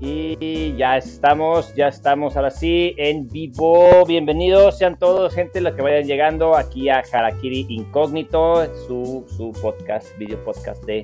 [0.00, 4.06] Y ya estamos, ya estamos ahora sí en vivo.
[4.06, 10.16] Bienvenidos sean todos, gente, los que vayan llegando aquí a Harakiri Incógnito, su, su podcast,
[10.16, 11.02] video podcast de,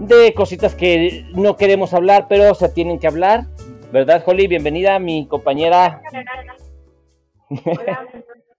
[0.00, 3.42] de cositas que no queremos hablar, pero se tienen que hablar.
[3.92, 4.48] ¿Verdad, Holly?
[4.48, 6.02] Bienvenida, mi compañera.
[6.10, 6.24] Hola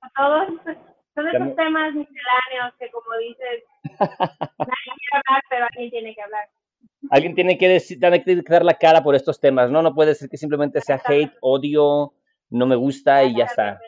[0.02, 0.78] a todos.
[1.16, 3.64] Son esos temas misceláneos que, como dices,
[4.00, 6.48] nadie quiere hablar, pero alguien tiene que hablar.
[7.10, 9.82] Alguien tiene que, decir, tiene que dar la cara por estos temas, ¿no?
[9.82, 12.14] No puede ser que simplemente sea hate, odio,
[12.50, 13.80] no me gusta y ya está.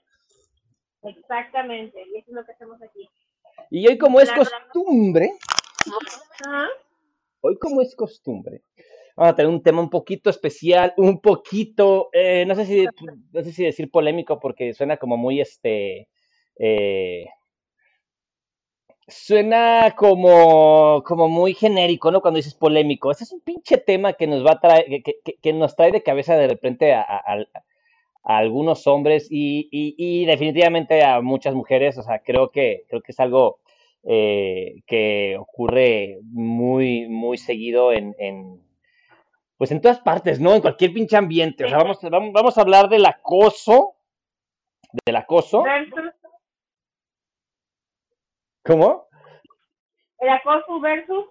[1.04, 3.08] Exactamente, y eso es lo que hacemos aquí.
[3.70, 5.32] Y hoy como es costumbre,
[7.42, 8.64] hoy como es costumbre,
[9.16, 12.86] vamos a tener un tema un poquito especial, un poquito, eh, no sé si,
[13.32, 16.10] no sé si decir polémico porque suena como muy este,
[16.58, 17.26] eh,
[19.08, 22.22] suena como, como muy genérico, ¿no?
[22.22, 23.12] Cuando dices polémico.
[23.12, 26.04] Este es un pinche tema que nos va a traer, que, que, nos trae de
[26.04, 27.46] cabeza de repente a, a,
[28.24, 31.98] algunos hombres y, y, definitivamente a muchas mujeres.
[31.98, 33.60] O sea, creo que, creo que es algo
[34.04, 38.60] eh, que ocurre muy, muy seguido en, en,
[39.58, 40.56] pues en todas partes, ¿no?
[40.56, 41.66] En cualquier pinche ambiente.
[41.66, 43.96] O sea, vamos, vamos, vamos a hablar del acoso,
[45.06, 45.64] del acoso.
[48.66, 49.08] ¿Cómo?
[50.20, 51.26] El acoso versus.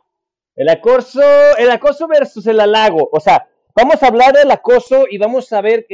[0.55, 1.23] El acoso,
[1.59, 3.09] el acoso versus el halago.
[3.11, 5.85] O sea, vamos a hablar del acoso y vamos a ver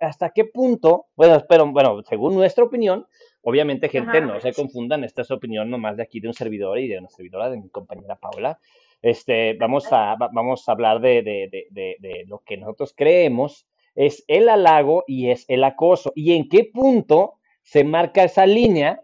[0.00, 3.06] hasta qué punto, bueno, pero bueno, según nuestra opinión,
[3.42, 6.88] obviamente, gente, no se confundan, esta es opinión nomás de aquí de un servidor y
[6.88, 8.58] de una servidora, de mi compañera Paula.
[9.02, 14.24] Este, vamos a, vamos a hablar de, de, de, de lo que nosotros creemos es
[14.28, 16.12] el halago y es el acoso.
[16.14, 19.02] Y en qué punto se marca esa línea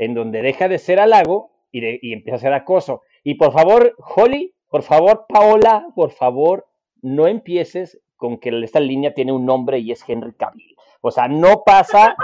[0.00, 3.02] en donde deja de ser halago y, empieza a ser acoso.
[3.22, 6.66] Y por favor, Holly, por favor, Paola, por favor,
[7.02, 10.74] no empieces con que esta línea tiene un nombre y es Henry Cavill.
[11.02, 12.16] O sea, no pasa,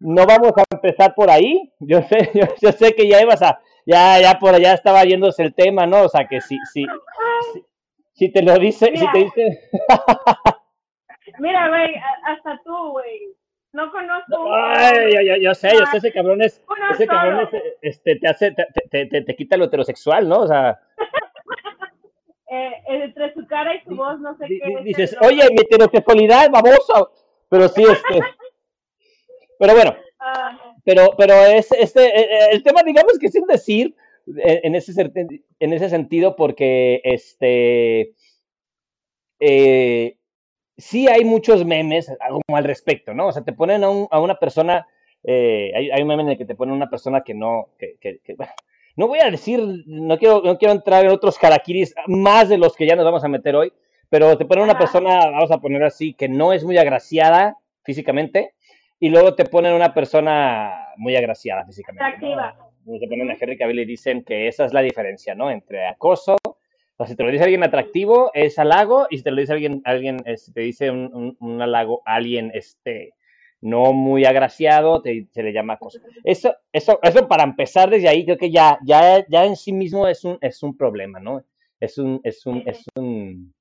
[0.00, 1.72] no vamos a empezar por ahí.
[1.78, 5.54] Yo sé, yo, sé que ya ibas a, ya, ya por allá estaba yéndose el
[5.54, 6.02] tema, ¿no?
[6.02, 6.84] O sea, que si, si,
[8.12, 9.70] si, te lo dice, si te dice.
[11.38, 11.94] Mira, güey,
[12.24, 13.36] hasta tú, güey,
[13.72, 14.54] no conozco.
[14.54, 16.62] Ay, yo, yo, sé, yo sé, ese cabrón es.
[16.92, 20.40] Ese cabrón es, este, te hace, te, te, te, te quita lo heterosexual, ¿no?
[20.40, 20.80] O sea.
[22.50, 24.82] eh, entre su cara y su voz, no sé qué.
[24.82, 27.12] Dices, oye, mi heterosexualidad, baboso.
[27.48, 28.20] Pero sí, este.
[29.58, 29.96] pero bueno.
[30.18, 30.74] Ah.
[30.84, 33.94] Pero, pero es, este, eh, eh, el tema, digamos que sin decir,
[34.26, 34.92] eh, en ese,
[35.60, 38.14] en ese sentido, porque este.
[39.40, 40.16] Eh,
[40.80, 43.28] sí hay muchos memes como al respecto, ¿no?
[43.28, 44.86] O sea, te ponen a, un, a una persona,
[45.24, 47.68] eh, hay, hay, un meme en el que te ponen a una persona que no,
[47.78, 48.52] que, que, que bueno,
[48.96, 52.76] no voy a decir, no quiero, no quiero entrar en otros karakiris más de los
[52.76, 53.72] que ya nos vamos a meter hoy,
[54.08, 58.54] pero te ponen una persona, vamos a poner así, que no es muy agraciada físicamente,
[58.98, 62.04] y luego te ponen una persona muy agraciada físicamente.
[62.04, 62.56] Atractiva.
[62.84, 62.98] ¿no?
[62.98, 65.50] Se ponen a Henry Cavill y dicen que esa es la diferencia, ¿no?
[65.50, 66.36] Entre acoso
[67.06, 69.80] sea, si te lo dice alguien atractivo, es halago, y si te lo dice alguien,
[69.84, 73.14] alguien este, te dice un, un, halago, alguien este,
[73.62, 75.98] no muy agraciado, te, se le llama acoso.
[76.24, 80.06] Eso, eso, eso para empezar desde ahí, creo que ya, ya, ya en sí mismo
[80.08, 81.42] es un, es un problema, ¿no?
[81.80, 83.54] Es un, es un, es un...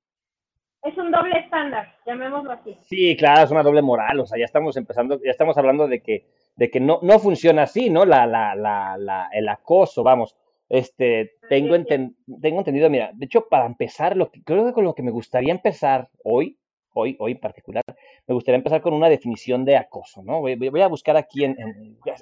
[0.83, 2.77] Es un doble estándar, llamémoslo así.
[2.81, 6.01] Sí, claro, es una doble moral, o sea, ya estamos empezando, ya estamos hablando de
[6.01, 8.05] que, de que no, no funciona así, ¿no?
[8.05, 10.35] La, la, la, la, el acoso, vamos
[10.69, 14.93] este, tengo, tengo entendido, mira, de hecho, para empezar, lo que, creo que con lo
[14.93, 16.59] que me gustaría empezar hoy,
[16.93, 17.83] hoy, hoy en particular,
[18.27, 20.41] me gustaría empezar con una definición de acoso, ¿no?
[20.41, 21.57] Voy, voy a buscar aquí en,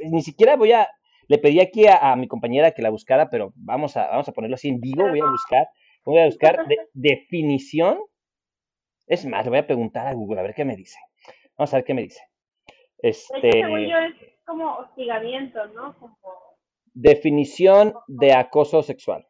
[0.05, 0.89] ni siquiera voy a,
[1.27, 4.55] le pedí aquí a, mi compañera que la buscara, pero vamos a, vamos a ponerlo
[4.55, 5.67] así en vivo, voy a buscar,
[6.05, 6.57] voy a buscar
[6.93, 7.99] definición,
[9.07, 10.97] es más, le voy a preguntar a Google a ver qué me dice.
[11.57, 12.21] Vamos a ver qué me dice.
[12.99, 13.59] Este...
[13.59, 15.97] es como hostigamiento, ¿no?
[15.99, 16.17] Como
[16.99, 19.27] Definición de acoso sexual.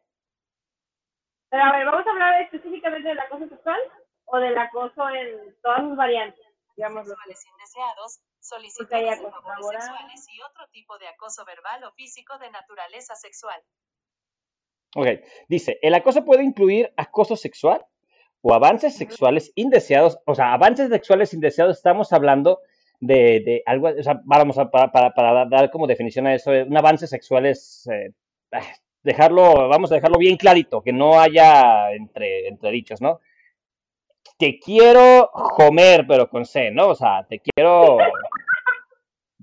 [1.50, 3.78] Pero a ver, ¿vamos a hablar específicamente del acoso sexual
[4.24, 6.46] o del acoso en todas sus variantes?
[6.74, 12.38] Digamos, sexuales indeseados, solicitudes de favores sexuales y otro tipo de acoso verbal o físico
[12.38, 13.60] de naturaleza sexual.
[14.96, 15.06] Ok,
[15.48, 17.84] dice, el acoso puede incluir acoso sexual
[18.40, 22.62] o avances sexuales indeseados, o sea, avances sexuales indeseados, estamos hablando
[23.00, 26.50] de, de algo, o sea, vamos a, para, para, para, dar como definición a eso,
[26.50, 28.12] un avance sexual es eh,
[29.02, 33.20] dejarlo, vamos a dejarlo bien clarito, que no haya entre, entre dichos, ¿no?
[34.36, 36.88] Te quiero comer, pero con C, ¿no?
[36.88, 37.98] O sea, te quiero...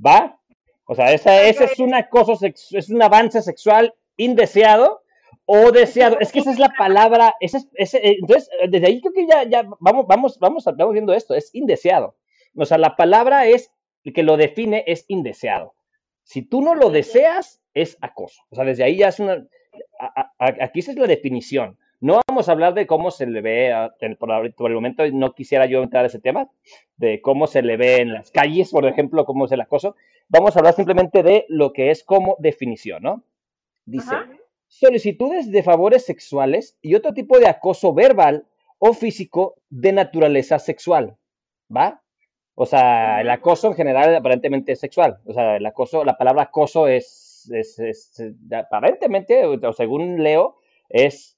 [0.05, 0.39] ¿Va?
[0.85, 5.01] O sea, esa, ese es una cosa, es un avance sexual indeseado
[5.45, 9.13] O deseado, es que esa es la palabra, esa es, eh, entonces, desde ahí creo
[9.13, 12.15] que ya, ya vamos, vamos, vamos, vamos viendo esto, es indeseado.
[12.55, 13.71] O sea, la palabra es,
[14.03, 15.73] el que lo define es indeseado.
[16.23, 18.41] Si tú no lo deseas, es acoso.
[18.49, 19.45] O sea, desde ahí ya es una,
[20.39, 21.77] aquí esa es la definición.
[22.01, 23.73] No vamos a hablar de cómo se le ve,
[24.19, 26.49] por, el momento no quisiera yo entrar a ese tema,
[26.97, 29.95] de cómo se le ve en las calles, por ejemplo, cómo es el acoso.
[30.27, 33.23] Vamos a hablar simplemente de lo que es como definición, ¿no?
[33.85, 34.15] Dice,
[34.67, 38.45] solicitudes de favores sexuales y otro tipo de acoso verbal
[38.77, 41.15] o físico de naturaleza sexual,
[41.75, 42.01] ¿va?
[42.55, 45.19] O sea, el acoso en general aparentemente es sexual.
[45.25, 48.21] O sea, el acoso, la palabra acoso es, es,
[48.51, 50.57] aparentemente, o según leo,
[50.89, 51.37] es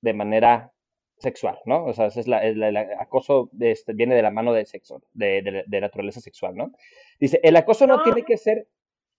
[0.00, 0.72] de manera
[1.18, 1.84] sexual, ¿no?
[1.84, 5.80] O sea, es la, el acoso este, viene de la mano de sexo, de, de,
[5.80, 6.72] naturaleza sexual, ¿no?
[7.18, 8.68] Dice, el acoso no, tiene que ser,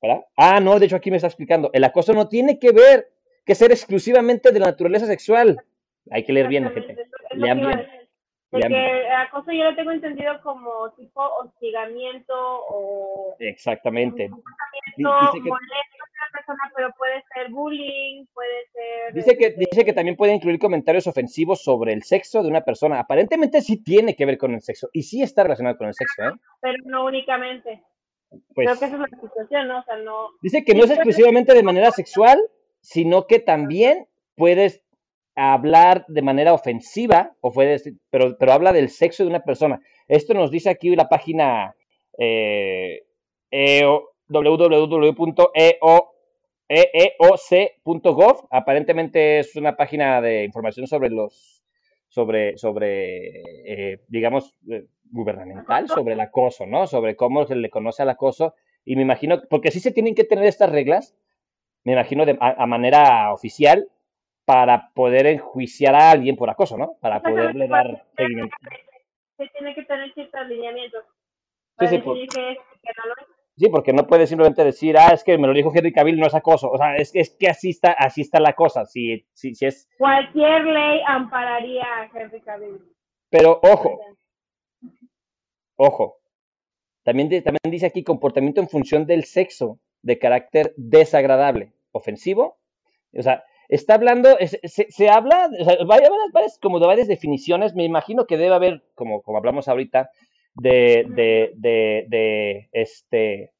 [0.01, 0.25] ¿verdad?
[0.35, 3.11] Ah, no, de hecho aquí me está explicando, el acoso no tiene que ver,
[3.45, 5.61] que ser exclusivamente de la naturaleza sexual.
[6.11, 6.95] Hay que leer bien, gente.
[7.33, 7.98] Lean bien.
[8.51, 13.35] Porque acoso yo lo tengo entendido como tipo hostigamiento o...
[13.39, 14.23] Exactamente.
[14.97, 15.49] dice que,
[16.31, 19.13] persona, pero puede ser bullying, puede ser...
[19.13, 22.61] Dice que, este dice que también puede incluir comentarios ofensivos sobre el sexo de una
[22.61, 22.99] persona.
[22.99, 26.23] Aparentemente sí tiene que ver con el sexo y sí está relacionado con el sexo,
[26.23, 26.31] ¿eh?
[26.61, 27.83] Pero no únicamente.
[28.53, 29.79] Pues, Creo que esa es la situación, ¿no?
[29.79, 30.29] O sea, no...
[30.41, 32.39] Dice que no es exclusivamente de manera sexual,
[32.81, 34.83] sino que también puedes
[35.39, 37.77] hablar de manera ofensiva, o puede
[38.09, 39.81] pero, pero habla del sexo de una persona.
[40.07, 41.75] Esto nos dice aquí la página
[42.17, 43.03] eh,
[43.51, 43.83] e
[44.27, 45.27] www.eoc.gov.
[48.51, 51.63] Aparentemente es una página de información sobre los,
[52.07, 56.85] sobre, sobre eh, digamos, eh, gubernamental, sobre el acoso, ¿no?
[56.87, 58.53] Sobre cómo se le conoce al acoso.
[58.85, 61.15] Y me imagino, porque sí se tienen que tener estas reglas,
[61.83, 63.89] me imagino de, a manera oficial,
[64.49, 66.95] para poder enjuiciar a alguien por acoso, ¿no?
[66.99, 68.57] Para poderle dar seguimiento.
[69.37, 71.03] Se tiene que tener ciertos alineamientos.
[71.77, 72.27] Sí, sí,
[73.57, 76.25] sí, porque no puede simplemente decir, ah, es que me lo dijo Henry Cavill, no
[76.25, 76.71] es acoso.
[76.71, 78.87] O sea, es, es que así está, así está la cosa.
[78.87, 79.87] Si, si, si es...
[79.99, 82.81] Cualquier ley ampararía a Henry Cavill.
[83.29, 83.99] Pero ojo,
[85.75, 86.17] ojo,
[87.03, 92.57] también, también dice aquí comportamiento en función del sexo de carácter desagradable, ofensivo.
[93.15, 95.49] O sea, está hablando, se, habla,
[95.79, 100.09] o varias, como de varias definiciones, me imagino que debe haber, como, como hablamos ahorita,
[100.55, 103.51] de, de, de, de este,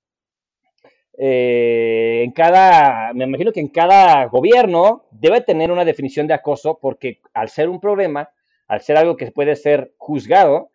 [1.21, 6.79] eh, en cada, me imagino que en cada gobierno debe tener una definición de acoso,
[6.81, 8.29] porque al ser un problema,
[8.67, 10.71] al ser algo que puede ser juzgado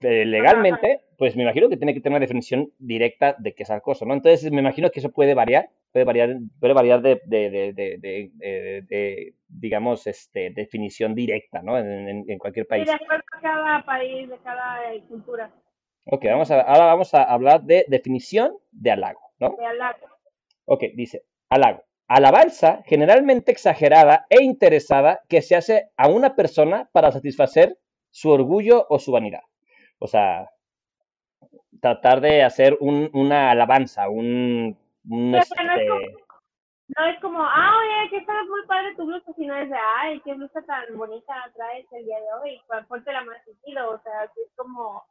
[0.00, 3.70] eh, legalmente, pues me imagino que tiene que tener una definición directa de qué es
[3.70, 4.14] acoso, ¿no?
[4.14, 9.34] Entonces me imagino que eso puede variar puede variar, puede variar de, de, de, de,
[9.46, 11.78] digamos, este, definición directa, ¿no?
[11.78, 12.88] En, en, cualquier país.
[12.88, 15.52] Sí, de acuerdo a cada país, de cada eh, cultura.
[16.06, 19.54] Ok, vamos a, ahora vamos a hablar de definición de halago, ¿no?
[19.56, 20.06] De halago.
[20.64, 21.84] Ok, dice, halago.
[22.08, 27.78] Alabanza generalmente exagerada e interesada que se hace a una persona para satisfacer
[28.10, 29.42] su orgullo o su vanidad.
[30.02, 30.50] O sea,
[31.80, 36.00] tratar de hacer un, una alabanza, un no, es como,
[36.96, 40.20] no es como, ah, oye, que está muy padre tu blusa, sino es de, ay,
[40.24, 44.24] qué blusa tan bonita traes el día de hoy, ponte la más sentido, o sea,
[44.24, 45.04] es como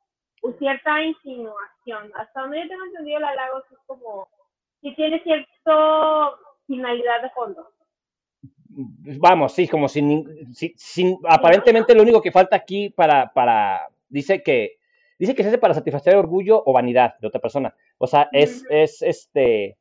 [0.59, 2.11] cierta insinuación.
[2.15, 4.27] Hasta donde yo tengo entendido, el halago es como,
[4.81, 6.31] si tiene cierta
[6.67, 7.65] finalidad de fondo.
[9.19, 14.80] Vamos, sí, como sin, sin, aparentemente lo único que falta aquí para, para, dice que,
[15.21, 17.75] dice que se hace para satisfacer orgullo o vanidad de otra persona.
[17.99, 19.77] O sea, es, es este,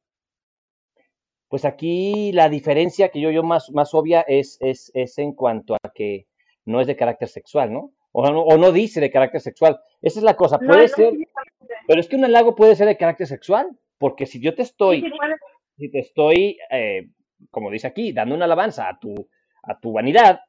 [1.49, 5.77] pues aquí la diferencia que yo, yo más, más obvia es, es, es en cuanto
[5.77, 6.27] a que
[6.67, 7.95] no es de carácter sexual, ¿no?
[8.13, 9.81] O, no, o no dice de carácter sexual.
[10.03, 11.15] Esa es la cosa, puede ser,
[11.87, 13.67] pero es que un halago puede ser de carácter sexual,
[13.97, 15.11] porque si yo te estoy,
[15.79, 17.09] si te estoy, eh,
[17.51, 19.15] como dice aquí, dando una alabanza a tu,
[19.63, 20.41] a tu vanidad,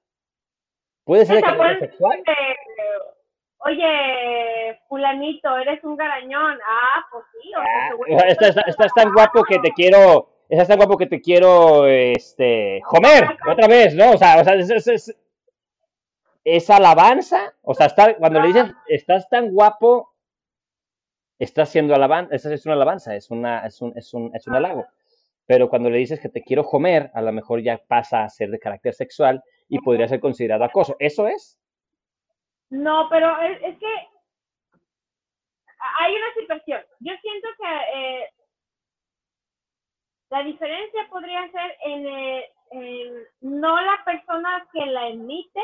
[1.06, 2.24] puede ser de carácter sexual.
[3.64, 6.58] Oye, fulanito, eres un garañón.
[6.68, 7.52] Ah, pues sí.
[8.14, 12.82] O estás, estás tan guapo que te quiero es tan guapo que te quiero, este,
[12.92, 14.12] Homer, otra vez, ¿no?
[14.12, 15.16] O sea, o sea es, es,
[16.44, 20.10] es, alabanza, o sea, está, cuando le dicen, estás tan guapo,
[21.40, 24.56] estás siendo alabanza, esa es una alabanza, es, una, es, un, es, un, es un
[24.56, 24.86] halago.
[25.46, 28.50] Pero cuando le dices que te quiero Homer, a lo mejor ya pasa a ser
[28.50, 30.98] de carácter sexual y podría ser considerado acoso.
[31.00, 31.58] ¿Eso es?
[32.72, 34.10] No, pero es, es que
[36.00, 36.82] hay una situación.
[37.00, 38.30] Yo siento que eh,
[40.30, 42.08] la diferencia podría ser en,
[42.72, 45.62] eh, no la persona que la emite,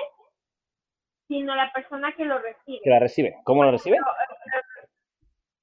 [1.29, 2.81] sino la persona que lo recibe.
[2.83, 3.37] Que la recibe.
[3.45, 3.97] ¿Cómo lo recibe?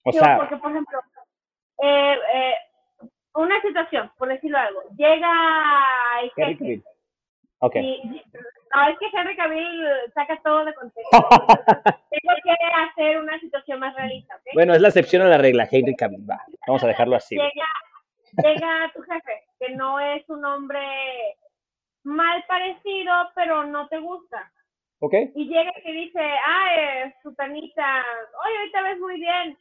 [0.05, 1.01] O sea, porque por ejemplo,
[1.83, 2.55] eh, eh,
[3.35, 5.31] una situación, por decirlo algo, llega
[6.35, 6.83] jefe.
[7.59, 8.23] Okay.
[8.75, 11.11] No, es que Henry Cavill saca todo de contexto.
[12.11, 14.39] Tengo que hacer una situación más realista.
[14.55, 16.43] Bueno, es la excepción a la regla, Henry Cavill, va.
[16.67, 17.37] Vamos a dejarlo así.
[17.37, 17.69] Llega,
[18.43, 20.81] llega tu jefe, que no es un hombre
[22.05, 24.51] mal parecido, pero no te gusta.
[25.01, 25.15] Ok.
[25.35, 28.05] Y llega y te dice, ah, eh, Sutanita,
[28.47, 29.59] oye, hoy te ves muy bien,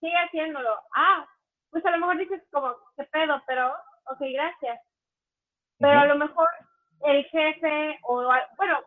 [0.00, 0.70] sigue haciéndolo.
[0.94, 1.26] Ah,
[1.70, 3.74] pues a lo mejor dices como, qué pedo, pero,
[4.06, 4.80] ok, gracias.
[5.78, 6.48] Pero a lo mejor
[7.04, 8.22] el jefe, o,
[8.56, 8.80] bueno,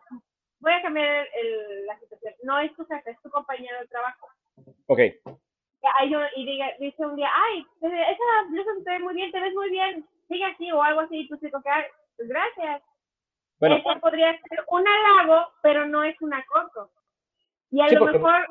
[0.60, 2.34] voy a cambiar el, la situación.
[2.42, 4.28] No es tu jefe, es tu compañero de trabajo.
[4.86, 5.00] Ok.
[6.36, 9.54] Y diga, dice un día, ay, esa blusa se te ve muy bien, te ves
[9.54, 12.82] muy bien, sigue así o algo así, y tú dices, pues gracias.
[13.58, 16.90] Bueno, Eso podría ser un halago, pero no es un acoso.
[17.70, 18.46] Y a lo mejor,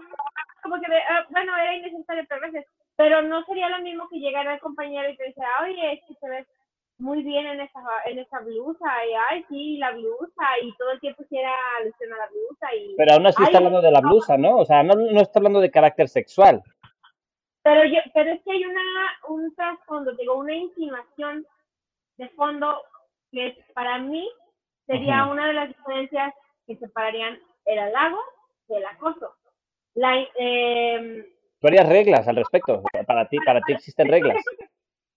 [0.64, 4.48] como que, ah, bueno, era innecesario, pero veces, pero no sería lo mismo que llegar
[4.48, 6.48] al compañero y te dice, oye, es que se ves
[7.00, 11.00] muy bien en esa, en esa blusa, y ay, sí, la blusa, y todo el
[11.00, 12.76] tiempo quiera alusión a la blusa.
[12.76, 14.58] Y, pero aún así está hablando de la blusa, ¿no?
[14.58, 16.62] O sea, no, no está hablando de carácter sexual.
[17.64, 18.82] Pero, yo, pero es que hay una,
[19.30, 21.46] un trasfondo, digo, una insinuación
[22.18, 22.82] de fondo
[23.32, 24.30] que para mí
[24.86, 26.34] sería una de las diferencias
[26.68, 28.20] que separarían el halago
[28.68, 29.36] del acoso.
[29.94, 31.26] La, eh,
[31.60, 32.84] ¿Tú reglas al respecto?
[33.06, 34.44] Para ti, para ti existen reglas.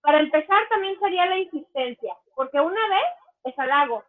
[0.03, 3.07] Para empezar también sería la insistencia, porque una vez
[3.45, 4.05] es halago.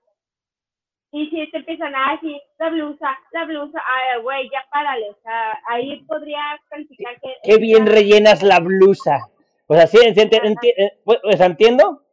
[1.11, 5.11] Y si te empiezan a decir la blusa, la blusa, ay, güey, ya párale.
[5.11, 7.35] O sea, ahí podría calificar que...
[7.43, 9.29] Qué bien rellenas la blusa.
[9.67, 12.03] O sea, sí, eh, pues, entiendo.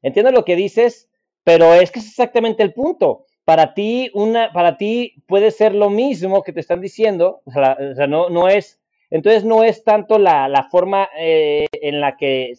[0.00, 1.10] Entiendo lo que dices,
[1.44, 3.26] pero es que es exactamente el punto.
[3.44, 7.42] Para ti, una, para ti puede ser lo mismo que te están diciendo.
[7.44, 8.80] O sea, o sea no, no es
[9.10, 12.54] entonces no es tanto la, la forma eh, en, la que,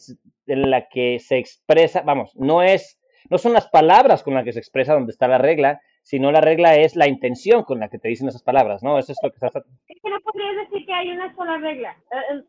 [0.48, 3.00] en la que se expresa, vamos, no es,
[3.30, 6.42] no son las palabras con las que se expresa donde está la regla, sino la
[6.42, 9.00] regla es la intención con la que te dicen esas palabras, ¿no?
[9.00, 9.56] Eso es lo que estás...
[9.88, 11.98] Es que no podrías decir que hay una sola regla.
[12.12, 12.44] Eh, eh,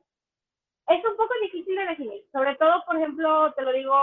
[0.88, 3.94] es un poco difícil de definir, sobre todo, por ejemplo, te lo digo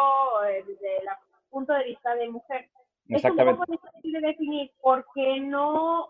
[0.44, 1.08] desde el
[1.50, 2.68] punto de vista de mujer.
[3.10, 6.08] Es un poco difícil de definir porque no,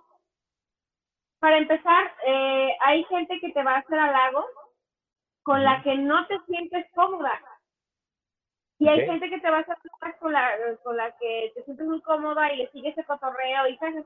[1.44, 4.46] para empezar, eh, hay gente que te va a hacer halagos
[5.42, 7.38] con la que no te sientes cómoda.
[8.80, 10.52] Y hay gente que te va a hacer halagos con la,
[10.84, 14.06] con la que te sientes muy cómoda y le sigues ese cotorreo y sabes,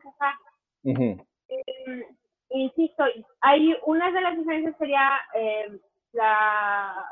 [1.48, 2.08] eh,
[2.50, 3.03] insisto,
[3.41, 5.79] hay una de las diferencias sería eh,
[6.13, 7.06] la,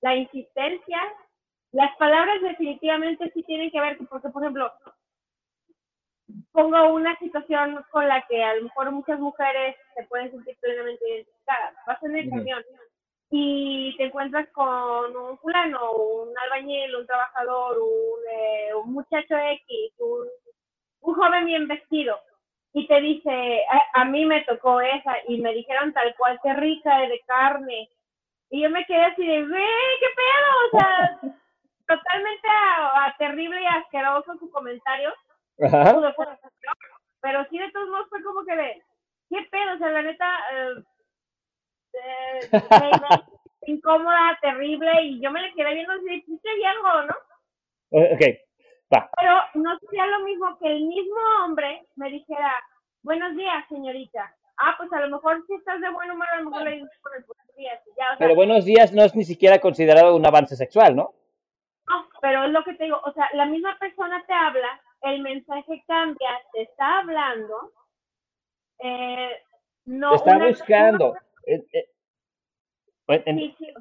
[0.00, 1.02] la insistencia.
[1.72, 4.72] Las palabras definitivamente sí tienen que ver, porque por ejemplo,
[6.52, 11.08] pongo una situación con la que a lo mejor muchas mujeres se pueden sentir plenamente
[11.08, 11.74] identificadas.
[11.86, 12.64] Vas en el camión
[13.30, 20.26] y te encuentras con un fulano, un albañil, un trabajador, un, eh, muchacho X, un,
[21.00, 22.18] un, joven bien vestido,
[22.72, 23.62] y te dice,
[23.94, 27.88] a, mí me tocó esa, y me dijeron tal cual, qué rica de carne.
[28.50, 29.66] Y yo me quedé así de, ve,
[30.00, 31.20] qué pedo, o sea,
[31.88, 32.48] totalmente
[33.18, 35.12] terrible y asqueroso su comentario
[35.58, 38.82] pero sí, de todos modos, fue como que de,
[39.30, 39.74] ¿qué pedo?
[39.74, 40.80] O sea, la neta, eh,
[43.66, 47.14] incómoda, terrible, y yo me le quedé viendo así, ¿sí algo, no?
[47.98, 49.10] Eh, ok, va.
[49.16, 52.52] Pero no sería lo mismo que el mismo hombre me dijera,
[53.02, 54.34] buenos días, señorita.
[54.58, 56.90] Ah, pues a lo mejor si estás de buen humor, a lo mejor le dices
[57.16, 57.80] el buenos días.
[57.96, 61.14] Ya, pero buenos días no es ni siquiera considerado un avance sexual, ¿no?
[61.88, 65.22] No, pero es lo que te digo, o sea, la misma persona te habla el
[65.22, 67.72] mensaje cambia, te está hablando,
[68.78, 69.30] eh,
[69.84, 70.10] no...
[70.10, 71.14] Te está buscando.
[71.46, 71.88] Eh, eh,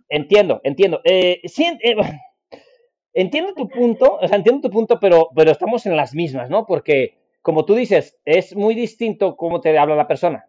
[0.10, 1.02] entiendo, entiendo.
[3.14, 6.66] entiendo tu punto, o sea, entiendo tu punto, pero, pero estamos en las mismas, ¿no?
[6.66, 10.48] Porque, como tú dices, es muy distinto cómo te habla la persona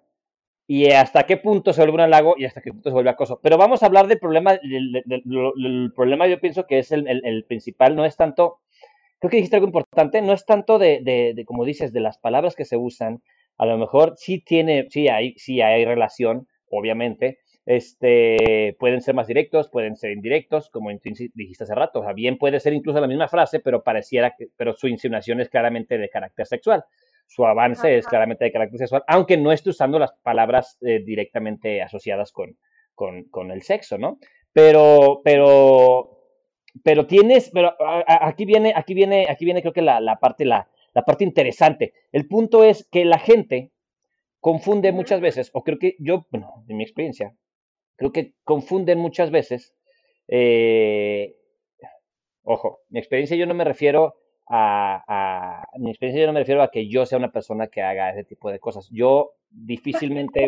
[0.67, 3.39] y hasta qué punto se vuelve un halago y hasta qué punto se vuelve acoso.
[3.43, 7.95] Pero vamos a hablar del problema, el, problema yo pienso que es el, el, principal,
[7.95, 8.59] no es tanto
[9.19, 12.55] creo que dijiste algo importante, no es tanto de, de, como dices, de las palabras
[12.55, 13.23] que se usan,
[13.59, 19.27] a lo mejor sí tiene, sí hay, sí hay relación, obviamente, este, pueden ser más
[19.27, 23.09] directos, pueden ser indirectos, como dijiste hace rato, o sea, bien puede ser incluso la
[23.09, 26.85] misma frase, pero pareciera que, pero su insinuación es claramente de carácter sexual,
[27.27, 31.83] su avance es claramente de carácter sexual, aunque no esté usando las palabras eh, directamente
[31.83, 32.57] asociadas con,
[32.95, 34.19] con, con, el sexo, ¿no?
[34.53, 36.16] Pero, pero
[36.83, 37.75] pero tienes, pero
[38.07, 41.93] aquí viene, aquí viene, aquí viene creo que la, la parte, la, la parte interesante.
[42.13, 43.71] El punto es que la gente
[44.41, 47.35] confunde muchas veces, o creo que yo, bueno, en mi experiencia,
[47.97, 49.75] creo que confunden muchas veces,
[50.29, 51.37] eh,
[52.43, 54.15] ojo, mi experiencia yo no me refiero
[54.49, 57.83] a, a, mi experiencia yo no me refiero a que yo sea una persona que
[57.83, 58.89] haga ese tipo de cosas.
[58.91, 60.47] Yo difícilmente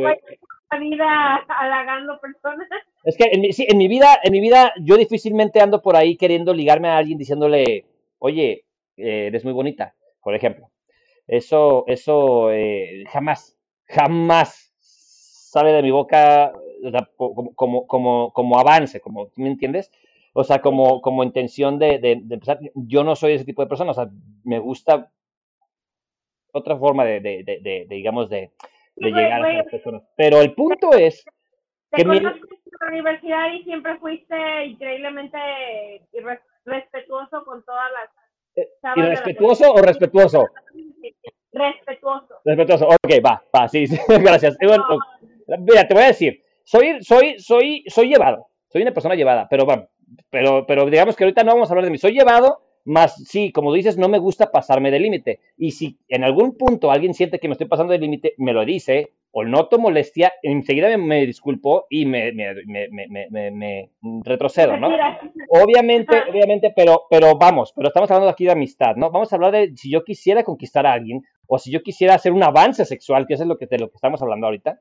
[0.70, 2.68] la vida halagando personas.
[3.04, 5.96] Es que en mi, sí, en mi vida, en mi vida, yo difícilmente ando por
[5.96, 7.86] ahí queriendo ligarme a alguien diciéndole,
[8.18, 8.64] oye,
[8.96, 10.70] eh, eres muy bonita, por ejemplo.
[11.26, 16.52] Eso, eso eh, jamás, jamás sale de mi boca
[17.16, 19.90] como, como, como, como avance, como, ¿me entiendes?
[20.32, 22.58] O sea, como, como intención de, de, empezar.
[22.74, 24.08] Yo no soy ese tipo de persona, o sea,
[24.44, 25.10] me gusta
[26.52, 28.52] otra forma de, de, de digamos, de,
[28.96, 30.02] llegar a las personas.
[30.16, 31.24] Pero el punto es
[31.92, 32.18] que mi...
[32.18, 35.38] en la universidad y siempre fuiste increíblemente
[36.64, 38.10] respetuoso con todas las...
[38.56, 40.46] Eh, ¿Irrespetuoso o respetuoso?
[41.52, 42.40] Respetuoso.
[42.44, 44.56] Respetuoso, ok, va, va, sí, sí gracias.
[44.60, 49.66] Mira, te voy a decir, soy, soy, soy, soy llevado, soy una persona llevada, pero,
[50.30, 53.52] pero, pero digamos que ahorita no vamos a hablar de mí, soy llevado, más sí,
[53.52, 55.40] como dices, no me gusta pasarme de límite.
[55.56, 58.64] Y si en algún punto alguien siente que me estoy pasando de límite, me lo
[58.64, 62.54] dice, o noto molestia, enseguida me, disculpo y me, me,
[63.30, 63.90] me, me,
[64.24, 64.88] retrocedo, ¿no?
[65.50, 69.10] Obviamente, obviamente, pero, pero vamos, pero estamos hablando aquí de amistad, ¿no?
[69.10, 72.32] Vamos a hablar de si yo quisiera conquistar a alguien o si yo quisiera hacer
[72.32, 74.80] un avance sexual, que eso es lo que, de lo que estamos hablando ahorita.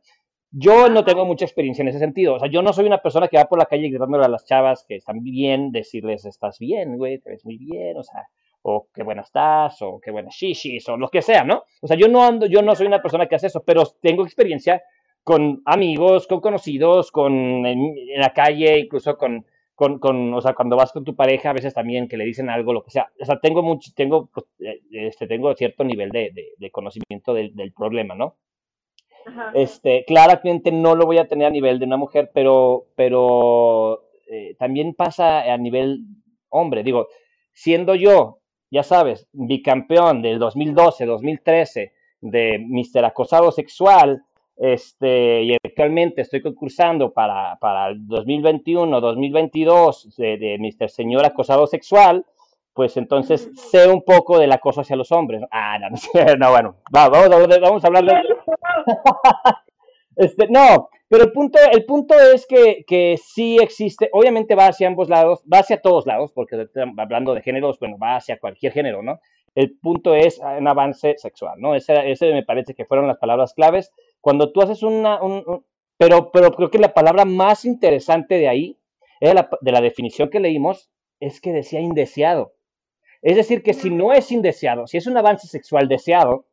[0.59, 2.33] Yo no tengo mucha experiencia en ese sentido.
[2.33, 4.43] O sea, yo no soy una persona que va por la calle gritándole a las
[4.43, 8.23] chavas que están bien, decirles, estás bien, güey, te ves muy bien, o sea,
[8.63, 11.63] o qué buena estás, o qué buena shishis, o lo que sea, ¿no?
[11.79, 14.23] O sea, yo no ando, yo no soy una persona que hace eso, pero tengo
[14.23, 14.81] experiencia
[15.23, 17.33] con amigos, con conocidos, con
[17.67, 19.45] en, la calle, incluso con,
[19.75, 22.49] con, con, o sea, cuando vas con tu pareja, a veces también que le dicen
[22.49, 23.11] algo, lo que sea.
[23.21, 28.15] O sea, tengo mucho, tengo, pues, eh, este, tengo cierto nivel de, conocimiento del problema,
[28.15, 28.37] ¿no?
[29.53, 34.55] Este, claramente no lo voy a tener a nivel de una mujer, pero, pero eh,
[34.57, 36.01] también pasa a nivel
[36.49, 36.83] hombre.
[36.83, 37.07] Digo,
[37.53, 44.23] siendo yo, ya sabes, bicampeón del 2012, 2013 de Mister Acosado Sexual,
[44.57, 51.67] este, y actualmente estoy concursando para, para el 2021, 2022 de, de Mister Señor Acosado
[51.67, 52.25] Sexual,
[52.73, 55.41] pues entonces sé un poco del acoso hacia los hombres.
[55.51, 55.89] Ah, no,
[56.37, 57.29] no, bueno, vamos,
[57.61, 58.13] vamos a hablar de...
[60.15, 64.87] este, no, pero el punto, el punto es que, que sí existe, obviamente va hacia
[64.87, 69.01] ambos lados, va hacia todos lados, porque hablando de géneros, bueno, va hacia cualquier género,
[69.01, 69.19] ¿no?
[69.55, 71.75] El punto es un avance sexual, ¿no?
[71.75, 73.91] Ese, ese me parece que fueron las palabras claves.
[74.21, 75.19] Cuando tú haces una...
[75.21, 75.65] Un,
[75.97, 78.77] pero, pero creo que la palabra más interesante de ahí,
[79.19, 82.53] de la definición que leímos, es que decía indeseado.
[83.21, 86.45] Es decir, que si no es indeseado, si es un avance sexual deseado,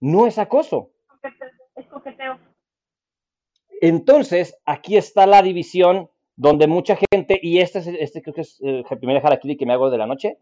[0.00, 0.90] no es acoso.
[1.76, 2.38] Es coqueteo.
[3.80, 8.84] Entonces, aquí está la división donde mucha gente, y este, este creo que es el
[8.98, 10.38] primer aquí que me hago de la noche,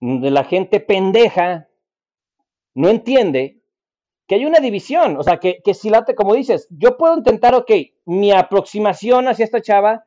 [0.00, 1.68] de la gente pendeja
[2.74, 3.60] no entiende
[4.26, 5.16] que hay una división.
[5.16, 7.70] O sea, que, que si late, como dices, yo puedo intentar, ok,
[8.06, 10.06] mi aproximación hacia esta chava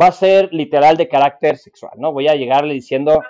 [0.00, 2.12] va a ser literal de carácter sexual, ¿no?
[2.12, 3.20] Voy a llegarle diciendo,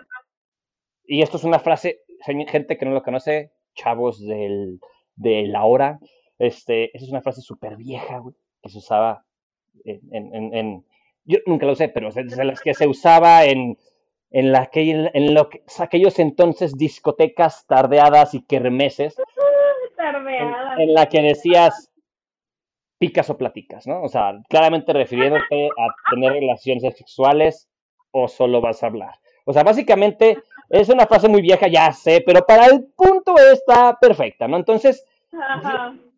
[1.04, 4.80] y esto es una frase, gente que no lo conoce, chavos del,
[5.18, 5.98] de la hora,
[6.38, 9.24] este, esa es una frase súper vieja, güey, que se usaba
[9.84, 10.84] en, en, en,
[11.24, 13.76] yo nunca lo sé, pero es de las que se usaba en,
[14.30, 19.16] en, la que, en lo que, aquellos entonces discotecas tardeadas y kermeses,
[19.96, 20.78] tardeadas.
[20.78, 21.90] En, la que decías
[22.98, 24.02] picas o platicas, ¿no?
[24.02, 27.68] O sea, claramente refiriéndote a tener relaciones sexuales
[28.10, 29.14] o solo vas a hablar.
[29.44, 33.98] O sea, básicamente es una frase muy vieja, ya sé, pero para el punto está
[33.98, 34.56] perfecta, ¿no?
[34.56, 35.04] Entonces,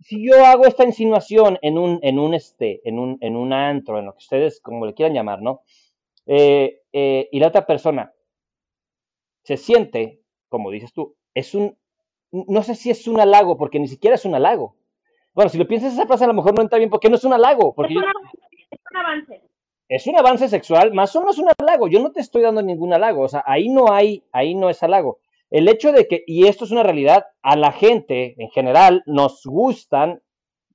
[0.01, 3.99] si yo hago esta insinuación en un, en un, este, en un, en un antro,
[3.99, 5.63] en lo que ustedes como le quieran llamar, ¿no?
[6.27, 8.13] Eh, eh, y la otra persona
[9.43, 11.77] se siente, como dices tú, es un,
[12.33, 14.77] no sé si es un halago, porque ni siquiera es un halago.
[15.33, 17.25] Bueno, si lo piensas esa frase a lo mejor no está bien, porque no es
[17.25, 17.73] un halago.
[17.75, 18.01] Porque es,
[18.71, 19.50] es un avance
[19.91, 21.89] es un avance sexual, más o menos un halago.
[21.89, 24.81] Yo no te estoy dando ningún halago, o sea, ahí no hay, ahí no es
[24.85, 25.19] halago.
[25.51, 29.45] El hecho de que, y esto es una realidad, a la gente en general nos
[29.45, 30.23] gustan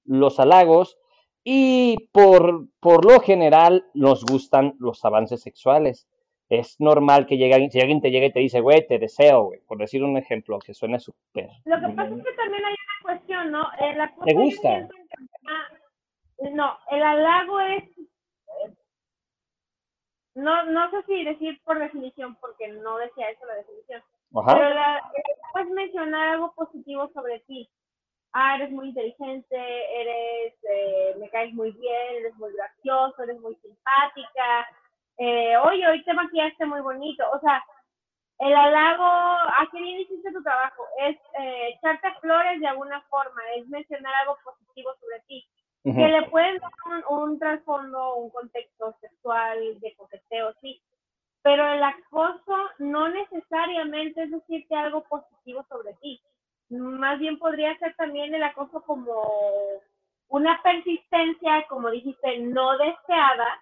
[0.03, 0.97] los halagos
[1.45, 6.09] y por, por lo general nos gustan los avances sexuales.
[6.49, 9.61] Es normal que llegue, si alguien te llegue y te dice, güey, te deseo, güey,
[9.65, 11.47] por decir un ejemplo que suene súper.
[11.63, 13.63] Lo que pasa es que también hay una cuestión, ¿no?
[13.79, 14.89] Eh, ¿Te gusta?
[16.51, 17.94] no, el halago es
[20.35, 25.01] no, no sé si decir por definición, porque no decía eso la definición, pero la,
[25.53, 27.69] puedes mencionar algo positivo sobre ti.
[28.33, 33.55] Ah, eres muy inteligente, eres, eh, me caes muy bien, eres muy gracioso, eres muy
[33.55, 34.67] simpática,
[35.17, 37.63] eh, oye, hoy te maquillaste muy bonito, o sea,
[38.39, 40.83] el halago, ¿a qué bien hiciste tu trabajo?
[40.99, 45.47] Es eh, echarte flores de alguna forma, es mencionar algo positivo sobre ti.
[45.85, 46.71] Que le pueden dar
[47.09, 50.81] un, trasfondo, un contexto sexual, de coqueteo, sí.
[51.43, 56.19] Pero el acoso no necesariamente es decirte algo positivo sobre ti.
[56.69, 59.21] Más bien podría ser también el acoso como
[60.29, 63.61] una persistencia, como dijiste, no deseada,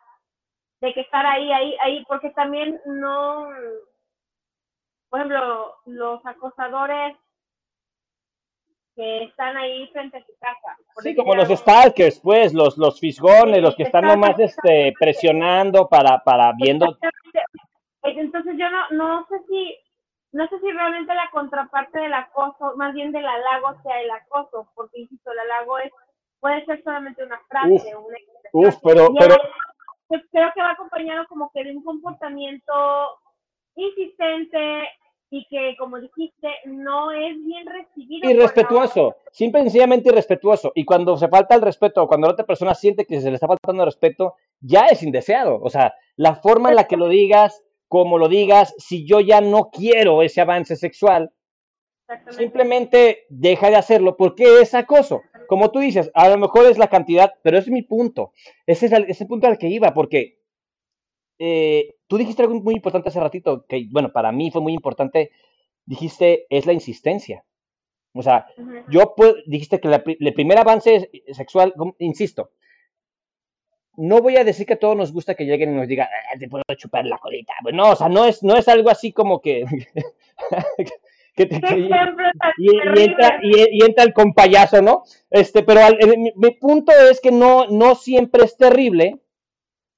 [0.80, 3.50] de que estar ahí, ahí, ahí, porque también no,
[5.10, 7.18] por ejemplo, los acosadores
[8.96, 10.78] que están ahí frente a su casa.
[11.02, 16.20] Sí, como los stalkers, pues, los, los fisgones, los que están nomás este, presionando para,
[16.24, 16.98] para viendo.
[18.04, 19.78] Entonces yo no, no sé si,
[20.34, 24.70] no sé si realmente la contraparte del acoso, más bien del halago sea el acoso,
[24.76, 25.92] porque insisto, el halago es,
[26.40, 28.14] puede ser solamente una frase, uf,
[28.52, 29.36] uf pero, pero...
[30.32, 32.74] creo que va acompañado como que de un comportamiento
[33.76, 34.90] insistente,
[35.34, 38.30] y que, como dijiste, no es bien recibido.
[38.30, 40.72] Irrespetuoso, simple y sencillamente irrespetuoso.
[40.76, 43.48] Y cuando se falta el respeto, cuando la otra persona siente que se le está
[43.48, 45.60] faltando el respeto, ya es indeseado.
[45.60, 49.42] O sea, la forma en la que lo digas, como lo digas, si yo ya
[49.42, 51.32] no quiero ese avance sexual,
[52.30, 55.24] simplemente deja de hacerlo porque es acoso.
[55.48, 58.34] Como tú dices, a lo mejor es la cantidad, pero ese es mi punto.
[58.68, 60.43] Ese es el, ese punto al que iba, porque
[61.40, 65.32] eh, tú dijiste algo muy importante hace ratito, que bueno, para mí fue muy importante,
[65.86, 67.44] dijiste, es la insistencia.
[68.14, 68.46] O sea,
[68.90, 69.16] yo
[69.48, 69.88] dijiste que
[70.20, 72.52] el primer avance sexual, insisto,
[73.98, 76.38] no voy a decir que a todos nos gusta que lleguen y nos digan, ah,
[76.38, 77.54] te puedo chupar la colita.
[77.62, 79.66] Bueno, o sea, no es, no es algo así como que...
[81.36, 81.42] y,
[83.02, 85.04] entra, y, entra el compayazo, ¿no?
[85.30, 89.20] Este, pero mi, mi, punto es que no, no siempre es terrible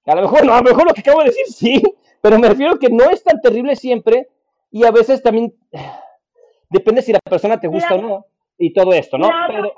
[0.06, 1.82] a lo mejor no, a lo mejor lo que acabo de decir sí,
[2.22, 4.28] pero me refiero que no es tan terrible siempre
[4.72, 5.54] y a veces también
[6.70, 8.26] depende si la persona te gusta o no
[8.58, 9.30] y todo esto, ¿no?
[9.48, 9.74] Pero,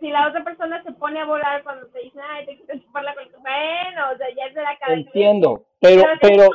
[0.00, 3.14] si la otra persona se pone a volar cuando te dice, ay, te quiero chuparla
[3.14, 5.08] con tu bueno, o sea, ya es de la cabeza.
[5.08, 6.48] Entiendo, pero, pero,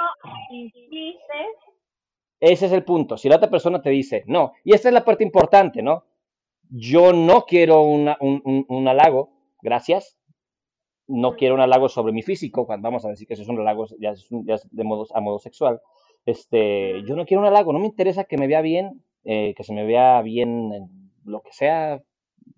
[2.40, 3.18] ese es el punto.
[3.18, 6.06] Si la otra persona te dice, no, y esta es la parte importante, ¿no?
[6.70, 10.18] Yo no quiero una, un, un, un halago, gracias,
[11.08, 13.60] no quiero un halago sobre mi físico, cuando vamos a decir que eso es un
[13.60, 14.30] halago ya es,
[14.72, 15.82] de modo, a modo sexual,
[16.26, 19.64] este, yo no quiero un halago, no me interesa que me vea bien, eh, que
[19.64, 22.02] se me vea bien en lo que sea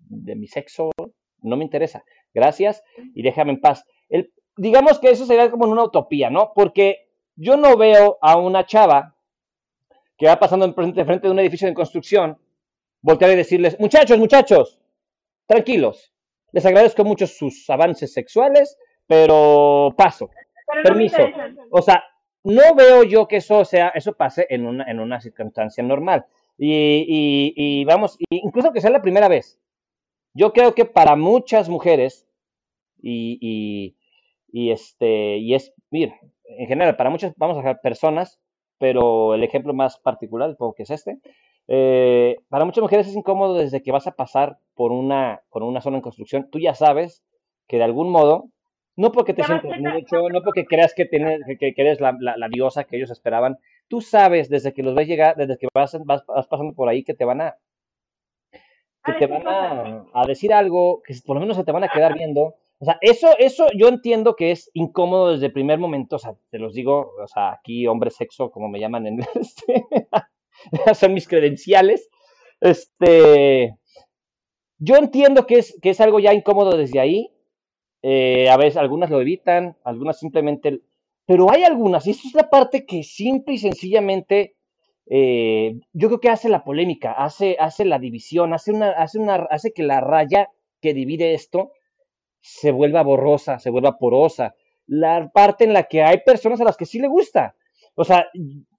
[0.08, 0.90] de mi sexo,
[1.42, 2.04] no me interesa.
[2.32, 2.82] Gracias
[3.14, 3.84] y déjame en paz.
[4.08, 6.52] El, digamos que eso sería como una utopía, ¿no?
[6.54, 9.16] Porque yo no veo a una chava
[10.16, 12.38] que va pasando frente, frente de un edificio en construcción,
[13.02, 14.80] voltear y decirles, muchachos, muchachos,
[15.46, 16.12] tranquilos,
[16.52, 20.30] les agradezco mucho sus avances sexuales, pero paso.
[20.82, 21.22] Permiso.
[21.70, 22.04] O sea,
[22.44, 26.26] no veo yo que eso sea, eso pase en una, en una circunstancia normal.
[26.58, 29.60] Y, y, vamos, incluso que sea la primera vez.
[30.32, 32.26] Yo creo que para muchas mujeres,
[33.02, 33.94] y,
[34.52, 38.40] y, este, y es, mira, en general, para muchas, vamos a dejar personas,
[38.78, 41.18] pero el ejemplo más particular, que es este,
[41.68, 45.80] eh, para muchas mujeres es incómodo desde que vas a pasar por una, por una
[45.80, 46.48] zona en construcción.
[46.50, 47.24] Tú ya sabes
[47.66, 48.50] que de algún modo,
[48.96, 52.84] no porque te sientes mucho, no porque creas que, tienes, que, eres la, la, diosa
[52.84, 56.74] que ellos esperaban, tú sabes desde que los ves llegar, desde que vas, vas, pasando
[56.74, 57.56] por ahí, que te van a,
[59.04, 61.88] que te van a, a, decir algo, que por lo menos se te van a
[61.88, 62.54] quedar viendo.
[62.78, 66.34] O sea, eso, eso yo entiendo que es incómodo desde el primer momento, o sea,
[66.50, 69.86] te los digo, o sea, aquí hombre sexo, como me llaman en este,
[70.94, 72.08] son mis credenciales.
[72.60, 73.76] Este,
[74.78, 77.32] yo entiendo que es, que es algo ya incómodo desde ahí.
[78.02, 80.80] Eh, a veces algunas lo evitan, algunas simplemente...
[81.26, 84.54] Pero hay algunas, y esta es la parte que simple y sencillamente
[85.08, 89.34] eh, yo creo que hace la polémica, hace, hace la división, hace, una, hace, una,
[89.50, 90.50] hace que la raya
[90.80, 91.72] que divide esto
[92.40, 94.54] se vuelva borrosa, se vuelva porosa.
[94.86, 97.56] La parte en la que hay personas a las que sí le gusta.
[97.94, 98.28] O sea,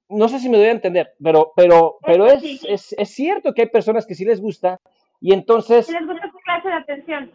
[0.10, 3.64] no sé si me doy a entender, pero, pero, pero es, es, es, cierto que
[3.64, 4.80] hay personas que sí les gusta
[5.20, 5.90] y entonces...
[5.90, 7.32] Les gusta clase de atención.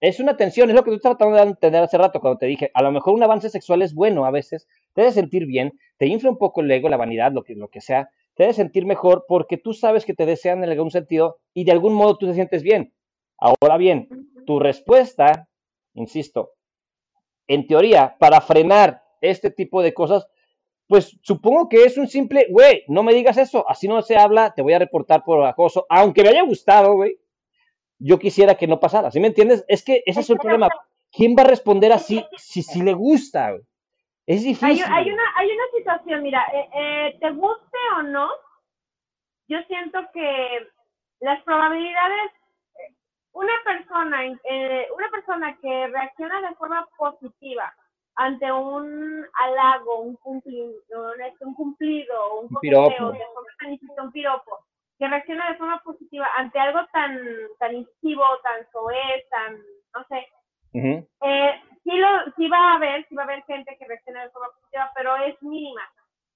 [0.00, 2.70] Es una atención, es lo que tú tratando de entender hace rato cuando te dije,
[2.74, 6.06] a lo mejor un avance sexual es bueno a veces, te hace sentir bien, te
[6.06, 8.84] infla un poco el ego, la vanidad, lo que, lo que sea, te hace sentir
[8.84, 12.26] mejor porque tú sabes que te desean en algún sentido y de algún modo tú
[12.26, 12.92] te sientes bien.
[13.38, 14.08] Ahora bien,
[14.46, 15.48] tu respuesta,
[15.94, 16.52] insisto,
[17.46, 20.26] en teoría, para frenar este tipo de cosas,
[20.86, 24.52] pues supongo que es un simple, güey, no me digas eso, así no se habla,
[24.54, 27.18] te voy a reportar por acoso, aunque me haya gustado, güey,
[27.98, 29.64] yo quisiera que no pasara, ¿sí me entiendes?
[29.68, 30.68] Es que ese es el problema.
[31.10, 33.52] ¿Quién va a responder así si, si le gusta?
[33.52, 33.62] Güey?
[34.26, 34.84] Es difícil.
[34.90, 38.28] Hay, una, hay una situación, mira, eh, eh, te guste o no,
[39.48, 40.68] yo siento que
[41.20, 42.32] las probabilidades,
[42.74, 42.94] eh,
[43.32, 47.72] una persona, eh, una persona que reacciona de forma positiva
[48.16, 50.74] ante un halago, un cumplido,
[51.40, 53.12] un cumplido, un, piropo.
[53.98, 54.58] un piropo,
[54.98, 57.18] que reacciona de forma positiva ante algo tan,
[57.58, 59.56] tan incisivo, tan soez, tan,
[59.94, 60.28] no sé,
[60.74, 64.30] eh, sí, lo, sí va a haber, sí va a haber gente que reacciona de
[64.30, 65.82] forma positiva, pero es mínima.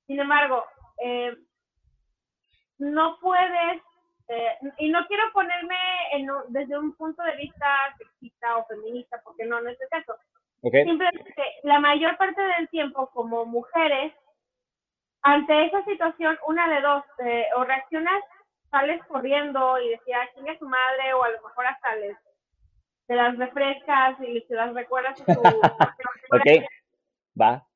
[0.07, 0.65] Sin embargo,
[1.03, 1.37] eh,
[2.79, 3.83] no puedes,
[4.29, 5.77] eh, y no quiero ponerme
[6.13, 7.67] en, desde un punto de vista
[7.99, 10.15] sexista o feminista, porque no, no es el caso.
[10.63, 14.13] Simplemente, la mayor parte del tiempo como mujeres,
[15.23, 18.23] ante esa situación, una de dos, eh, o reaccionas,
[18.71, 22.17] sales corriendo y decías, quién es su madre, o a lo mejor hasta les,
[23.07, 25.33] te las refrescas y te las recuerdas a tu...
[26.33, 26.65] ok,
[27.41, 27.69] va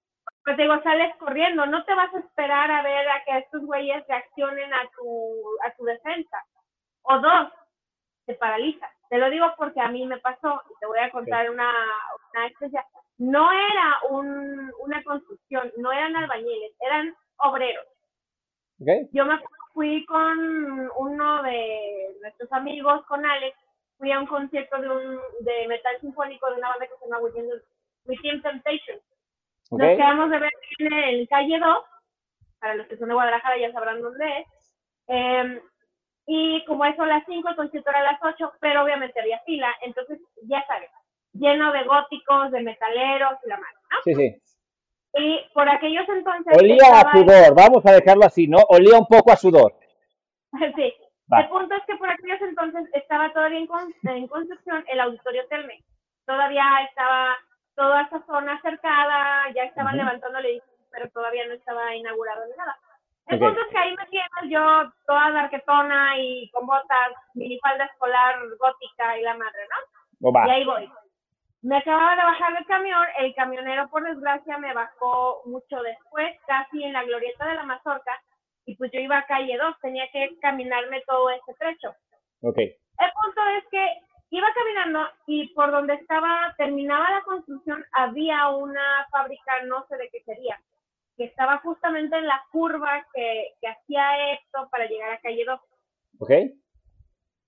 [0.44, 4.04] pues digo, sales corriendo, no te vas a esperar a ver a que estos güeyes
[4.08, 6.44] reaccionen a tu, a tu defensa.
[7.02, 7.52] O dos,
[8.26, 8.88] te paraliza.
[9.12, 11.70] Te lo digo porque a mí me pasó, y te voy a contar una,
[12.32, 12.82] una experiencia.
[13.18, 17.84] No era un, una construcción, no eran albañiles, eran obreros.
[19.12, 19.38] Yo me
[19.74, 23.54] fui con uno de nuestros amigos, con Alex,
[23.98, 27.20] fui a un concierto de, un, de metal sinfónico de una banda que se llama
[28.06, 28.98] Within Temptation
[29.78, 31.84] nos quedamos de ver en el calle 2,
[32.60, 34.46] para los que son de Guadalajara ya sabrán dónde es.
[35.08, 35.60] Em,
[36.26, 39.40] y como eso a las 5, el concierto era a las 8, pero obviamente había
[39.40, 40.90] fila, entonces ya sabes,
[41.32, 43.96] lleno de góticos, de metaleros y la madre, ¿no?
[44.04, 44.42] Sí, sí.
[45.14, 46.56] Y por aquellos entonces.
[46.56, 48.58] Olía a sudor, vamos a dejarlo así, ¿no?
[48.68, 49.74] Olía un poco a sudor.
[50.76, 50.94] sí.
[51.30, 53.68] El punto es que por aquellos entonces estaba todavía en,
[54.10, 55.82] en construcción el auditorio Telme.
[56.26, 57.36] Todavía estaba
[57.74, 62.56] toda esa zona cercada, ya estaban levantando el edificio, pero todavía no estaba inaugurado ni
[62.56, 62.76] nada.
[63.28, 68.36] El punto es que ahí me tienes yo toda darquetona y con botas, minifalda escolar
[68.58, 70.30] gótica y la madre, ¿no?
[70.46, 70.90] Y ahí voy.
[71.62, 76.82] Me acababa de bajar del camión, el camionero por desgracia me bajó mucho después, casi
[76.82, 78.20] en la glorieta de la Mazorca,
[78.66, 81.94] y pues yo iba a calle 2, tenía que caminarme todo ese trecho.
[82.42, 82.58] Ok.
[82.58, 83.88] El punto es que
[84.30, 90.08] iba caminando y por donde estaba, terminaba la construcción, había una fábrica, no sé de
[90.10, 90.60] qué sería,
[91.16, 95.60] que estaba justamente en la curva que, que hacía esto para llegar a calle 2.
[96.20, 96.30] Ok.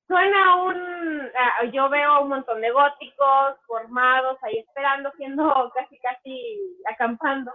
[0.06, 6.58] Suena un, ah, yo veo un montón de góticos formados ahí esperando, siendo casi, casi
[6.90, 7.52] acampando.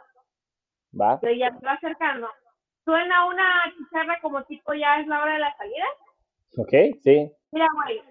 [0.99, 1.19] Va.
[1.21, 2.27] Yo ya me va acercando.
[2.83, 5.85] Suena una chicharra como tipo ya es la hora de la salida.
[6.57, 7.31] Ok, sí.
[7.51, 8.01] Mira, güey,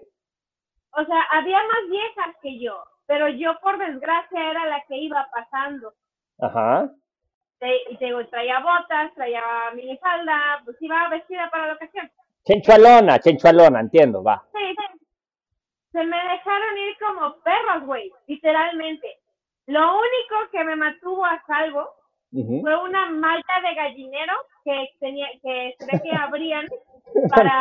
[0.92, 5.28] o sea, había más viejas que yo, pero yo por desgracia era la que iba
[5.32, 5.92] pasando.
[6.40, 6.90] Ajá.
[7.90, 9.42] Y te digo, traía botas, traía
[9.74, 12.10] minifalda, pues iba vestida para la ocasión.
[12.44, 14.44] Chenchualona, chenchualona, entiendo, va.
[14.52, 15.06] Sí, sí.
[15.92, 19.18] Se me dejaron ir como perros, güey, literalmente.
[19.66, 21.90] Lo único que me mantuvo a salvo
[22.30, 26.66] fue una malta de gallinero que tenía que se que abrían
[27.30, 27.58] para,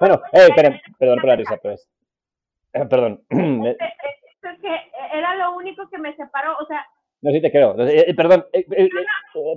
[0.00, 1.88] bueno, eh, perdón, perdón por la risa, pues.
[2.72, 3.22] Eh, perdón.
[4.44, 6.86] Es, que era lo único que me separó, o sea.
[7.24, 7.74] No, sí te creo.
[7.88, 8.44] Eh, eh, perdón,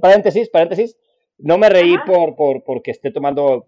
[0.01, 0.97] paréntesis, paréntesis.
[1.38, 3.67] No me reí por, por porque esté tomando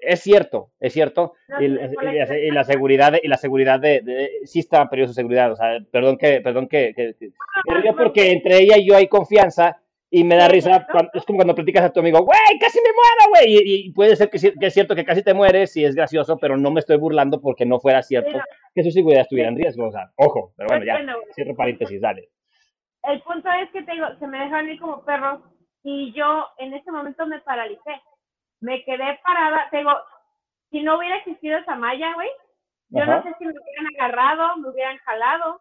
[0.00, 5.08] es cierto, es cierto, y, la seguridad y la seguridad de, de, sí está periodo
[5.08, 7.14] de seguridad, o sea, perdón que, perdón que, que,
[7.96, 9.80] porque entre ella y yo hay confianza
[10.10, 13.30] y me da risa, es como cuando platicas a tu amigo, güey, casi me muero,
[13.30, 16.38] güey, y, puede ser que, que, es cierto que casi te mueres y es gracioso,
[16.38, 18.38] pero no me estoy burlando porque no fuera cierto
[18.74, 20.98] que su seguridad estuviera en riesgo, o sea, ojo, pero bueno, ya,
[21.34, 22.30] cierro paréntesis, dale.
[23.02, 25.40] El punto es que te digo, se me dejaron ir como perros
[25.82, 28.02] y yo en ese momento me paralicé.
[28.60, 29.92] Me quedé parada, te digo,
[30.70, 32.28] si no hubiera existido esa malla, güey,
[32.90, 35.60] yo no sé si me hubieran agarrado, me hubieran jalado,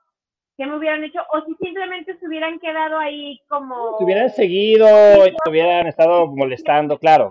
[0.58, 3.98] qué me hubieran hecho, o si simplemente se hubieran quedado ahí como...
[3.98, 4.88] Se hubieran seguido,
[5.28, 7.30] y te hubieran estado molestando, claro.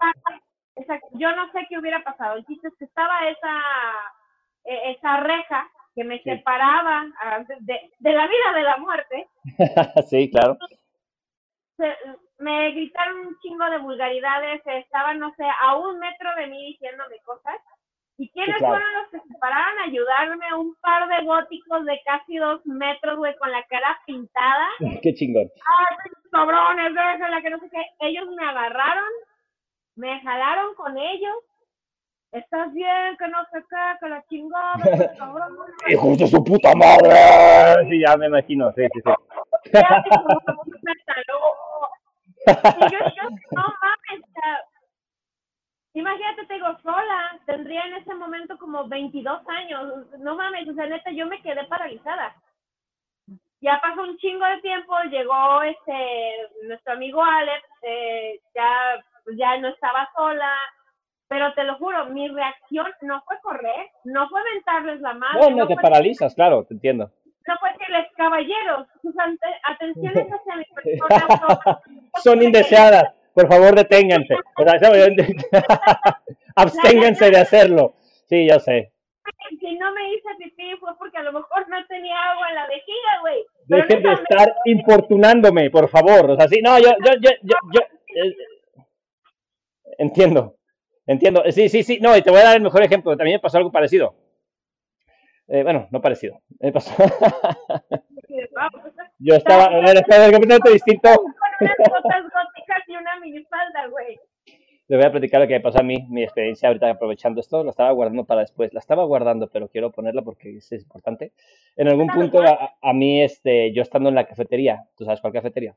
[0.77, 3.62] Exacto, yo no sé qué hubiera pasado, el chiste es que estaba esa,
[4.64, 9.27] e, esa reja que me separaba ah, de, de la vida de la muerte.
[10.09, 10.57] sí, claro
[12.39, 17.19] me gritaron un chingo de vulgaridades, estaban, no sé, a un metro de mí diciéndome
[17.25, 17.55] cosas.
[18.19, 20.55] ¿Y quiénes fueron los que se pararon a ayudarme?
[20.55, 24.69] Un par de góticos de casi dos metros, güey, con la cara pintada.
[25.03, 25.51] Qué chingón.
[25.69, 25.97] Ah,
[26.33, 27.83] cabrones, la que no sé qué.
[28.01, 29.11] Ellos me agarraron,
[29.97, 31.35] me jalaron con ellos.
[32.33, 33.17] ¿Estás bien?
[33.19, 34.75] Que no sé qué, que la chingada,
[35.19, 35.57] cabrón.
[35.89, 37.89] ¡Hijos de su puta madre!
[37.89, 39.11] Sí, ya me imagino, sí, sí, sí.
[42.47, 44.25] y yo, yo, no mames,
[45.95, 50.07] Imagínate, te digo, sola, tendría en ese momento como 22 años.
[50.19, 52.37] No mames, o sea, neta, yo me quedé paralizada.
[53.62, 59.03] Ya pasó un chingo de tiempo, llegó este nuestro amigo Alex, eh, ya,
[59.39, 60.53] ya no estaba sola,
[61.29, 65.41] pero te lo juro, mi reacción no fue correr, no fue mentarles la mano.
[65.41, 67.11] No, no, te paralizas, claro, te entiendo.
[67.47, 69.15] No fue decirles, caballeros, sus
[69.65, 71.77] atenciones hacia mi persona son,
[72.23, 74.35] son indeseadas por favor deténganse.
[76.57, 77.93] Absténganse de hacerlo.
[78.25, 78.93] Sí, yo sé.
[79.61, 82.67] Si no me hice pipí fue porque a lo mejor no tenía agua en la
[82.67, 83.45] vejiga, güey.
[83.67, 86.31] Dejen de estar importunándome, por favor.
[86.31, 87.81] O sea, sí, no, yo, yo, yo, yo, yo
[88.15, 88.35] eh,
[89.99, 90.56] entiendo,
[91.07, 91.42] entiendo.
[91.51, 93.16] Sí, sí, sí, no, y te voy a dar el mejor ejemplo.
[93.16, 94.14] También me pasó algo parecido.
[95.49, 96.40] Eh, bueno, no parecido.
[96.61, 96.92] Me pasó.
[99.19, 101.09] yo estaba, estaba completamente distinto.
[104.88, 107.64] Le voy a platicar lo que me pasó a mí, mi experiencia ahorita aprovechando esto,
[107.64, 111.33] lo estaba guardando para después, la estaba guardando, pero quiero ponerla porque es importante.
[111.75, 115.75] En algún punto a, mí, este, yo estando en la cafetería, ¿tú sabes cuál cafetería?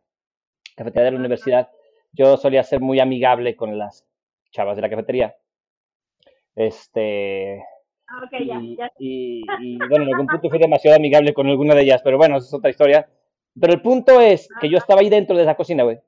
[0.75, 1.69] Cafetería de la universidad,
[2.11, 4.05] yo solía ser muy amigable con las
[4.51, 5.35] chavas de la cafetería.
[6.55, 7.63] Este,
[8.07, 12.01] ah, y, Y, y, bueno, en algún punto fui demasiado amigable con alguna de ellas,
[12.03, 13.09] pero bueno, esa es otra historia.
[13.59, 15.99] Pero el punto es que yo estaba ahí dentro de esa cocina, güey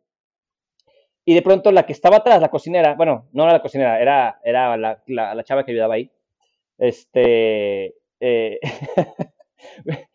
[1.26, 4.40] y de pronto la que estaba atrás, la cocinera, bueno, no era la cocinera, era,
[4.44, 6.12] era la, la, chava que ayudaba ahí.
[6.78, 7.96] Este.
[8.20, 8.60] Eh,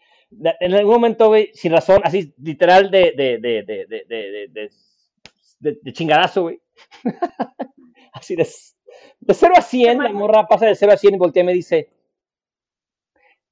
[0.61, 4.71] en algún momento, güey, sin razón, así literal de, de, de, de,
[5.61, 6.61] de, de chingadazo, güey.
[8.17, 8.49] así de,
[9.21, 11.55] de 0 a 100, la morra pasa de 0 a 100 y voltea y me
[11.55, 11.91] dice: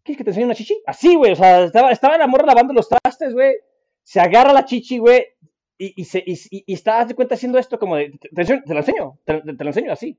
[0.03, 0.83] ¿Quieres que te enseñe una chichi?
[0.87, 3.57] Así, güey, o sea, estaba, estaba la morra lavando los trastes, güey.
[4.03, 5.25] Se agarra la chichi, güey,
[5.79, 8.79] y, y, se, y, y estás de cuenta haciendo esto como de, te, te, lo
[8.79, 10.19] enseño, te, te, lo enseño así,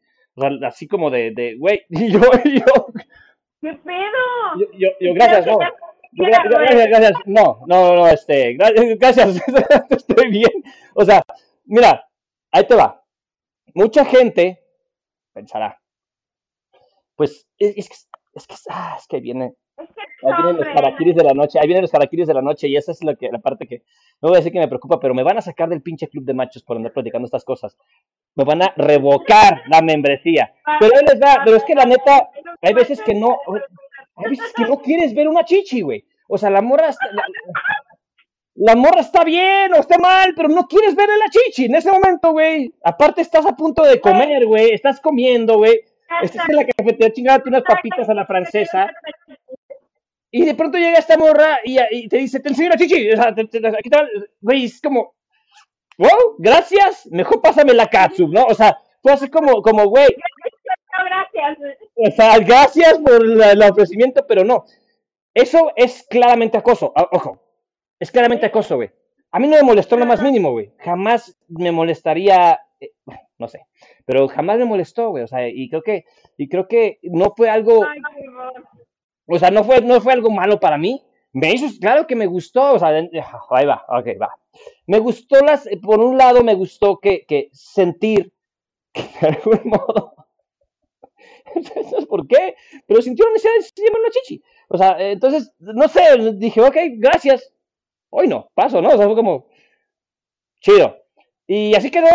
[0.63, 2.88] así como de, de, güey, y yo, y yo,
[3.62, 4.60] ¿qué pedo?
[4.60, 5.60] Yo, yo, yo gracias, no,
[6.12, 9.41] yo, gracias, gracias, no, no, no, este, gracias, gracias,
[9.89, 10.51] estoy bien,
[10.93, 11.23] o sea,
[11.65, 12.05] mira,
[12.51, 13.05] ahí te va,
[13.76, 14.64] mucha gente
[15.34, 15.80] pensará,
[17.16, 17.96] pues, es, que,
[18.34, 21.82] es que, ah, es que viene, Ahí vienen los caraquiris de la noche, ahí vienen
[21.84, 23.84] los caraquiris de la noche y esa es la, que, la parte que,
[24.22, 26.24] no voy a decir que me preocupa, pero me van a sacar del pinche club
[26.24, 27.78] de machos por andar platicando estas cosas.
[28.36, 30.54] Me van a revocar la membresía.
[30.80, 32.30] Pero les da, pero es que la neta,
[32.62, 33.38] hay veces que no,
[34.16, 36.06] hay veces que no quieres ver una chichi, güey.
[36.28, 36.90] O sea, la morra
[38.56, 41.76] la, morra está bien o está mal, pero no quieres ver a la chichi en
[41.76, 42.74] ese momento, güey.
[42.84, 45.82] Aparte estás a punto de comer, güey, estás comiendo, güey.
[46.22, 48.91] Estás en la cafetería chingándote unas papitas a la francesa
[50.38, 53.10] y de pronto llega esta morra y, te dice, te enseño la chichi.
[53.10, 53.89] O sea, te, aquí
[54.41, 55.15] güey, es como,
[55.98, 58.44] wow, gracias, mejor pásame la katsu, ¿no?
[58.44, 60.08] O sea, fue así como, como, güey.
[61.06, 61.58] Gracias.
[61.96, 64.63] O sea, gracias por el ofrecimiento, pero no.
[65.34, 66.94] Eso es claramente acoso.
[67.12, 67.44] Ojo,
[68.06, 68.91] es claramente acoso, güey.
[69.32, 70.72] A mí no me molestó lo más mínimo, güey.
[70.78, 72.91] Jamás me molestaría, eh,
[73.38, 73.65] no sé,
[74.06, 75.24] pero jamás me molestó, güey.
[75.24, 76.06] O sea, y creo que,
[76.38, 77.86] y creo que no fue algo,
[79.28, 81.04] o sea, no fue, no fue algo malo para mí.
[81.34, 84.30] Me hizo, claro que me gustó, o sea, ahí va, ok, va.
[84.88, 88.32] Me gustó las, por un lado me gustó que, que sentir,
[88.94, 90.15] que de algún modo,
[91.62, 92.56] sé por qué,
[92.88, 94.44] pero sintió la necesidad de llamarlo chichi.
[94.70, 96.02] O sea, entonces, no sé,
[96.36, 97.52] dije, ok, gracias.
[98.17, 98.91] Hoy no, paso, ¿no?
[98.91, 99.47] O sea, fue como,
[100.62, 100.97] chido.
[101.45, 102.08] Y así quedó,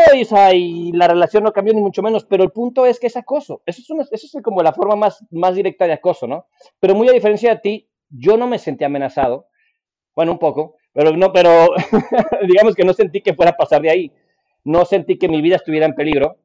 [0.54, 3.62] y, la relación no cambió ni mucho menos, pero el punto es que es acoso.
[3.66, 6.46] Eso es, una, eso es como la forma más, más directa de acoso, ¿no?
[6.80, 9.48] Pero muy a diferencia de ti, yo no me sentí amenazado.
[10.16, 11.68] Bueno, un poco, pero no, pero
[12.48, 14.12] digamos que no sentí que fuera a pasar de ahí.
[14.64, 16.38] No sentí que mi vida estuviera en peligro.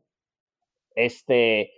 [0.96, 1.72] Este,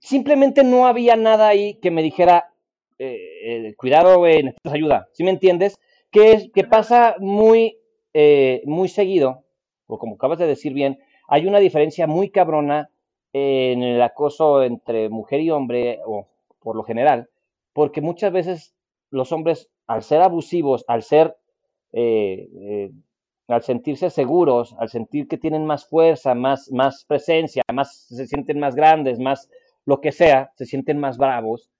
[0.00, 2.52] simplemente no había nada ahí que me dijera,
[2.98, 5.08] eh, eh, cuidado, güey, necesitas ayuda.
[5.12, 5.78] ¿Sí me entiendes?
[6.10, 7.78] Que, es, que pasa muy,
[8.14, 9.44] eh, muy seguido
[9.90, 12.90] o como acabas de decir bien, hay una diferencia muy cabrona
[13.32, 16.28] en el acoso entre mujer y hombre, o
[16.60, 17.28] por lo general,
[17.72, 18.74] porque muchas veces
[19.10, 21.36] los hombres, al ser abusivos, al ser,
[21.92, 22.90] eh, eh,
[23.48, 28.60] al sentirse seguros, al sentir que tienen más fuerza, más, más presencia, más se sienten
[28.60, 29.50] más grandes, más
[29.86, 31.70] lo que sea, se sienten más bravos.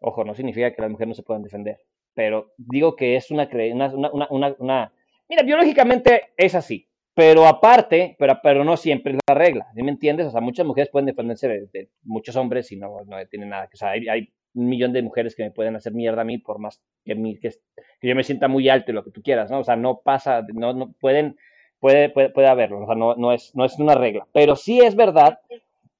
[0.00, 1.80] Ojo, no significa que las mujeres no se puedan defender,
[2.16, 4.92] pero digo que es una, una, una, una, una...
[5.28, 9.90] Mira, biológicamente es así, pero aparte, pero, pero no siempre es la regla, ¿sí me
[9.90, 10.26] entiendes?
[10.26, 13.68] O sea, muchas mujeres pueden defenderse de, muchos hombres y no, no tienen nada.
[13.70, 16.38] O sea, hay, hay, un millón de mujeres que me pueden hacer mierda a mí
[16.38, 17.50] por más que, que,
[18.00, 19.60] que, yo me sienta muy alto y lo que tú quieras, ¿no?
[19.60, 21.36] O sea, no pasa, no, no pueden,
[21.78, 24.26] puede, puede, puede haberlo, o sea, no, no, es, no es una regla.
[24.32, 25.40] Pero sí es verdad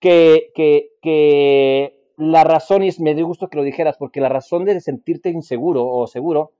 [0.01, 4.65] que, que, que la razón, y me dio gusto que lo dijeras, porque la razón
[4.65, 6.53] de sentirte inseguro o seguro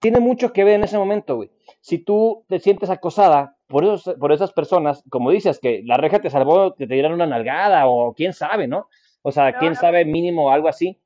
[0.00, 1.50] tiene mucho que ver en ese momento, güey.
[1.80, 6.20] Si tú te sientes acosada por, esos, por esas personas, como dices, que la reja
[6.20, 8.88] te salvó, que te dieran una nalgada o quién sabe, ¿no?
[9.22, 11.00] O sea, quién sabe mínimo algo así.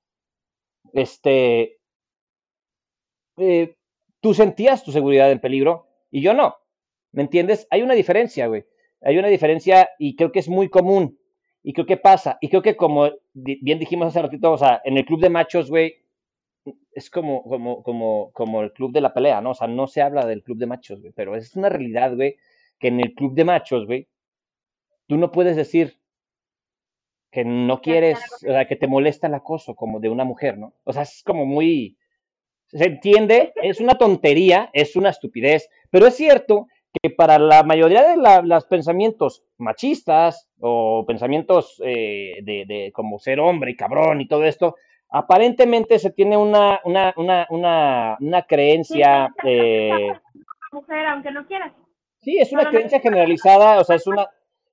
[0.94, 1.78] Este,
[3.36, 3.76] eh,
[4.20, 6.56] tú sentías tu seguridad en peligro y yo no.
[7.12, 7.66] ¿Me entiendes?
[7.70, 8.64] Hay una diferencia, güey.
[9.02, 11.18] Hay una diferencia y creo que es muy común.
[11.66, 12.38] Y creo que pasa.
[12.40, 15.68] Y creo que como bien dijimos hace ratito, o sea, en el club de machos,
[15.68, 15.96] güey,
[16.92, 19.50] es como, como, como, como el club de la pelea, ¿no?
[19.50, 22.36] O sea, no se habla del club de machos, güey, pero es una realidad, güey,
[22.78, 24.06] que en el club de machos, güey,
[25.08, 25.98] tú no puedes decir
[27.32, 30.72] que no quieres, o sea, que te molesta el acoso como de una mujer, ¿no?
[30.84, 31.96] O sea, es como muy,
[32.68, 36.68] se entiende, es una tontería, es una estupidez, pero es cierto
[37.02, 43.40] que para la mayoría de los pensamientos machistas o pensamientos eh, de, de, como ser
[43.40, 44.76] hombre y cabrón y todo esto,
[45.08, 49.32] aparentemente se tiene una, una, una, una, una creencia...
[49.44, 50.12] Eh,
[50.72, 51.72] mujer, aunque no quieras.
[52.20, 54.28] Sí, es una creencia generalizada, o sea, es una...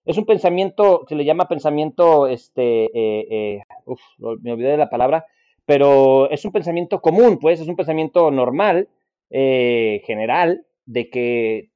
[0.06, 4.02] Es un pensamiento, se le llama pensamiento, este, eh, eh, uf,
[4.42, 5.26] me olvidé de la palabra,
[5.66, 8.90] pero es un pensamiento común, pues, es un pensamiento normal,
[9.30, 11.70] general, de que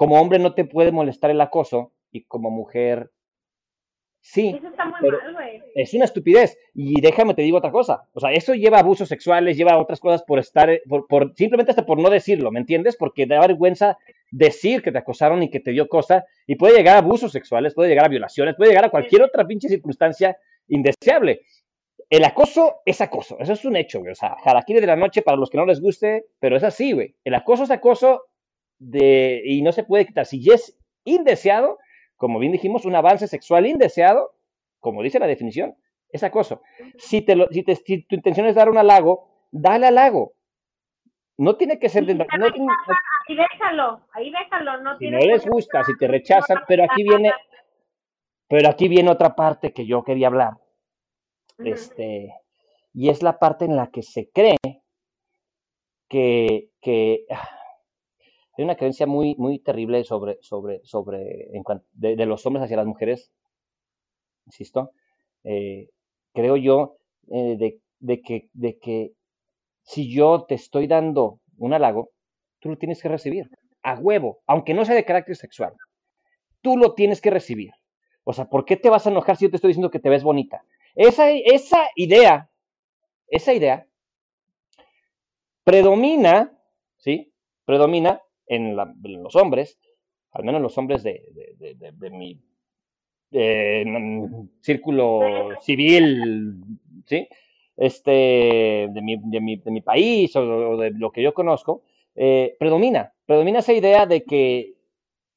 [0.00, 3.10] como hombre no te puede molestar el acoso y como mujer
[4.22, 4.54] sí.
[4.56, 5.62] Eso está muy mal, güey.
[5.74, 6.56] Es una estupidez.
[6.72, 8.08] Y déjame te digo otra cosa.
[8.14, 11.84] O sea, eso lleva abusos sexuales, lleva otras cosas por estar, por, por, simplemente hasta
[11.84, 12.96] por no decirlo, ¿me entiendes?
[12.96, 13.98] Porque da vergüenza
[14.30, 16.24] decir que te acosaron y que te dio cosa.
[16.46, 19.46] Y puede llegar a abusos sexuales, puede llegar a violaciones, puede llegar a cualquier otra
[19.46, 20.34] pinche circunstancia
[20.68, 21.42] indeseable.
[22.08, 24.12] El acoso es acoso, eso es un hecho, güey.
[24.12, 26.92] O sea, jaraquiri de la noche para los que no les guste, pero es así,
[26.92, 27.14] güey.
[27.22, 28.29] El acoso es acoso
[28.80, 30.26] de, y no se puede quitar.
[30.26, 31.78] Si es indeseado,
[32.16, 34.32] como bien dijimos, un avance sexual indeseado,
[34.80, 35.76] como dice la definición,
[36.10, 36.62] es acoso.
[36.98, 40.32] Si, te lo, si, te, si tu intención es dar un halago, dale halago.
[41.38, 42.04] No tiene que ser...
[42.04, 44.82] De, no, ahí déjalo, ahí déjalo.
[44.82, 47.32] No, si no les gusta, si te rechazan, pero aquí viene...
[48.48, 50.54] Pero aquí viene otra parte que yo quería hablar.
[51.58, 52.34] Este,
[52.92, 54.56] y es la parte en la que se cree
[56.08, 57.26] que, que
[58.60, 61.48] hay una creencia muy, muy terrible sobre, sobre, sobre
[61.92, 63.32] de, los hombres hacia las mujeres,
[64.44, 64.90] insisto,
[65.44, 65.88] eh,
[66.34, 66.98] creo yo,
[67.30, 69.12] eh, de, de, que, de que
[69.82, 72.10] si yo te estoy dando un halago,
[72.58, 73.48] tú lo tienes que recibir,
[73.82, 75.72] a huevo, aunque no sea de carácter sexual,
[76.60, 77.70] tú lo tienes que recibir.
[78.24, 80.10] O sea, ¿por qué te vas a enojar si yo te estoy diciendo que te
[80.10, 80.62] ves bonita?
[80.94, 82.50] Esa, esa idea,
[83.28, 83.86] esa idea
[85.64, 86.52] predomina,
[86.98, 87.32] ¿sí?
[87.64, 88.20] Predomina
[88.50, 89.78] en, la, en los hombres,
[90.32, 91.22] al menos los hombres de,
[91.58, 92.40] de, de, de mi
[94.60, 96.56] círculo civil,
[97.06, 97.28] ¿sí?
[97.76, 101.82] Este, de mi, de mi, de mi país o, o, de lo que yo conozco,
[102.14, 104.74] eh, predomina, predomina esa idea de que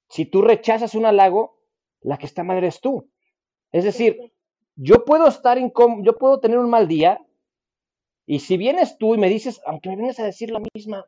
[0.09, 1.59] si tú rechazas un halago,
[2.01, 3.09] la que está mal eres tú.
[3.71, 4.33] Es decir,
[4.75, 7.21] yo puedo estar incómodo, yo puedo tener un mal día,
[8.25, 11.05] y si vienes tú y me dices, aunque me vienes a decir la misma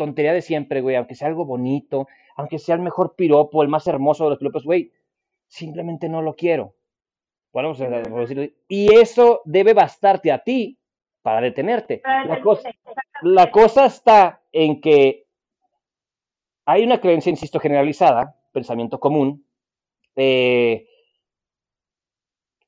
[0.00, 3.86] tontería de siempre, güey, aunque sea algo bonito, aunque sea el mejor piropo, el más
[3.86, 4.90] hermoso de los piropos, güey,
[5.46, 6.74] simplemente no lo quiero.
[7.52, 10.78] Bueno, decirlo, y eso debe bastarte a ti
[11.20, 12.00] para detenerte.
[12.04, 12.70] La cosa,
[13.20, 15.26] la cosa está en que
[16.64, 19.44] hay una creencia, insisto, generalizada, pensamiento común,
[20.16, 20.86] eh,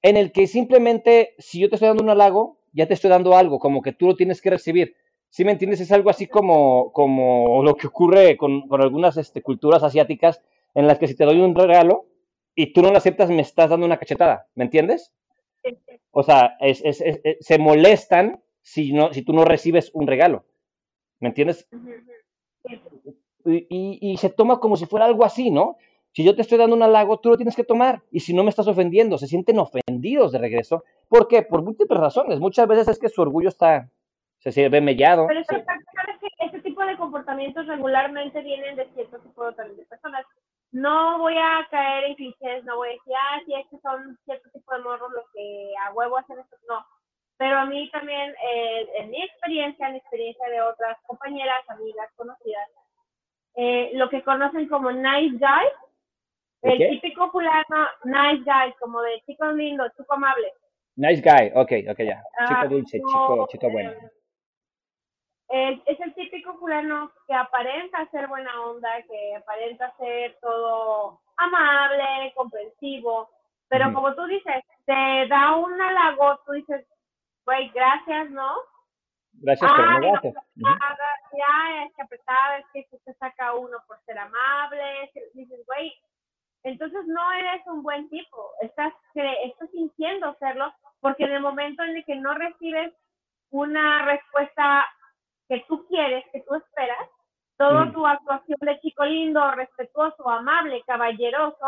[0.02, 3.34] en el que simplemente si yo te estoy dando un halago, ya te estoy dando
[3.34, 4.96] algo, como que tú lo tienes que recibir.
[5.32, 5.80] Si me entiendes?
[5.80, 10.42] Es algo así como, como lo que ocurre con, con algunas este, culturas asiáticas
[10.74, 12.04] en las que si te doy un regalo
[12.54, 15.10] y tú no lo aceptas, me estás dando una cachetada, ¿me entiendes?
[16.10, 20.44] O sea, es, es, es, se molestan si, no, si tú no recibes un regalo,
[21.18, 21.66] ¿me entiendes?
[23.46, 25.78] Y, y, y se toma como si fuera algo así, ¿no?
[26.12, 28.02] Si yo te estoy dando un halago, tú lo tienes que tomar.
[28.10, 30.84] Y si no me estás ofendiendo, se sienten ofendidos de regreso.
[31.08, 31.40] ¿Por qué?
[31.40, 32.38] Por múltiples razones.
[32.38, 33.90] Muchas veces es que su orgullo está,
[34.50, 35.26] se ve mellado.
[35.28, 39.84] Pero es que, ¿sabes que este tipo de comportamientos regularmente vienen de cierto tipo de
[39.88, 40.26] personas.
[40.72, 44.52] no voy a caer en clichés, no voy a decir, ah, sí, estos son ciertos
[44.52, 46.84] tipos de morros los que a huevo hacen esto, no.
[47.36, 52.08] Pero a mí también, eh, en mi experiencia, en la experiencia de otras compañeras, amigas,
[52.16, 52.68] conocidas,
[53.54, 55.68] eh, lo que conocen como nice guy,
[56.62, 60.52] el típico fulano nice guy, como de chico lindo, chico amable.
[60.96, 62.22] Nice guy, ok, ok, ya.
[62.38, 63.90] Ah, chico dulce, chico, chico bueno.
[63.90, 64.10] Eh,
[65.52, 73.28] es el típico fulano que aparenta ser buena onda, que aparenta ser todo amable, comprensivo,
[73.68, 76.86] pero como tú dices, te da un halago, tú dices,
[77.44, 78.54] güey, gracias, ¿no?
[79.34, 80.34] Gracias, pero no gracias.
[80.56, 85.92] Ya, es que apretado, es que se saca uno por ser amable, dices, güey,
[86.64, 91.96] entonces no eres un buen tipo, estás, estás fingiendo serlo, porque en el momento en
[91.96, 92.94] el que no recibes
[93.50, 94.88] una respuesta
[95.48, 97.08] que tú quieres, que tú esperas,
[97.56, 101.66] toda tu actuación de chico lindo, respetuoso, amable, caballeroso,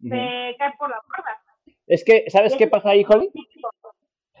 [0.00, 1.40] se cae por la puerta.
[1.86, 3.30] Es que, ¿sabes qué pasa ahí, Holly?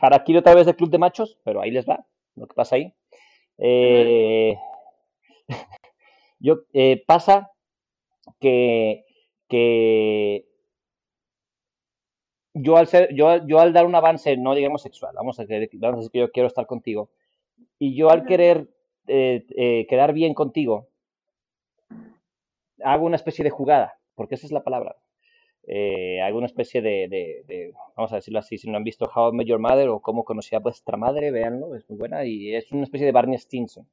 [0.00, 2.04] Harakiri otra vez de Club de Machos, pero ahí les va
[2.36, 2.92] lo que pasa ahí.
[3.58, 4.56] Eh,
[6.38, 7.50] yo, eh, pasa
[8.40, 9.04] que,
[9.48, 10.46] que
[12.54, 15.68] yo al ser, yo, yo al dar un avance, no digamos sexual, vamos a, decir
[15.70, 17.10] que yo quiero estar contigo,
[17.82, 18.68] y yo al querer
[19.08, 20.88] eh, quedar bien contigo,
[22.84, 24.96] hago una especie de jugada, porque esa es la palabra
[25.66, 29.46] eh, alguna especie de, vamos a decirlo así, si no han visto How I Met
[29.46, 32.84] Your Mother o Cómo conocí a vuestra madre, véanlo, es muy buena y es una
[32.84, 33.88] especie de Barney Stinson.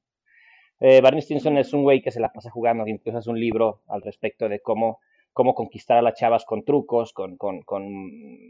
[0.80, 3.82] Eh, Barney Stinson es un güey que se la pasa jugando, incluso es un libro
[3.88, 5.00] al respecto de cómo,
[5.34, 7.64] cómo conquistar a las chavas con trucos, con, con,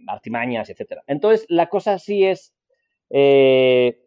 [0.07, 1.01] artimañas, etc.
[1.07, 2.53] Entonces, la cosa sí es
[3.09, 3.99] eh,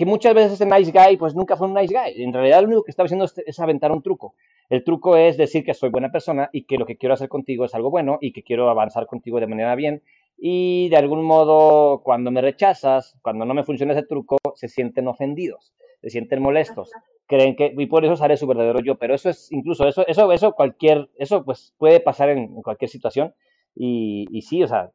[0.00, 2.22] que muchas veces ese nice guy, pues nunca fue un nice guy.
[2.22, 4.34] En realidad, lo único que estaba haciendo es aventar un truco.
[4.70, 7.66] El truco es decir que soy buena persona y que lo que quiero hacer contigo
[7.66, 10.02] es algo bueno y que quiero avanzar contigo de manera bien.
[10.38, 15.06] Y de algún modo, cuando me rechazas, cuando no me funciona ese truco, se sienten
[15.06, 16.92] ofendidos, se sienten molestos,
[17.26, 18.94] creen que, y por eso sale su verdadero yo.
[18.94, 23.34] Pero eso es, incluso, eso, eso, eso, cualquier, eso pues puede pasar en, cualquier situación.
[23.74, 24.92] Y, y, sí, o sea,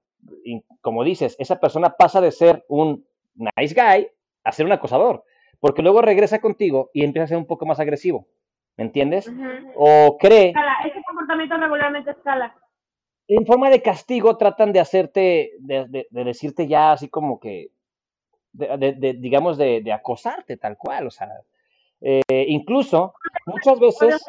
[0.82, 4.08] como dices, esa persona pasa de ser un nice guy
[4.46, 5.26] a ser un acosador,
[5.60, 8.28] porque luego regresa contigo y empieza a ser un poco más agresivo.
[8.78, 9.32] ¿me entiendes?
[9.76, 10.54] O cree...
[10.86, 12.56] Ese comportamiento regularmente escala.
[13.28, 17.72] En forma de castigo tratan de hacerte, de, decirte ya así como que,
[18.54, 21.30] de, digamos, de, acosarte tal cual, o sea,
[22.02, 23.14] eh, incluso
[23.48, 24.24] muchas veces...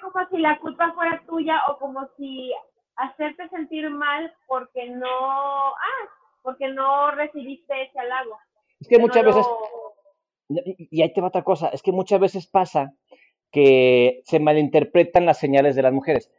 [0.00, 2.52] como si la culpa fuera tuya o como si
[2.96, 6.08] hacerte sentir mal porque no, ah,
[6.42, 8.38] porque no recibiste ese halago.
[8.86, 9.44] Es que muchas veces,
[10.48, 12.94] y ahí te va otra cosa, es que muchas veces pasa
[13.50, 16.30] que se malinterpretan las señales de las mujeres.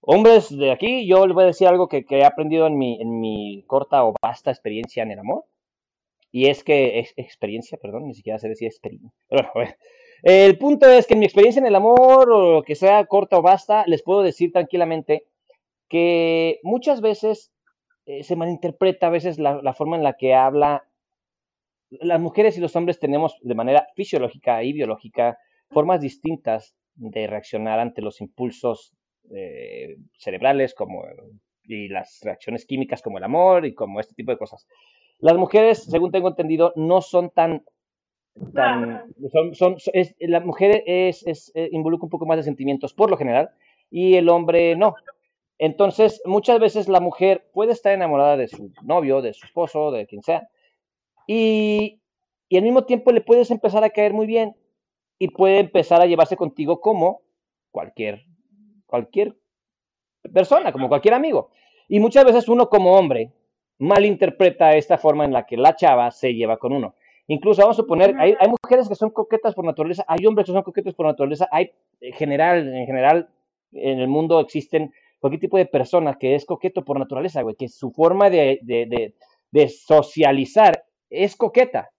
[0.00, 3.18] Hombres de aquí, yo les voy a decir algo que, he aprendido en mi, en
[3.20, 5.44] mi, corta o vasta experiencia en el amor.
[6.30, 9.10] Y es que, es, experiencia, perdón, ni siquiera sé decir experiencia.
[9.28, 9.72] Pero bueno,
[10.22, 13.38] el punto es que en mi experiencia en el amor, o lo que sea corta
[13.38, 15.26] o vasta, les puedo decir tranquilamente
[15.88, 17.52] que muchas veces
[18.06, 20.86] eh, se malinterpreta a veces la, la forma en la que habla.
[22.00, 25.36] Las mujeres y los hombres tenemos de manera fisiológica y biológica
[25.70, 28.92] formas distintas de reaccionar ante los impulsos
[29.30, 31.04] eh, cerebrales como,
[31.64, 34.66] y las reacciones químicas como el amor y como este tipo de cosas.
[35.18, 37.64] Las mujeres, según tengo entendido, no son tan...
[38.54, 39.04] tan
[39.52, 39.76] son,
[40.20, 43.50] la mujer es, es, eh, involucra un poco más de sentimientos por lo general
[43.90, 44.94] y el hombre no.
[45.58, 50.06] Entonces, muchas veces la mujer puede estar enamorada de su novio, de su esposo, de
[50.06, 50.48] quien sea,
[51.26, 52.00] y,
[52.48, 54.56] y al mismo tiempo le puedes empezar a caer muy bien
[55.18, 57.22] y puede empezar a llevarse contigo como
[57.70, 58.24] cualquier,
[58.86, 59.36] cualquier
[60.32, 61.50] persona, como cualquier amigo.
[61.88, 63.32] Y muchas veces uno como hombre
[63.78, 66.94] malinterpreta esta forma en la que la chava se lleva con uno.
[67.26, 70.52] Incluso vamos a suponer, hay, hay mujeres que son coquetas por naturaleza, hay hombres que
[70.52, 71.70] son coquetos por naturaleza, hay
[72.00, 73.28] en general, en general,
[73.72, 77.68] en el mundo existen cualquier tipo de persona que es coqueto por naturaleza, güey, que
[77.68, 79.14] su forma de, de, de,
[79.50, 81.90] de socializar es coqueta.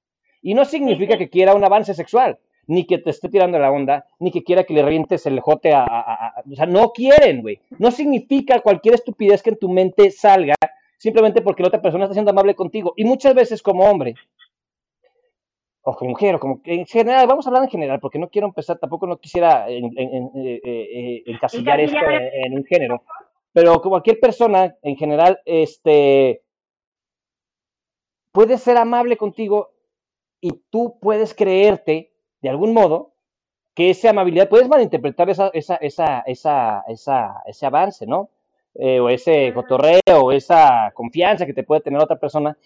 [0.42, 4.06] Y no significa que quiera un avance sexual ni que te esté tirando la onda,
[4.20, 7.60] ni que quiera que le rientes el jote a, o sea, no quieren, güey.
[7.78, 10.56] No significa cualquier estupidez que en tu mente salga
[10.98, 12.94] simplemente porque la otra persona está siendo amable contigo.
[12.96, 14.16] Y muchas veces como hombre,
[15.82, 18.48] o como mujer, o como en general, vamos a hablar en general, porque no quiero
[18.48, 20.32] empezar, tampoco no quisiera en, en,
[21.26, 23.04] encasillar esto en, un género,
[23.52, 26.42] pero como cualquier persona en general, este,
[28.34, 29.70] puede ser amable contigo
[30.42, 32.12] y tú puedes creerte
[32.42, 33.14] de algún modo
[33.74, 38.30] que esa amabilidad, puedes malinterpretar esa, esa, esa, esa, esa, ese avance, ¿no?
[38.76, 42.58] Eh, o ese cotorreo, o esa confianza que te puede tener otra persona,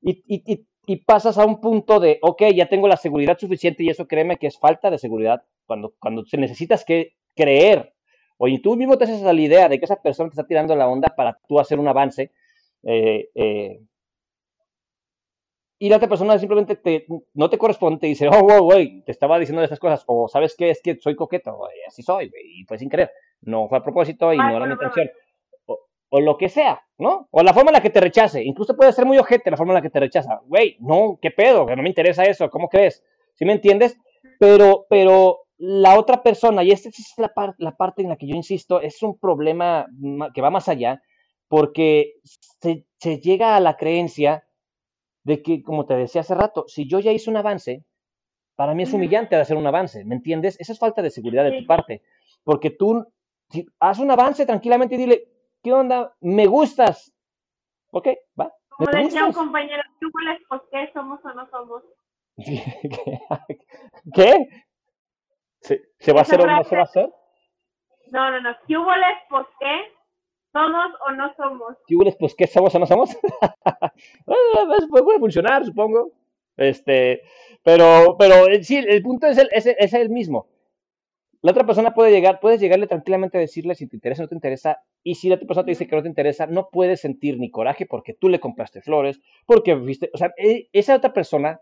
[0.00, 3.88] y, y, y, pasas a un punto de, ok, ya tengo la seguridad suficiente, y
[3.88, 7.94] eso créeme que es falta de seguridad, cuando, cuando te necesitas que creer,
[8.36, 10.76] o y tú mismo te haces la idea de que esa persona te está tirando
[10.76, 12.30] la onda para tú hacer un avance,
[12.82, 13.80] eh, eh,
[15.78, 19.12] y la otra persona simplemente te, no te corresponde, te dice, oh, wow, güey, te
[19.12, 22.78] estaba diciendo esas cosas, o sabes qué, es que soy coqueto, así soy, y fue
[22.78, 23.10] sin querer,
[23.42, 25.10] no fue a propósito y no era mi intención,
[25.66, 27.26] o, lo que sea, ¿no?
[27.32, 29.72] O la forma en la que te rechace, incluso puede ser muy ojete la forma
[29.72, 32.68] en la que te rechaza, güey, no, qué pedo, que no me interesa eso, ¿cómo
[32.68, 33.02] crees?
[33.34, 33.98] ¿Sí me entiendes?
[34.38, 38.36] Pero, pero la otra persona, y esta es la, la parte en la que yo
[38.36, 39.86] insisto, es un problema
[40.32, 41.02] que va más allá,
[41.48, 44.44] porque se, se llega a la creencia
[45.24, 47.82] de que, como te decía hace rato, si yo ya hice un avance,
[48.56, 50.60] para mí es humillante hacer un avance, ¿me entiendes?
[50.60, 52.02] Esa es falta de seguridad de tu parte,
[52.44, 53.06] porque tú
[53.50, 55.28] si, haz un avance tranquilamente y dile,
[55.62, 56.14] ¿qué onda?
[56.20, 57.12] Me gustas.
[57.90, 58.08] Ok,
[58.38, 58.52] va.
[58.68, 60.10] Como decía un compañero, ¿tú
[60.48, 61.82] por qué somos o no somos?
[64.14, 64.48] ¿Qué?
[65.60, 67.08] ¿Se, va a hacer o no se va a hacer?
[68.10, 68.54] No, no, no.
[68.66, 68.90] ¿Qué hubo
[69.30, 69.93] por qué
[70.54, 71.76] ¿Somos o no somos?
[71.84, 73.10] ¿Qué pues qué somos o no somos?
[74.24, 76.12] pues puede funcionar, supongo.
[76.56, 77.22] Este,
[77.64, 80.46] pero, pero eh, sí, el punto es el, es, es el mismo.
[81.42, 84.28] La otra persona puede llegar, puedes llegarle tranquilamente a decirle si te interesa o no
[84.28, 87.00] te interesa, y si la otra persona te dice que no te interesa, no puedes
[87.00, 91.12] sentir ni coraje porque tú le compraste flores, porque viste, o sea, e, esa otra
[91.12, 91.60] persona,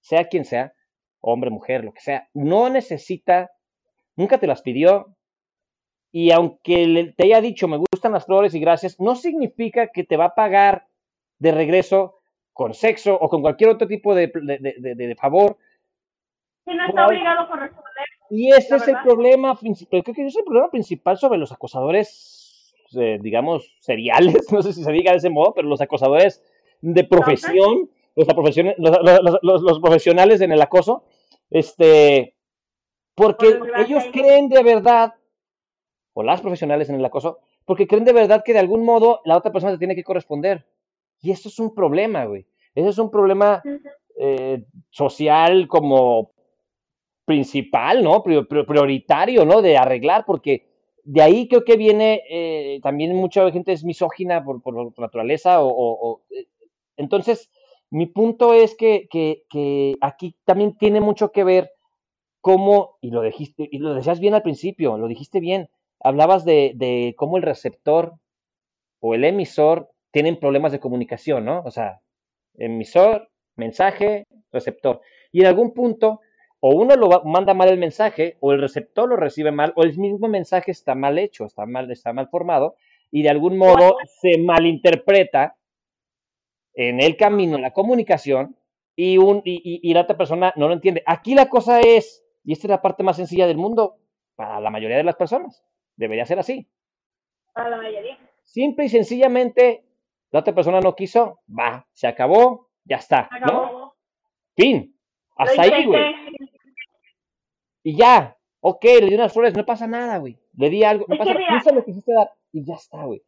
[0.00, 0.74] sea quien sea,
[1.20, 3.52] hombre, mujer, lo que sea, no necesita,
[4.16, 5.14] nunca te las pidió,
[6.12, 10.18] y aunque te haya dicho me gustan las flores y gracias, no significa que te
[10.18, 10.86] va a pagar
[11.38, 12.20] de regreso
[12.52, 15.56] con sexo o con cualquier otro tipo de, de, favor.
[16.66, 18.06] Que no está obligado a corresponder.
[18.28, 22.74] Y ese es el problema principal, creo que es el problema principal sobre los acosadores,
[22.94, 26.44] eh, digamos, seriales, no sé si se diga de ese modo, pero los acosadores
[26.82, 28.28] de profesión, los,
[29.42, 31.04] los, los profesionales en el acoso,
[31.50, 32.34] este,
[33.14, 35.14] porque ellos creen de verdad
[36.14, 39.36] o las profesionales en el acoso, porque creen de verdad que de algún modo la
[39.36, 40.66] otra persona te tiene que corresponder.
[41.20, 42.46] Y eso es un problema, güey.
[42.74, 43.62] Eso es un problema
[44.16, 46.32] eh, social como
[47.24, 48.22] principal, ¿no?
[48.22, 49.62] Prioritario, ¿no?
[49.62, 50.66] De arreglar, porque
[51.04, 56.22] de ahí creo que viene eh, también mucha gente es misógina por, por, naturaleza o,
[56.30, 56.46] eh,
[56.96, 57.50] entonces
[57.90, 61.72] mi punto es que, que, que, aquí también tiene mucho que ver
[62.40, 65.68] cómo, y lo dijiste, y lo decías bien al principio, lo dijiste bien,
[66.02, 68.14] hablabas de, de cómo el receptor
[69.00, 71.62] o el emisor tienen problemas de comunicación, ¿no?
[71.64, 72.00] O sea,
[72.54, 75.00] emisor, mensaje, receptor.
[75.32, 76.20] Y en algún punto,
[76.60, 79.96] o uno lo manda mal el mensaje, o el receptor lo recibe mal, o el
[79.98, 82.76] mismo mensaje está mal hecho, está mal, está mal formado,
[83.10, 85.56] y de algún modo se malinterpreta
[86.74, 88.56] en el camino la comunicación
[88.96, 91.02] y, un, y, y la otra persona no lo entiende.
[91.06, 93.96] Aquí la cosa es, y esta es la parte más sencilla del mundo
[94.36, 95.64] para la mayoría de las personas,
[96.02, 96.66] Debería ser así.
[97.52, 98.18] Para la mayoría.
[98.42, 99.84] Simple y sencillamente,
[100.32, 103.30] la otra persona no quiso, va, se acabó, ya está.
[103.46, 103.94] ¿no?
[104.56, 104.98] Fin.
[105.36, 106.12] Hasta ahí, güey.
[107.84, 110.36] Y ya, ok, le di unas flores, no pasa nada, güey.
[110.56, 111.72] Le di algo, no pasa nada.
[111.72, 113.22] lo quisiste dar y ya está, güey.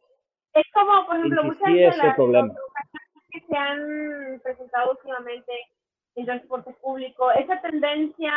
[0.53, 2.15] Es como, por ejemplo, muchas de las
[3.31, 5.53] que se han presentado últimamente
[6.15, 8.33] en transporte público, esa tendencia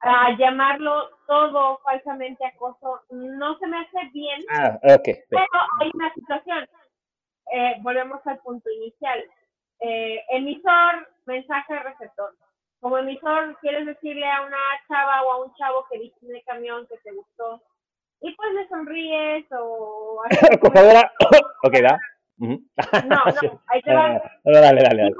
[0.00, 4.44] a llamarlo todo falsamente acoso no se me hace bien.
[4.50, 5.08] Ah, ok.
[5.28, 5.46] Pero
[5.80, 6.68] hay una situación.
[7.52, 9.24] Eh, volvemos al punto inicial.
[9.80, 12.34] Eh, emisor, mensaje, receptor.
[12.80, 16.44] Como emisor, quieres decirle a una chava o a un chavo que viste en el
[16.44, 17.62] camión que te gustó
[18.20, 20.22] y pues le sonríes o...
[21.62, 21.98] ok, da.
[22.38, 22.58] No,
[23.06, 23.22] no,
[23.68, 24.22] ahí te va.
[24.44, 25.14] Dale, dale, dale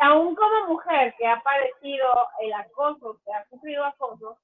[0.00, 2.08] aún como mujer que ha padecido
[2.40, 4.38] el acoso, que ha sufrido acoso,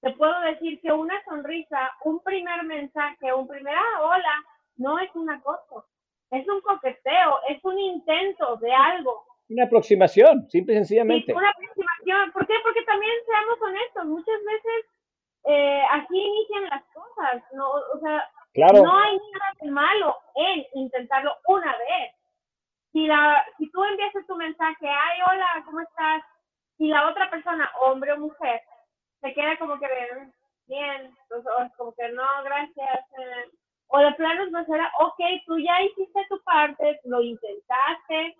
[0.00, 4.44] te puedo decir que una sonrisa, un primer mensaje, un primer ah, hola,
[4.76, 5.86] no es un acoso,
[6.30, 9.24] es un coqueteo, es un intento de algo.
[9.48, 11.26] Una aproximación, simple y sencillamente.
[11.26, 12.32] Sí, una aproximación.
[12.32, 12.54] ¿Por qué?
[12.62, 14.86] Porque también seamos honestos, muchas veces
[15.44, 21.36] eh, así inician las cosas, no, o sea, no hay nada de malo en intentarlo
[21.46, 22.14] una vez
[22.92, 26.22] si, la, si tú envías tu mensaje, ay, hola, ¿cómo estás?
[26.78, 28.60] Y la otra persona, hombre o mujer,
[29.20, 29.86] se queda como que
[30.66, 33.00] bien, pues, o como que no, gracias.
[33.18, 33.50] Eh".
[33.88, 38.36] O de plano no será, ok, tú ya hiciste tu parte, lo intentaste,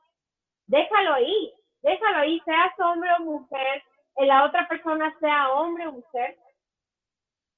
[0.66, 3.82] déjalo ahí, déjalo ahí, seas hombre o mujer,
[4.16, 6.38] la otra persona sea hombre o mujer,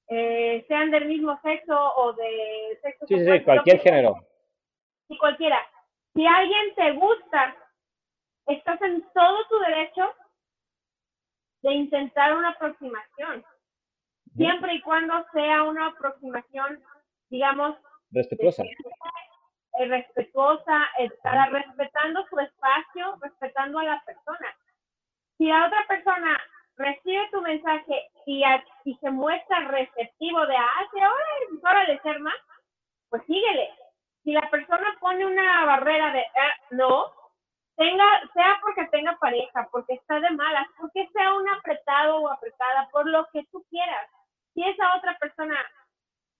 [0.08, 3.06] eh, sean del mismo sexo o de sexo.
[3.06, 4.16] Sí, sí, cualquier género.
[5.08, 5.58] Y cualquiera.
[6.14, 7.56] Si alguien te gusta,
[8.46, 10.14] estás en todo tu derecho
[11.62, 13.44] de intentar una aproximación.
[14.36, 16.82] Siempre y cuando sea una aproximación,
[17.30, 17.76] digamos,
[18.10, 18.62] respetuosa.
[18.64, 24.56] Eh, respetuosa, estará respetando su espacio, respetando a la persona.
[25.36, 26.40] Si la otra persona
[26.76, 28.44] recibe tu mensaje y,
[28.84, 32.36] y se muestra receptivo de, ah, sí, ahora de ser más,
[33.08, 33.70] pues síguele.
[34.24, 37.12] Si la persona pone una barrera de, ah, no,
[37.76, 42.88] tenga, sea porque tenga pareja, porque está de malas, porque sea un apretado o apretada,
[42.90, 44.08] por lo que tú quieras.
[44.54, 45.56] Si esa otra persona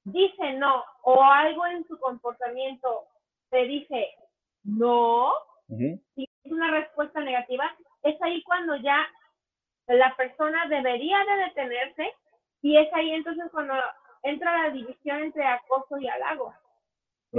[0.04, 3.04] dice no o algo en su comportamiento
[3.50, 4.14] te dice
[4.64, 5.32] no,
[5.68, 9.06] si es una respuesta negativa, es ahí cuando ya
[9.86, 12.12] la persona debería de detenerse
[12.62, 13.74] y es ahí entonces cuando
[14.22, 16.54] entra la división entre acoso y halago.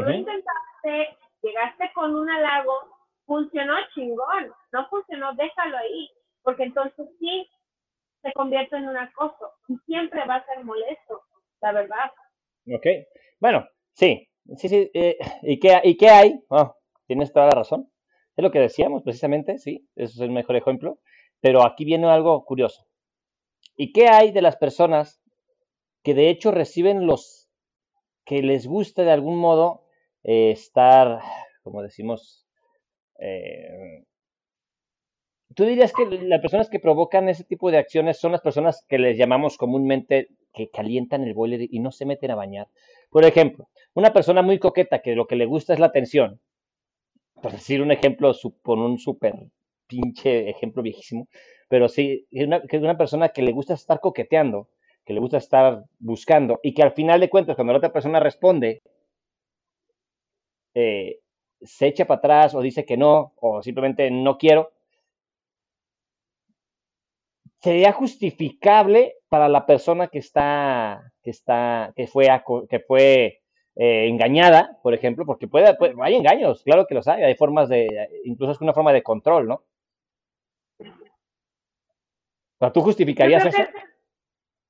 [0.04, 2.74] Tú intentaste, llegaste con un halago,
[3.26, 6.10] funcionó chingón, no funcionó, déjalo ahí,
[6.44, 7.50] porque entonces sí
[8.22, 11.22] se convierte en un acoso y siempre va a ser molesto,
[11.62, 12.12] la verdad.
[12.68, 12.86] Ok,
[13.40, 14.28] bueno, sí,
[14.58, 16.44] sí, sí, eh, ¿y, qué, ¿y qué hay?
[16.50, 16.76] Oh,
[17.08, 17.90] tienes toda la razón,
[18.36, 21.00] es lo que decíamos precisamente, sí, eso es el mejor ejemplo.
[21.40, 22.86] Pero aquí viene algo curioso.
[23.76, 25.22] ¿Y qué hay de las personas
[26.04, 27.50] que de hecho reciben los
[28.26, 29.85] que les gusta de algún modo
[30.26, 31.20] eh, estar,
[31.64, 32.48] como decimos,
[33.20, 34.04] eh,
[35.54, 38.98] tú dirías que las personas que provocan ese tipo de acciones son las personas que
[38.98, 42.68] les llamamos comúnmente que calientan el boiler y no se meten a bañar.
[43.12, 46.40] Por ejemplo, una persona muy coqueta que lo que le gusta es la atención,
[47.40, 48.32] por decir un ejemplo
[48.64, 49.36] con un súper
[49.86, 51.28] pinche ejemplo viejísimo,
[51.70, 54.70] pero sí, una, una persona que le gusta estar coqueteando,
[55.06, 58.20] que le gusta estar buscando y que al final de cuentas, cuando la otra persona
[58.20, 58.82] responde,
[60.76, 61.22] eh,
[61.62, 64.72] se echa para atrás o dice que no, o simplemente no quiero,
[67.60, 72.28] sería justificable para la persona que está, que está, que fue,
[72.70, 73.42] que fue
[73.76, 77.68] eh, engañada, por ejemplo, porque puede, puede, hay engaños, claro que los hay, hay formas
[77.68, 79.64] de, incluso es una forma de control, ¿no?
[82.74, 83.64] ¿Tú justificarías eso?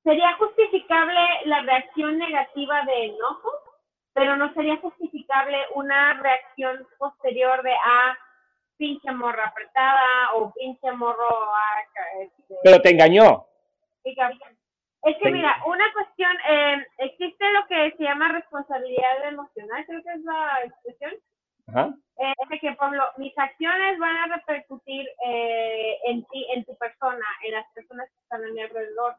[0.02, 3.50] Sería justificable la reacción negativa de enojo,
[4.16, 8.16] pero no sería justificable una reacción posterior de ah,
[8.78, 11.28] pinche morra apretada o pinche morro.
[11.30, 11.82] Ah,
[12.22, 13.46] este, pero te engañó.
[14.04, 20.12] Es que mira, una cuestión, eh, existe lo que se llama responsabilidad emocional, creo que
[20.14, 21.12] es la expresión.
[21.68, 21.94] Ajá.
[22.18, 27.26] Eh, es que, Pablo, mis acciones van a repercutir eh, en ti, en tu persona,
[27.44, 29.14] en las personas que están a mi alrededor.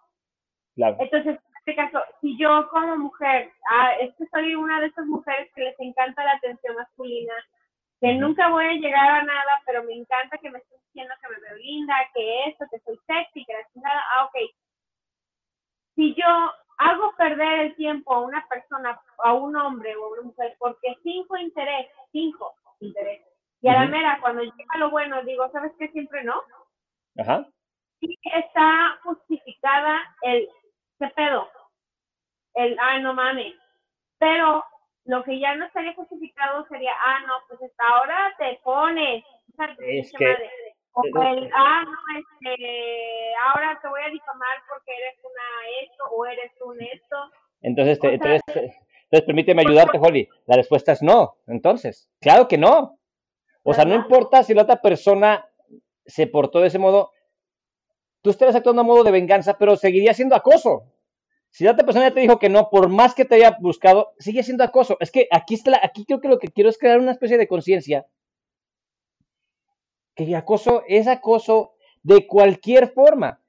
[0.76, 0.98] Claro.
[1.00, 5.06] Entonces, en este caso, si yo como mujer, ah, es que soy una de esas
[5.06, 7.34] mujeres que les encanta la atención masculina,
[8.00, 11.28] que nunca voy a llegar a nada, pero me encanta que me estén diciendo que
[11.28, 14.36] me veo linda, que esto, que soy sexy, que la chingada, ah, ok.
[15.96, 20.22] Si yo hago perder el tiempo a una persona, a un hombre o a una
[20.22, 23.28] mujer, porque cinco intereses, cinco intereses,
[23.62, 25.90] y a la mera, cuando llega lo bueno, digo, ¿sabes qué?
[25.90, 26.42] Siempre no.
[27.18, 27.46] Ajá.
[28.00, 30.48] Sí está justificada el,
[31.00, 31.48] ¿qué pedo?
[32.56, 33.54] El, ay, no mames.
[34.20, 34.64] Pero
[35.06, 39.24] lo que ya no estaría justificado sería, ah, no, pues hasta ahora te pones.
[39.80, 40.36] Es que,
[40.94, 46.26] o el, ah, no, este, ahora te voy a difamar porque eres una esto o
[46.26, 47.16] eres un esto.
[47.62, 50.28] Entonces, te, entonces, entonces, permíteme ayudarte, Holly.
[50.46, 51.38] La respuesta es no.
[51.48, 53.00] Entonces, claro que no.
[53.64, 55.46] O sea, no importa si la otra persona
[56.06, 57.12] se portó de ese modo,
[58.22, 60.92] tú estarás actuando a modo de venganza, pero seguiría siendo acoso.
[61.50, 64.14] Si la otra persona ya te dijo que no, por más que te haya buscado,
[64.20, 64.98] sigue siendo acoso.
[65.00, 67.48] Es que aquí, está aquí creo que lo que quiero es crear una especie de
[67.48, 68.06] conciencia
[70.18, 73.42] que acoso es acoso de cualquier forma.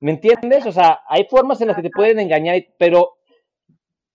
[0.00, 0.66] ¿Me entiendes?
[0.66, 3.16] O sea, hay formas en las que te pueden engañar, pero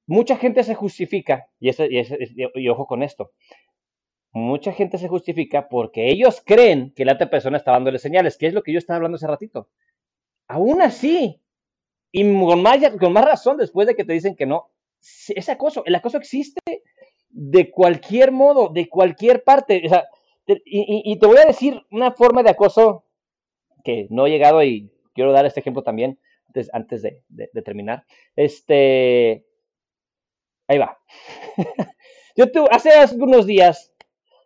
[0.06, 3.32] mucha gente se justifica, y, y, ojo con esto,
[4.34, 8.48] mucha gente se justifica porque ellos creen que la otra persona está dándole señales, que
[8.48, 9.70] es lo que yo estaba hablando hace ratito.
[10.52, 11.42] Aún así,
[12.12, 15.86] y con más, con más razón después de que te dicen que no, es acoso,
[15.86, 16.60] el acoso existe
[17.30, 19.82] de cualquier modo, de cualquier parte.
[20.66, 23.06] Y, te voy a decir una forma de acoso
[23.86, 26.20] que no he llegado y quiero dar este ejemplo también
[26.74, 27.24] antes, de,
[27.64, 28.04] terminar.
[28.36, 29.46] Este,
[30.68, 31.00] ahí va.
[32.36, 33.91] Yo hace unos días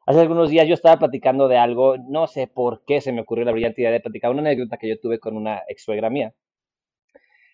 [0.05, 3.45] hace algunos días yo estaba platicando de algo, no sé por qué se me ocurrió
[3.45, 6.33] la brillante idea de platicar una anécdota que yo tuve con una ex suegra mía,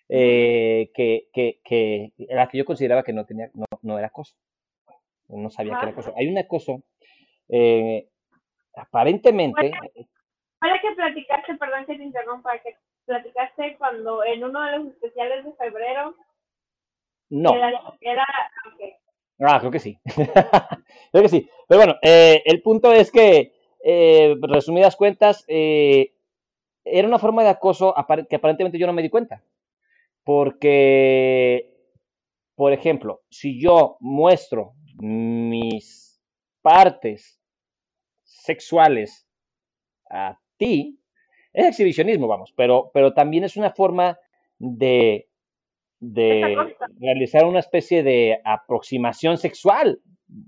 [0.08, 4.36] eh, que, que, que, la que yo consideraba que no, tenía, no, no era acoso.
[5.28, 6.12] No sabía que era acoso.
[6.16, 6.82] Hay un acoso,
[7.48, 8.08] eh,
[8.76, 9.72] aparentemente...
[10.58, 15.44] Para que platicaste, perdón que te interrumpa, que platicaste cuando en uno de los especiales
[15.44, 16.14] de febrero.
[17.30, 17.54] No.
[17.54, 18.26] Era, era
[19.44, 19.98] Ah, creo que sí.
[21.12, 21.48] creo que sí.
[21.68, 23.52] Pero bueno, eh, el punto es que,
[23.84, 26.12] eh, resumidas cuentas, eh,
[26.84, 27.94] era una forma de acoso
[28.28, 29.42] que aparentemente yo no me di cuenta.
[30.24, 31.74] Porque,
[32.56, 36.20] por ejemplo, si yo muestro mis
[36.62, 37.40] partes
[38.24, 39.26] sexuales
[40.10, 41.00] a ti,
[41.52, 44.18] es exhibicionismo, vamos, pero, pero también es una forma
[44.58, 45.28] de
[46.02, 46.56] de
[46.98, 50.00] realizar una especie de aproximación sexual.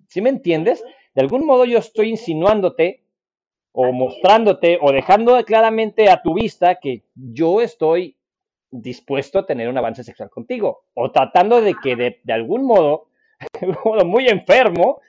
[0.08, 0.82] ¿Sí me entiendes?
[1.14, 3.04] De algún modo yo estoy insinuándote
[3.70, 8.16] o mostrándote o dejando claramente a tu vista que yo estoy
[8.72, 13.06] dispuesto a tener un avance sexual contigo o tratando de que de, de algún modo,
[13.60, 15.00] de un modo muy enfermo,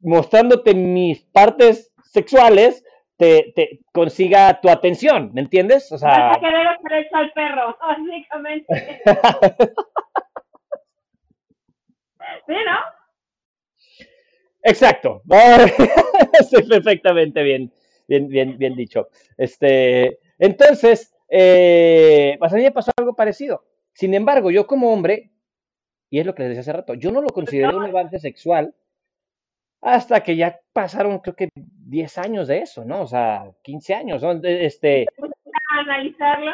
[0.00, 2.84] mostrándote mis partes sexuales
[3.16, 5.90] te, te, consiga tu atención, ¿me entiendes?
[5.92, 6.08] O sea...
[6.10, 6.66] Vas a querer
[7.12, 9.02] al perro, básicamente.
[12.46, 12.78] ¿Sí, no?
[14.62, 15.22] Exacto.
[16.68, 17.72] perfectamente bien,
[18.06, 19.08] bien, bien, bien dicho.
[19.36, 23.64] Este, entonces, eh, pues a mí me pasó algo parecido.
[23.92, 25.32] Sin embargo, yo como hombre,
[26.10, 28.74] y es lo que les decía hace rato, yo no lo consideré un avance sexual
[29.80, 31.48] hasta que ya pasaron, creo que
[31.84, 33.02] 10 años de eso, ¿no?
[33.02, 34.32] O sea, 15 años, ¿no?
[34.42, 35.06] Este...
[35.70, 36.52] analizarlo?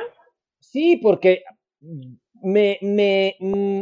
[0.60, 1.44] Sí, porque
[2.42, 3.80] me, me, mm,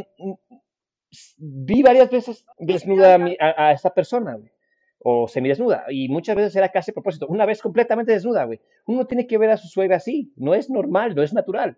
[1.37, 4.51] vi varias veces desnuda a, a, esta persona, güey.
[4.99, 5.85] O semidesnuda.
[5.89, 7.27] Y muchas veces era casi a propósito.
[7.27, 8.59] Una vez completamente desnuda, güey.
[8.85, 10.33] Uno tiene que ver a su suegra así.
[10.35, 11.77] No es normal, no es natural.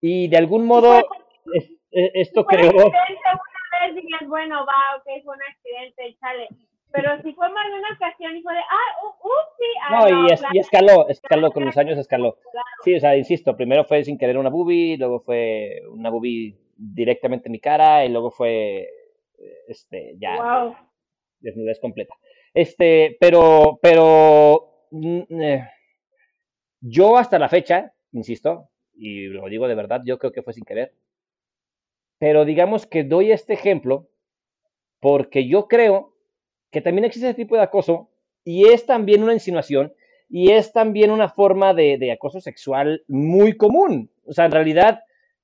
[0.00, 1.02] Y de algún modo,
[1.90, 2.70] esto creo...
[2.70, 6.48] Una vez dirías, bueno, va, ok, fue un accidente, chale
[6.92, 9.64] pero si fue más de una ocasión y fue de, ah, uh, uh sí.
[9.82, 12.36] Ah, no, y, escaló, escaló, con los años escaló.
[12.84, 17.48] Sí, o sea, insisto, primero fue sin querer una boobie, luego fue una boobie directamente
[17.48, 18.88] en mi cara y luego fue,
[19.68, 20.76] este, ya, wow.
[21.40, 22.14] desnudez completa.
[22.54, 25.68] Este, pero, pero, mm, eh,
[26.80, 30.64] yo hasta la fecha, insisto, y lo digo de verdad, yo creo que fue sin
[30.64, 30.92] querer,
[32.18, 34.08] pero digamos que doy este ejemplo
[35.00, 36.14] porque yo creo
[36.70, 38.08] que también existe ese tipo de acoso
[38.44, 39.92] y es también una insinuación
[40.28, 44.10] y es también una forma de, acoso sexual muy común.
[44.26, 45.00] O sea, en realidad,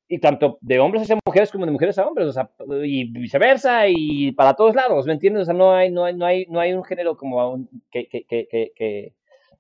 [0.07, 2.51] y tanto de hombres hacia mujeres como de mujeres a hombres, o sea,
[2.85, 5.43] y viceversa, y para todos lados, ¿me entiendes?
[5.43, 8.25] O sea, no hay, no hay, no hay, no hay un género como que, que,
[8.25, 9.13] que, que,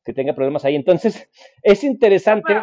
[0.04, 0.76] que tenga problemas ahí.
[0.76, 1.28] Entonces,
[1.62, 2.54] es interesante.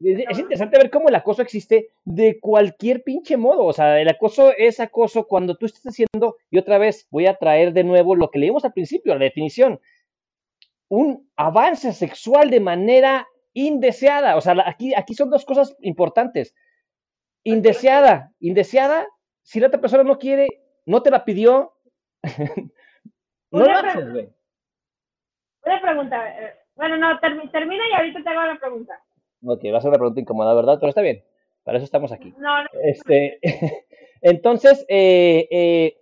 [0.00, 3.64] Es interesante ver cómo el acoso existe de cualquier pinche modo.
[3.64, 7.34] O sea, el acoso es acoso cuando tú estás haciendo, y otra vez voy a
[7.34, 9.80] traer de nuevo lo que leímos al principio, la definición,
[10.88, 14.36] un avance sexual de manera indeseada.
[14.36, 16.54] O sea, aquí, aquí son dos cosas importantes.
[17.42, 19.06] Indeseada, indeseada,
[19.42, 20.48] si la otra persona no quiere,
[20.86, 21.74] no te la pidió,
[23.50, 24.28] no lo haces, güey.
[25.64, 29.02] Una pregunta, eh, bueno, no, termina y ahorita te hago la pregunta.
[29.44, 30.78] Ok, va a ser una pregunta incómoda, ¿verdad?
[30.80, 31.22] Pero está bien.
[31.64, 32.32] Para eso estamos aquí.
[32.38, 32.68] No, no.
[32.82, 33.38] Este,
[34.22, 35.96] entonces, eh, eh,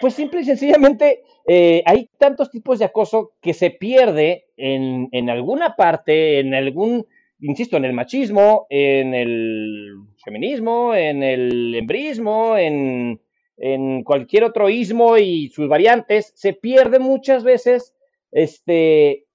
[0.00, 5.30] pues simple y sencillamente eh, hay tantos tipos de acoso que se pierde en, en,
[5.30, 7.06] alguna parte, en algún,
[7.40, 13.20] insisto, en el machismo, en el feminismo, en el embrismo, en,
[13.56, 17.94] en cualquier otro ismo y sus variantes, se pierde muchas veces
[18.30, 19.26] este,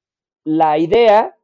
[0.43, 1.35] la idea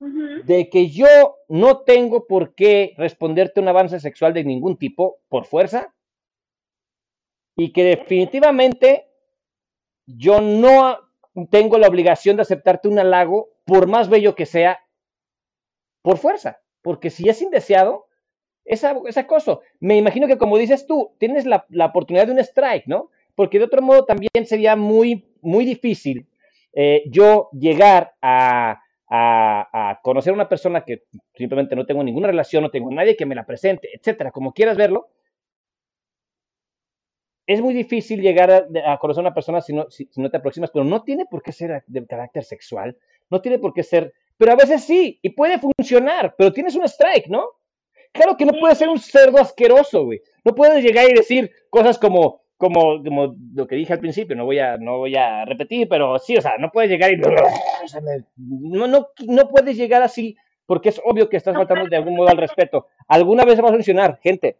[0.00, 5.44] de que yo no tengo por qué responderte un avance sexual de ningún tipo por
[5.44, 5.94] fuerza
[7.56, 9.08] y que definitivamente
[10.06, 10.98] yo no
[11.50, 14.80] tengo la obligación de aceptarte un halago por más bello que sea
[16.02, 18.06] por fuerza, porque si es indeseado,
[18.64, 19.62] es, es acoso.
[19.80, 23.10] Me imagino que como dices tú, tienes la, la, oportunidad de un strike, ¿no?
[23.34, 26.28] Porque de otro modo también sería muy, muy difícil
[26.72, 28.80] eh, yo llegar a
[29.10, 31.04] a, conocer a una persona que
[31.34, 34.76] simplemente no tengo ninguna relación, no tengo nadie que me la presente, etcétera, como quieras
[34.76, 35.08] verlo,
[37.46, 40.70] es muy difícil llegar a, conocer a una persona si no, si, no te aproximas,
[40.70, 42.96] pero no tiene por qué ser de carácter sexual,
[43.30, 46.84] no tiene por qué ser, pero a veces sí, y puede funcionar, pero tienes un
[46.84, 47.46] strike, ¿no?
[48.12, 50.20] Claro que no puedes ser un cerdo asqueroso, güey.
[50.44, 54.44] No puedes llegar y decir cosas como, como, como lo que dije al principio, no
[54.44, 57.16] voy a, no voy a repetir, pero sí, o sea, no puedes llegar y
[58.36, 60.36] no, no, no puedes llegar así,
[60.66, 62.88] porque es obvio que estás faltando de algún modo al respeto.
[63.06, 64.58] Alguna vez va a funcionar, gente.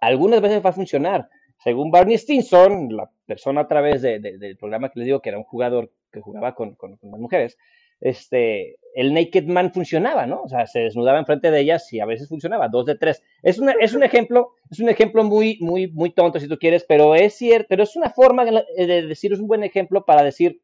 [0.00, 1.28] Algunas veces va a funcionar.
[1.58, 5.38] Según Barney Stinson, la persona a través de, del programa que les digo que era
[5.38, 7.58] un jugador que jugaba con, con, con las mujeres,
[8.00, 10.42] este, el Naked Man funcionaba, ¿no?
[10.42, 13.22] O sea, se desnudaba enfrente de ellas y a veces funcionaba, dos de tres.
[13.42, 16.84] Es, una, es un ejemplo, es un ejemplo muy, muy, muy tonto si tú quieres,
[16.88, 20.60] pero es cierto, pero es una forma de decir, es un buen ejemplo para decir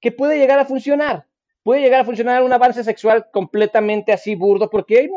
[0.00, 1.26] que puede llegar a funcionar.
[1.62, 5.08] Puede llegar a funcionar un avance sexual completamente así burdo, porque hay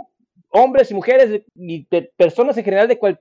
[0.50, 1.86] hombres y mujeres y
[2.16, 3.20] personas en general de con,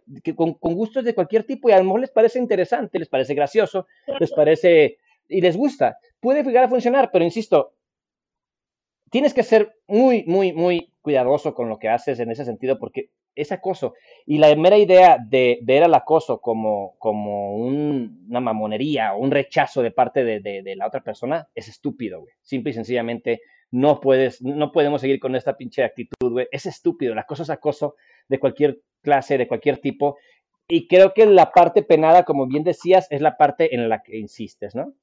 [0.55, 3.89] con, gustos de cualquier tipo y a lo mejor les parece interesante, les parece gracioso,
[4.20, 5.99] les parece y les gusta.
[6.20, 7.72] Puede llegar a funcionar, pero insisto,
[9.11, 13.11] tienes que ser muy, muy, muy cuidadoso con lo que haces en ese sentido porque
[13.37, 13.95] es acoso.
[14.25, 19.83] Y la mera idea de ver al acoso como, como una mamonería o un rechazo
[19.83, 22.35] de parte de, la otra persona es estúpido, güey.
[22.41, 26.49] Simple y sencillamente no puedes, no podemos seguir con esta pinche actitud, güey.
[26.51, 27.13] Es estúpido.
[27.13, 27.95] El acoso es acoso
[28.29, 30.17] de cualquier clase, de cualquier tipo.
[30.69, 34.17] Y creo que la parte penada, como bien decías, es la parte en la que
[34.17, 34.95] insistes, ¿no?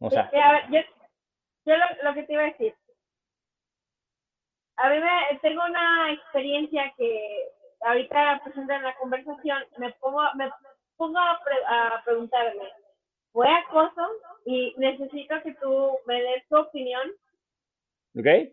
[0.00, 0.30] O sea.
[0.70, 2.74] yo, lo que te iba a decir,
[4.82, 7.48] a mí me, tengo una experiencia que
[7.82, 10.50] ahorita presenta en la conversación, me pongo, me
[10.96, 12.64] pongo a, preguntarme,
[13.32, 14.02] ¿fue acoso?
[14.46, 17.10] Y necesito que tú me des tu opinión.
[18.18, 18.26] ¿Ok?
[18.26, 18.52] Eh,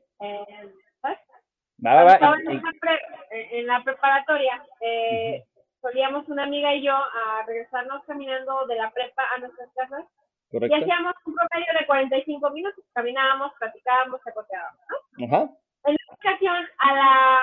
[3.31, 5.43] en, la preparatoria, eh,
[5.81, 10.05] solíamos una amiga y yo a regresarnos caminando de la prepa a nuestras casas.
[10.51, 15.25] Y hacíamos un promedio de 45 minutos, caminábamos, platicábamos, se ¿no?
[15.25, 15.51] Ajá
[15.85, 17.39] en la ocasión, a la,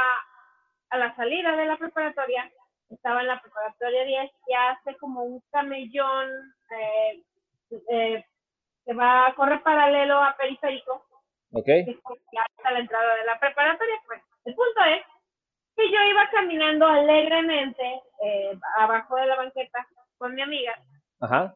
[0.91, 2.51] a la salida de la preparatoria,
[2.91, 6.29] estaba en la preparatoria 10 y hace como un camellón
[6.71, 7.23] eh,
[7.91, 8.25] eh,
[8.85, 11.05] que va a correr paralelo a periférico.
[11.53, 11.69] Ok.
[11.69, 13.95] Hasta la entrada de la preparatoria.
[14.07, 15.03] Pues, el punto es
[15.77, 19.87] que yo iba caminando alegremente eh, abajo de la banqueta
[20.19, 20.79] con mi amiga.
[21.21, 21.55] Ajá.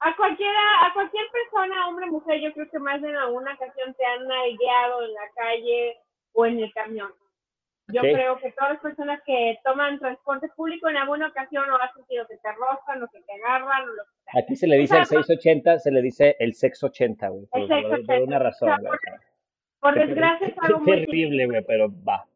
[0.00, 4.04] A cualquiera, a cualquier persona, hombre, mujer, yo creo que más de alguna ocasión te
[4.04, 4.26] han
[4.58, 5.96] guiado en la calle
[6.32, 7.12] o en el camión.
[7.88, 11.94] Yo creo que todas las personas que toman transporte público en alguna ocasión o has
[11.94, 14.42] sentido que te rozan o que te agarran o lo que sea.
[14.42, 17.46] Aquí se le dice el 680, se le dice el 680, güey.
[17.46, 18.98] Por, por, una razón, güey.
[19.78, 22.26] Por, desgracia es algo muy terrible, güey, pero va.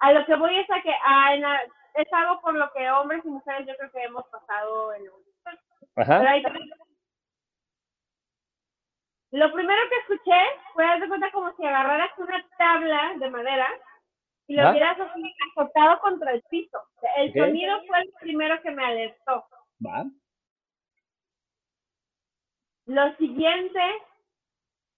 [0.00, 1.62] A lo que voy es a que a,
[1.94, 5.23] es algo por lo que hombres y mujeres yo creo que hemos pasado en un
[5.96, 6.22] Ajá.
[9.30, 10.40] Lo primero que escuché
[10.72, 13.68] fue de cuenta como si agarraras una tabla de madera
[14.46, 14.96] y lo hubieras
[15.50, 16.78] azotado contra el piso.
[17.16, 19.44] el sonido fue el primero que me alertó.
[19.84, 20.04] ¿Va?
[22.86, 23.80] Lo siguiente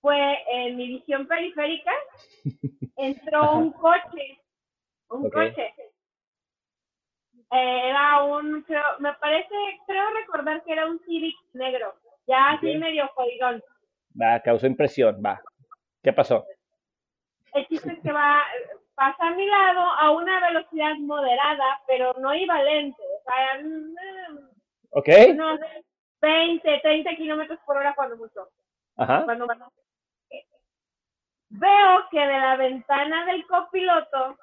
[0.01, 1.93] fue en mi visión periférica
[2.97, 4.41] entró un coche,
[5.09, 5.73] un coche
[7.51, 8.65] eh, era un,
[8.99, 9.55] me parece,
[9.87, 11.95] creo recordar que era un Civic negro,
[12.27, 13.63] ya así medio jodidón.
[14.21, 15.41] Va, causó impresión, va.
[16.03, 16.45] ¿Qué pasó?
[17.53, 18.43] El chiste es que va,
[18.95, 24.49] pasa a mi lado a una velocidad moderada, pero no iba lento, o sea, mm,
[24.91, 25.09] ok.
[25.31, 25.61] unos
[26.21, 28.49] 20, 30 kilómetros por hora cuando mucho.
[28.97, 29.25] Ajá.
[29.25, 29.47] Cuando,
[31.49, 34.37] veo que de la ventana del copiloto,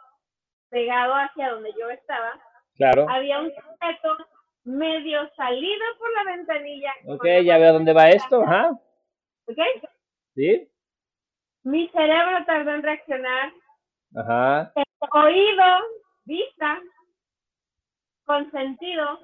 [0.69, 2.39] pegado hacia donde yo estaba,
[2.75, 3.07] Claro.
[3.09, 4.17] Había un sujeto
[4.63, 6.93] medio salido por la ventanilla.
[7.07, 8.71] Ok, ya veo dónde va esto, ajá.
[9.45, 9.57] ¿Ok?
[10.35, 10.69] ¿Sí?
[11.63, 13.53] Mi cerebro tardó en reaccionar.
[14.15, 14.73] Ajá.
[15.11, 15.65] Oído,
[16.25, 16.81] vista,
[18.25, 19.19] consentido,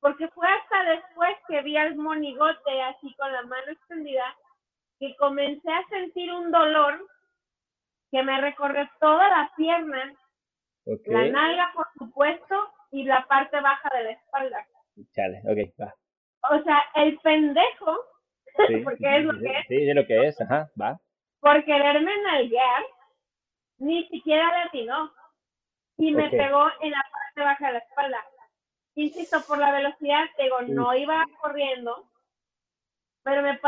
[0.00, 4.36] porque fue hasta después que vi al monigote así con la mano extendida
[5.00, 7.06] que comencé a sentir un dolor
[8.10, 10.14] que me recorrió toda la pierna
[11.06, 14.66] la nalga, por supuesto, y la parte baja de la espalda.
[15.12, 15.94] Chale, ok, va.
[16.50, 18.04] O sea, el pendejo,
[18.84, 19.66] porque es lo que es.
[19.68, 21.00] Sí, es lo que es, ajá, va.
[21.40, 22.84] Por quererme nalguear,
[23.78, 25.12] ni siquiera le atinó.
[25.98, 28.24] Y me pegó en la parte baja de la espalda.
[28.94, 32.08] Insisto, por la velocidad, digo, no iba corriendo,
[33.22, 33.58] pero me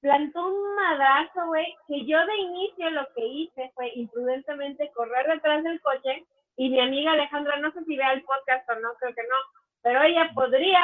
[0.00, 5.64] plantó un madrazo, güey, que yo de inicio lo que hice fue imprudentemente correr detrás
[5.64, 6.24] del coche
[6.60, 9.36] y mi amiga Alejandra, no sé si vea el podcast o no, creo que no,
[9.80, 10.78] pero ella podría,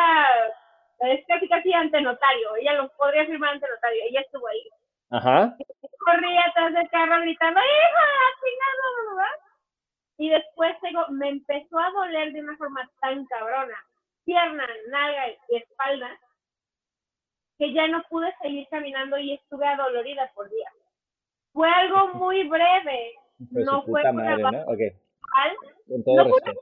[1.01, 4.71] es casi casi ante notario, ella lo podría firmar ante notario, ella estuvo ahí.
[5.11, 5.55] Ajá.
[5.99, 8.07] Corría atrás del carro gritando, ¡Hija!
[9.11, 9.37] ¿verdad?
[10.17, 10.75] Y después
[11.11, 13.77] me empezó a doler de una forma tan cabrona,
[14.25, 16.19] pierna, nalga y espalda,
[17.59, 20.73] que ya no pude seguir caminando y estuve adolorida por días.
[21.53, 23.13] Fue algo muy breve,
[23.51, 24.65] no fue madre, ¿no?
[24.73, 25.06] Okay.
[25.89, 26.61] Con todo no respeto.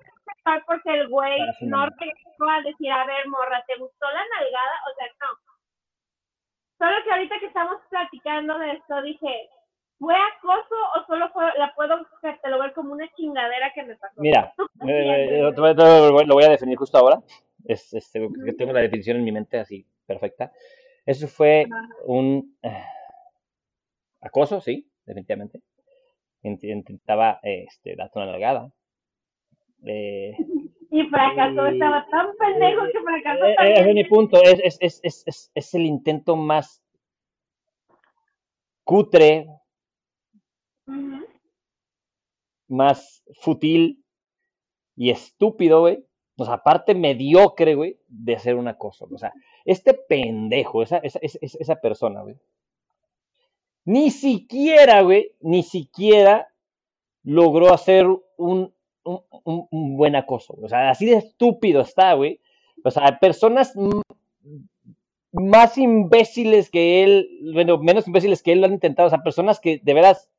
[0.67, 4.77] porque el güey no regresó a decir, a ver, morra, ¿te gustó la nalgada?
[4.91, 5.45] O sea, no.
[6.79, 9.49] Solo que ahorita que estamos platicando de esto, dije,
[9.99, 14.21] ¿fue acoso o solo fue, la puedo catalogar como una chingadera que me pasó?
[14.21, 14.53] Mira,
[14.87, 17.21] eh, eh, lo voy a definir justo ahora.
[17.65, 20.53] Es, este, tengo la definición en mi mente así, perfecta.
[21.07, 21.67] Eso fue
[22.05, 22.85] un eh,
[24.21, 25.61] acoso, sí, definitivamente.
[26.45, 28.71] Intentaba este, darte una largada.
[29.87, 30.37] Eh,
[30.91, 33.89] y fracasó, estaba tan pendejo que fracasó eh, también.
[33.89, 36.83] Es mi punto, es, es, es, es, el intento más
[38.85, 39.49] cutre,
[42.69, 44.05] más fútil
[44.95, 46.05] y estúpido, güey.
[46.37, 49.07] O sea, aparte mediocre, güey, de hacer una cosa.
[49.11, 49.33] O sea,
[49.65, 52.37] este pendejo, esa, esa, esa persona, güey,
[53.85, 56.49] ni siquiera, güey, ni siquiera
[57.23, 58.07] logró hacer
[58.37, 58.73] un,
[59.05, 60.57] un, buen acoso.
[60.63, 62.41] O sea, así de estúpido está, güey.
[62.85, 63.75] O sea, personas
[65.33, 69.07] más imbéciles que él, bueno, menos imbéciles que él lo han intentado.
[69.07, 70.31] O sea, personas que de veras,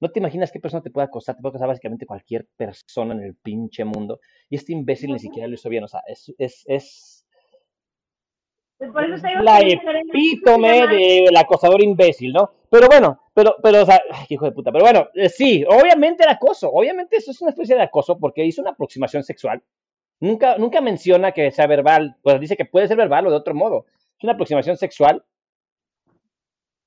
[0.00, 1.36] no te imaginas qué persona te puede acosar.
[1.36, 4.20] Te puede acosar básicamente cualquier persona en el pinche mundo.
[4.48, 5.84] Y este imbécil ni siquiera lo hizo bien.
[5.84, 7.11] O sea, es, es, es
[9.42, 12.50] la epítome del acosador imbécil, ¿no?
[12.70, 16.32] Pero bueno, pero, pero, o sea, hijo de puta, pero bueno, eh, sí, obviamente era
[16.32, 19.62] acoso, obviamente eso es una especie de acoso porque hizo una aproximación sexual.
[20.20, 23.54] Nunca, nunca menciona que sea verbal, pues dice que puede ser verbal o de otro
[23.54, 23.86] modo.
[24.16, 25.24] Es una aproximación sexual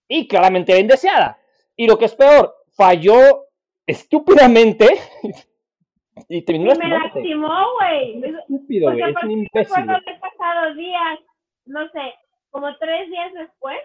[0.08, 1.40] y claramente era indeseada.
[1.76, 3.46] Y lo que es peor, falló
[3.86, 4.88] estúpidamente
[6.30, 8.24] y terminó y me lastimó, güey.
[8.40, 9.86] Estúpido, güey, es un imbécil.
[10.20, 11.20] pasado días
[11.66, 12.14] no sé,
[12.52, 13.78] como tres días después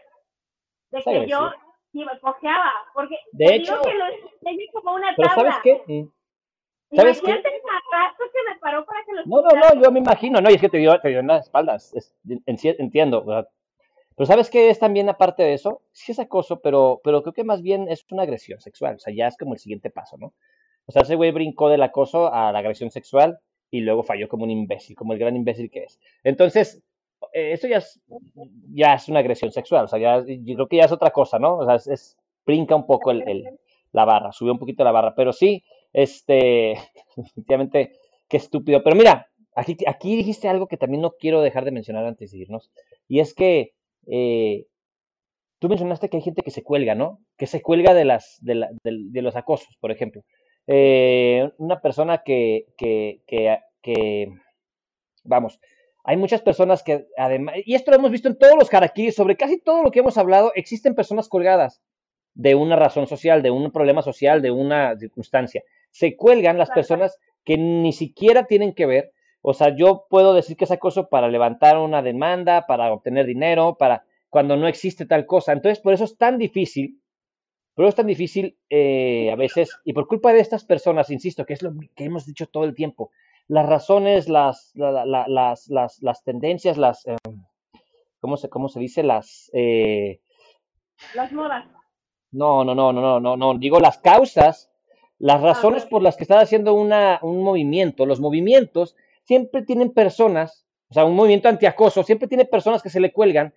[0.91, 1.51] de que yo
[1.93, 5.35] iba, cojeaba, porque de hecho, digo que lo enseñé como una tabla.
[5.35, 5.83] ¿Sabes qué?
[5.87, 6.97] Mm.
[6.97, 7.27] ¿Sabes qué?
[7.27, 10.69] que me paró para que No, no, no, yo me imagino, no, y es que
[10.69, 11.95] te dio, te dio en las espaldas,
[12.47, 15.83] entiendo, Pero ¿sabes qué es también aparte de eso?
[15.93, 19.15] Sí es acoso, pero, pero creo que más bien es una agresión sexual, o sea,
[19.15, 20.33] ya es como el siguiente paso, ¿no?
[20.87, 23.39] O sea, ese güey brincó del acoso a la agresión sexual
[23.71, 26.01] y luego falló como un imbécil, como el gran imbécil que es.
[26.25, 26.83] Entonces,
[27.33, 28.01] eh, eso ya es,
[28.73, 31.39] ya es una agresión sexual, o sea, ya, yo creo que ya es otra cosa,
[31.39, 31.59] ¿no?
[31.59, 32.17] O sea, es,
[32.47, 33.45] brinca un poco el,
[33.93, 35.63] la barra, sube un poquito la barra, pero sí,
[35.93, 36.75] este,
[37.17, 37.93] definitivamente,
[38.29, 38.83] qué estúpido.
[38.83, 42.39] Pero mira, aquí, aquí dijiste algo que también no quiero dejar de mencionar antes de
[42.39, 42.71] irnos,
[43.09, 43.73] y es que
[44.07, 44.67] eh,
[45.59, 47.21] tú mencionaste que hay gente que se cuelga, ¿no?
[47.37, 50.23] Que se cuelga de, las, de, de, los acosos, por ejemplo.
[50.67, 53.21] Eh, una persona que, que,
[55.25, 55.61] vamos,
[56.05, 59.37] hay muchas personas que, además, y esto lo hemos visto en todos los harakiris, sobre
[59.37, 61.83] casi todo lo que hemos hablado, existen personas colgadas
[62.35, 65.63] de una razón social, de un problema social, de una circunstancia.
[65.91, 69.13] Se cuelgan las personas que ni siquiera tienen que ver.
[69.43, 73.77] O sea, yo puedo decir que es acoso para levantar una demanda, para obtener dinero,
[73.79, 75.53] para cuando no existe tal cosa.
[75.53, 77.01] Entonces, por eso es tan difícil,
[77.75, 81.45] por eso es tan difícil eh, a veces, y por culpa de estas personas, insisto,
[81.45, 83.11] que es lo que hemos dicho todo el tiempo,
[83.51, 87.17] las razones, las, las, las, las, tendencias, las, eh,
[88.21, 89.03] ¿cómo, se, ¿cómo se dice?
[89.03, 89.51] Las...
[89.53, 90.21] Eh,
[91.17, 91.67] las modas.
[92.31, 94.71] No, no, no, no, no, no, digo las causas,
[95.19, 98.07] las razones por las que está haciendo una, un movimiento.
[98.07, 98.95] Los movimientos
[99.25, 103.53] siempre tienen personas, o sea, un movimiento antiacoso, siempre tiene personas que se le cuelgan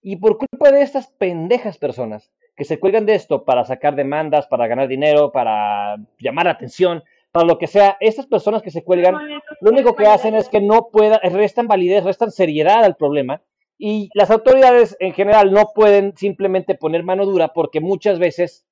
[0.00, 4.46] y por culpa de estas pendejas personas que se cuelgan de esto para sacar demandas,
[4.46, 8.84] para ganar dinero, para llamar la atención, para lo que sea, estas personas que se
[8.84, 9.16] cuelgan,
[9.60, 13.42] lo único que hacen es que no puedan, restan validez, restan seriedad al problema.
[13.78, 18.66] Y las autoridades en general no pueden simplemente poner mano dura porque muchas veces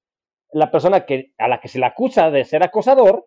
[0.52, 3.26] la persona que, a la que se le acusa de ser acosador,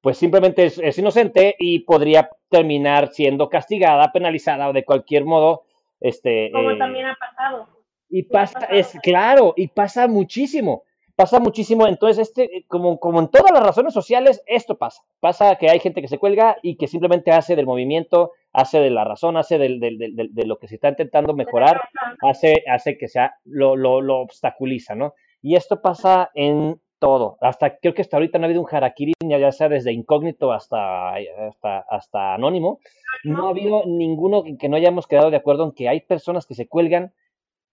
[0.00, 5.62] pues simplemente es, inocente y podría terminar siendo castigada, penalizada o de cualquier modo.
[6.00, 7.68] Este, Como eh, también ha pasado.
[8.10, 10.82] Y pasa, es claro, y pasa muchísimo
[11.18, 11.88] pasa muchísimo.
[11.88, 15.02] Entonces, este, como, como en todas las razones sociales, esto pasa.
[15.18, 18.90] Pasa que hay gente que se cuelga y que simplemente hace del movimiento, hace de
[18.90, 21.80] la razón, hace de lo que se está intentando mejorar,
[22.22, 25.14] hace, hace que sea, lo, lo, lo obstaculiza, ¿no?
[25.42, 27.36] Y esto pasa en todo.
[27.40, 31.14] Hasta creo que hasta ahorita no ha habido un harakiri, ya sea desde incógnito hasta,
[31.48, 32.78] hasta, hasta anónimo.
[33.24, 36.54] No ha habido ninguno que no hayamos quedado de acuerdo en que hay personas que
[36.54, 37.12] se cuelgan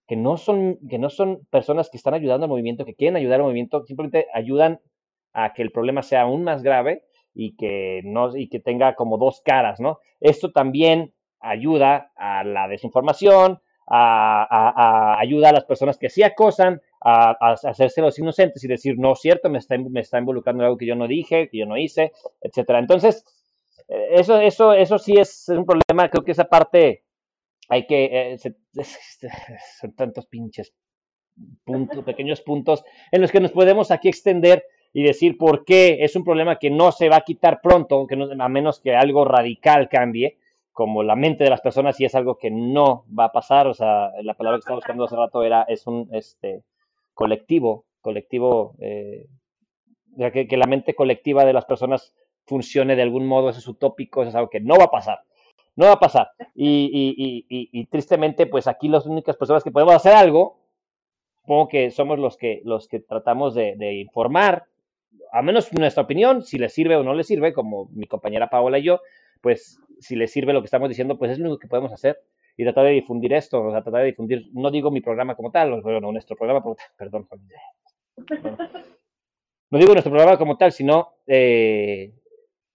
[0.07, 3.39] que no son, que no son personas que están ayudando al movimiento, que quieren ayudar
[3.39, 4.79] al movimiento, simplemente ayudan
[5.33, 7.03] a que el problema sea aún más grave
[7.33, 9.99] y que, no, y que tenga como dos caras, ¿no?
[10.19, 17.35] Esto también ayuda a la desinformación, a, ayuda a las personas que sí acosan a,
[17.51, 20.87] hacerse los inocentes y decir, no cierto, me está, me está involucrando en algo que
[20.87, 22.11] yo no dije, que yo no hice,
[22.41, 22.79] etcétera.
[22.79, 23.23] Entonces,
[23.87, 27.04] eh, eso, eso, eso sí es un problema, creo que esa parte
[27.69, 28.37] hay que, eh,
[29.79, 30.73] son tantos pinches
[31.63, 36.15] puntos, pequeños puntos en los que nos podemos aquí extender y decir por qué es
[36.15, 39.89] un problema que no se va a quitar pronto, que a menos que algo radical
[39.89, 40.37] cambie,
[40.71, 43.67] como la mente de las personas, y es algo que no va a pasar.
[43.67, 46.63] O sea, la palabra que estaba buscando hace rato era, es un este,
[47.13, 49.27] colectivo, colectivo, eh,
[50.31, 52.13] que, que la mente colectiva de las personas
[52.45, 55.19] funcione de algún modo, eso es utópico, eso es algo que no va a pasar.
[55.75, 56.29] No va a pasar.
[56.53, 60.59] Y, y, y, y, tristemente, pues aquí las únicas personas que podemos hacer algo,
[61.41, 64.65] supongo que somos los que, los que tratamos de, informar,
[65.31, 68.79] a menos nuestra opinión, si les sirve o no les sirve, como mi compañera Paola
[68.79, 69.01] y yo,
[69.41, 72.21] pues si les sirve lo que estamos diciendo, pues es lo único que podemos hacer
[72.57, 75.51] y tratar de difundir esto, o sea, tratar de difundir, no digo mi programa como
[75.51, 76.63] tal, bueno, nuestro programa,
[76.97, 77.27] perdón,
[79.71, 82.13] no digo nuestro programa como tal, sino eh,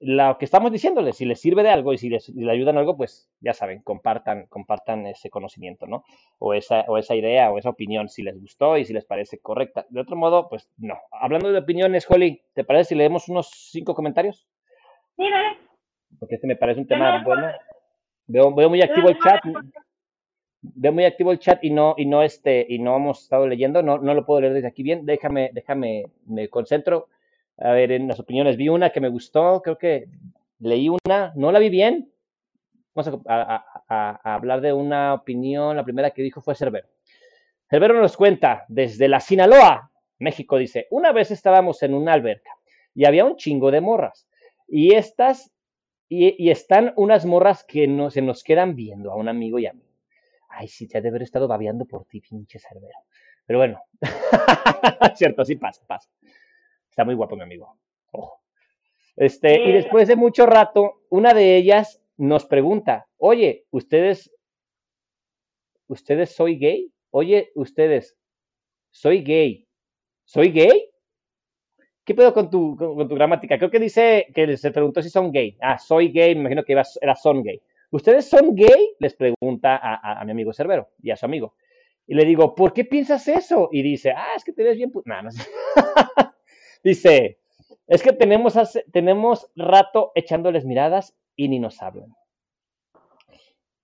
[0.01, 3.31] lo que estamos diciéndoles, si les sirve de algo y si les, ayudan algo, pues
[3.41, 6.05] ya saben, compartan, compartan ese conocimiento, ¿no?
[6.39, 9.39] O esa, o esa idea o esa opinión, si les gustó y si les parece
[9.41, 9.85] correcta.
[9.91, 10.99] De otro modo, pues no.
[11.13, 14.49] Hablando de opiniones, Holly, ¿te parece si leemos unos cinco comentarios?
[15.17, 15.59] Sí, dale.
[16.19, 17.49] Porque este me parece un tema bueno.
[18.27, 19.43] Veo, veo muy activo el chat.
[20.63, 23.83] Veo muy activo el chat y no, y no este, y no hemos estado leyendo,
[23.83, 25.05] no, no lo puedo leer desde aquí bien.
[25.05, 27.09] Déjame, déjame, me concentro
[27.61, 30.09] a ver, en las opiniones, vi una que me gustó, creo que
[30.59, 32.11] leí una, no la vi bien.
[32.95, 36.89] Vamos a, hablar de una opinión, la primera que dijo fue Cerbero.
[37.69, 42.51] Cerbero nos cuenta, desde la Sinaloa, México, dice, una vez estábamos en una alberca
[42.95, 44.27] y había un chingo de morras.
[44.67, 45.53] Y estas,
[46.09, 49.73] y, están unas morras que no, se nos quedan viendo a un amigo y a
[49.73, 49.85] mí.
[50.49, 52.99] Ay, sí, te ha de haber estado babeando por ti, pinche Cerbero.
[53.47, 53.81] Pero bueno,
[55.15, 56.09] cierto, sí pasa, pasa.
[57.01, 57.79] Está muy guapo mi amigo.
[58.11, 58.43] Ojo.
[59.17, 64.31] Este, y después de mucho rato, una de ellas nos pregunta, oye, ustedes,
[65.87, 66.93] ustedes soy gay?
[67.09, 68.19] Oye, ustedes,
[68.91, 69.67] soy gay.
[70.27, 70.91] ¿Soy gay?
[72.05, 73.57] ¿Qué pedo con tu, con, tu gramática?
[73.57, 75.57] Creo que dice que se preguntó si son gay.
[75.63, 77.63] Ah, soy gay, me imagino que era son gay.
[77.91, 78.95] ¿Ustedes son gay?
[78.99, 81.55] Les pregunta a, mi amigo Cerbero y a su amigo.
[82.07, 83.71] Y le digo, ¿por qué piensas eso?
[83.73, 84.93] Y dice, ah, es que te ves bien.
[85.07, 85.43] No, no sé.
[86.83, 87.39] Dice,
[87.87, 88.55] es que tenemos,
[88.93, 92.15] tenemos rato echándoles miradas y ni nos hablan.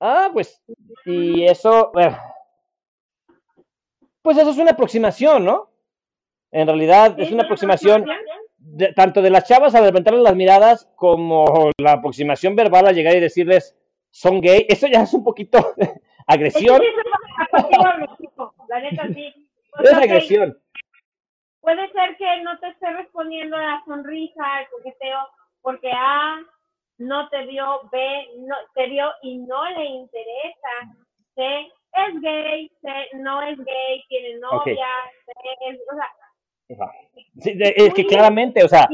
[0.01, 0.63] Ah, pues,
[1.05, 1.91] y eso,
[4.23, 5.71] pues eso es una aproximación, ¿no?
[6.53, 8.07] En realidad es una aproximación
[8.95, 13.21] tanto de las chavas al levantarles las miradas como la aproximación verbal a llegar y
[13.21, 13.77] decirles
[14.11, 14.67] son gay.
[14.69, 15.75] Eso ya es un poquito
[16.27, 16.81] agresión.
[19.83, 20.59] Es agresión
[21.67, 25.19] puede ser que no te esté respondiendo a la sonrisa, el coqueteo,
[25.63, 26.39] porque A
[26.99, 27.99] no te vio, B
[28.39, 30.95] no te vio y no le interesa,
[31.35, 34.87] C es gay, C no es gay, tiene novia,
[35.25, 35.33] C
[35.69, 36.93] es, o sea,
[37.41, 38.89] sí, es que claramente, o sea,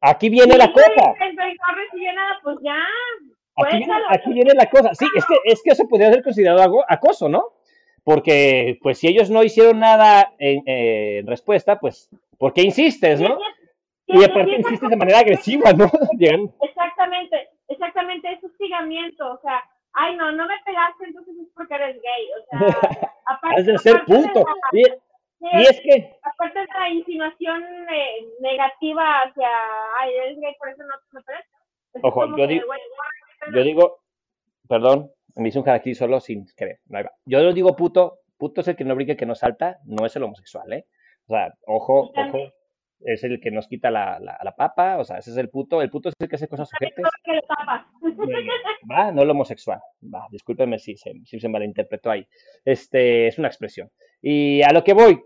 [0.00, 0.86] aquí viene la cosa.
[1.06, 2.82] No recibió nada, pues ya.
[3.58, 4.94] Aquí viene, aquí viene, la cosa.
[4.94, 7.52] Sí, es que, es que eso podría ser considerado acoso, ¿no?
[8.06, 12.08] Porque pues si ellos no hicieron nada en, respuesta, pues,
[12.38, 13.36] ¿por qué insistes, no?
[14.06, 15.86] y aparte insistes de manera agresiva, ¿no?
[16.62, 19.60] exactamente, exactamente, es hostigamiento, o sea,
[19.94, 24.04] ay no, no me pegaste, entonces es porque eres gay, o sea, aparte, de ser
[24.04, 24.44] punto.
[24.70, 24.82] y,
[25.50, 26.16] es que...
[26.22, 29.48] Aparte de la insinuación eh, negativa hacia,
[29.98, 31.44] ay, eres gay, por eso no me pegas.
[32.02, 32.66] Ojo, yo digo,
[33.52, 33.98] yo digo,
[34.68, 36.80] perdón, me hice un aquí solo sin querer.
[37.24, 40.16] Yo lo digo puto, puto es el que no brinca, que no salta, no es
[40.16, 40.86] el homosexual, ¿eh?
[41.26, 42.38] O sea, ojo, ojo,
[43.00, 45.90] es el que nos quita la, la, papa, o sea, ese es el puto, el
[45.90, 47.04] puto es el que hace cosas sujetas.
[48.90, 52.26] Va, no el homosexual, va, discúlpeme si se, si se malinterpretó ahí.
[52.64, 53.90] Este, es una expresión.
[54.22, 55.20] Y a lo que voy,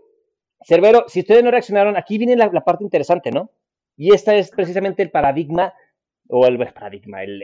[0.65, 3.51] Cerbero, si ustedes no reaccionaron, aquí viene la, parte interesante, ¿no?
[3.95, 5.73] Y esta es precisamente el paradigma,
[6.27, 7.39] o el, paradigma, el,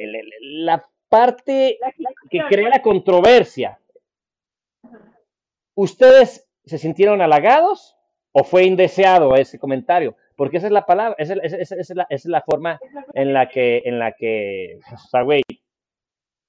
[0.65, 1.77] la parte
[2.29, 3.79] que crea la controversia.
[5.75, 7.95] ¿Ustedes se sintieron halagados
[8.31, 10.15] o fue indeseado ese comentario?
[10.35, 12.79] Porque esa es la palabra, esa, es, la, es la, forma
[13.13, 15.41] en la que, en la que, o sea, güey,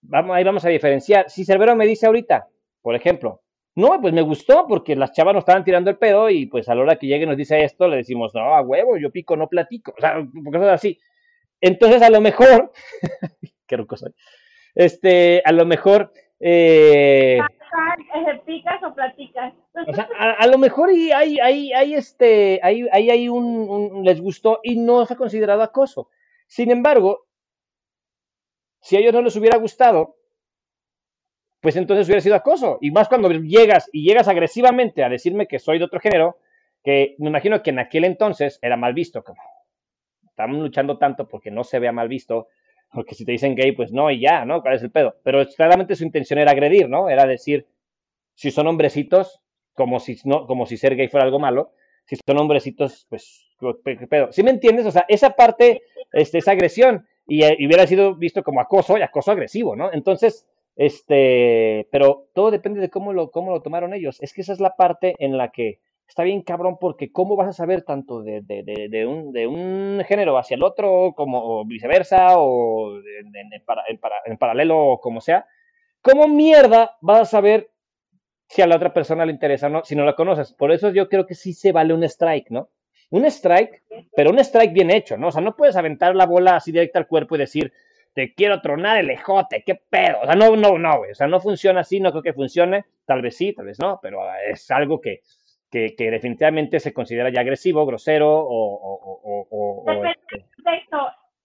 [0.02, 1.30] vamos, ahí vamos a diferenciar.
[1.30, 2.48] Si Cerbero me dice ahorita,
[2.82, 3.42] por ejemplo,
[3.74, 6.74] No, pues me gustó porque las chavas nos estaban tirando el pedo y pues a
[6.74, 9.48] la hora que llegue nos dice esto, le decimos, no, a huevo, yo pico, no
[9.48, 9.94] platico.
[9.96, 10.98] O sea, cosas así.
[11.60, 12.72] Entonces, a lo mejor,
[13.66, 14.12] qué ruco soy.
[14.78, 17.40] Este, a lo mejor, eh,
[18.46, 19.52] ¿Picas o platicas?
[19.88, 24.04] O sea, a, lo mejor y hay, hay, hay este, hay, hay, hay un, un,
[24.04, 26.10] les gustó y no se ha considerado acoso.
[26.46, 27.26] Sin embargo,
[28.80, 30.16] si a ellos no les hubiera gustado,
[31.60, 32.78] pues entonces hubiera sido acoso.
[32.80, 36.38] Y más cuando llegas y llegas agresivamente a decirme que soy de otro género,
[36.84, 39.24] que me imagino que en aquel entonces era mal visto.
[39.24, 39.42] Como
[40.24, 42.46] estamos luchando tanto porque no se vea mal visto,
[42.92, 44.62] porque si te dicen gay, pues no, y ya, ¿no?
[44.62, 45.16] ¿Cuál es el pedo?
[45.22, 47.08] Pero claramente su intención era agredir, ¿no?
[47.08, 47.66] Era decir,
[48.34, 49.40] si son hombrecitos,
[49.74, 51.72] como si, no, como si ser gay fuera algo malo,
[52.04, 53.46] si son hombrecitos, pues,
[53.84, 54.32] ¿qué pedo?
[54.32, 54.86] ¿Sí me entiendes?
[54.86, 55.82] O sea, esa parte
[56.12, 59.92] este, es agresión y, y hubiera sido visto como acoso y acoso agresivo, ¿no?
[59.92, 60.46] Entonces,
[60.78, 64.16] este, pero todo depende de cómo lo, cómo lo tomaron ellos.
[64.22, 67.48] Es que esa es la parte en la que está bien cabrón porque cómo vas
[67.48, 72.38] a saber tanto de, de, de, un, de un, género hacia el otro, como viceversa,
[72.38, 73.50] o en, en,
[74.26, 75.46] en, paralelo, o como sea.
[76.00, 77.70] ¿Cómo mierda vas a saber
[78.48, 80.52] si a la otra persona le interesa o no, si no la conoces?
[80.54, 82.70] Por eso yo creo que sí se vale un strike, ¿no?
[83.10, 83.82] Un strike,
[84.14, 85.28] pero un strike bien hecho, ¿no?
[85.28, 87.72] O sea, no puedes aventar la bola así directa al cuerpo y decir,
[88.14, 90.20] te quiero tronar el ejote, qué pedo.
[90.22, 91.12] O sea, no, no, no, güey.
[91.12, 92.84] O sea, no funciona así, no creo que funcione.
[93.06, 94.20] Tal vez sí, tal vez no, pero
[94.50, 95.20] es algo que,
[95.70, 98.44] que, que definitivamente se considera ya agresivo, grosero o...
[98.50, 100.98] o, o, depende, del este contexto,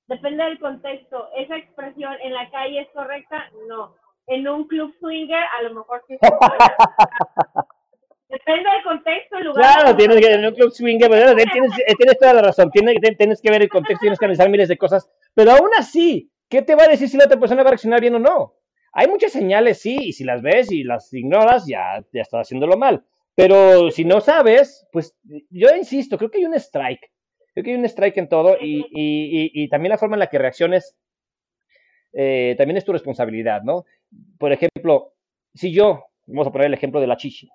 [0.07, 1.29] depende del contexto.
[1.37, 3.49] ¿Esa expresión en la calle es correcta?
[3.67, 3.95] No.
[4.27, 6.17] En un club swinger, a lo mejor sí.
[8.29, 9.63] Depende del contexto, el lugar.
[9.63, 12.71] Claro, tienes que en un club swinger, pero tienes, tienes toda la razón.
[12.71, 15.07] Tienes, tienes que ver el contexto, tienes que analizar miles de cosas.
[15.35, 18.01] Pero aún así, ¿qué te va a decir si la otra persona va a reaccionar
[18.01, 18.55] bien o no?
[18.91, 22.75] Hay muchas señales, sí, y si las ves y las ignoras, ya, ya estás haciéndolo
[22.75, 23.03] mal.
[23.35, 25.15] Pero si no sabes, pues
[25.49, 27.11] yo insisto, creo que hay un strike.
[27.53, 30.27] Creo que hay un strike en todo y, y, y, también la forma en la
[30.27, 30.95] que reacciones
[32.13, 33.85] eh, también es tu responsabilidad, ¿no?
[34.37, 35.13] Por ejemplo,
[35.53, 37.49] si yo, vamos a poner el ejemplo de la chichi.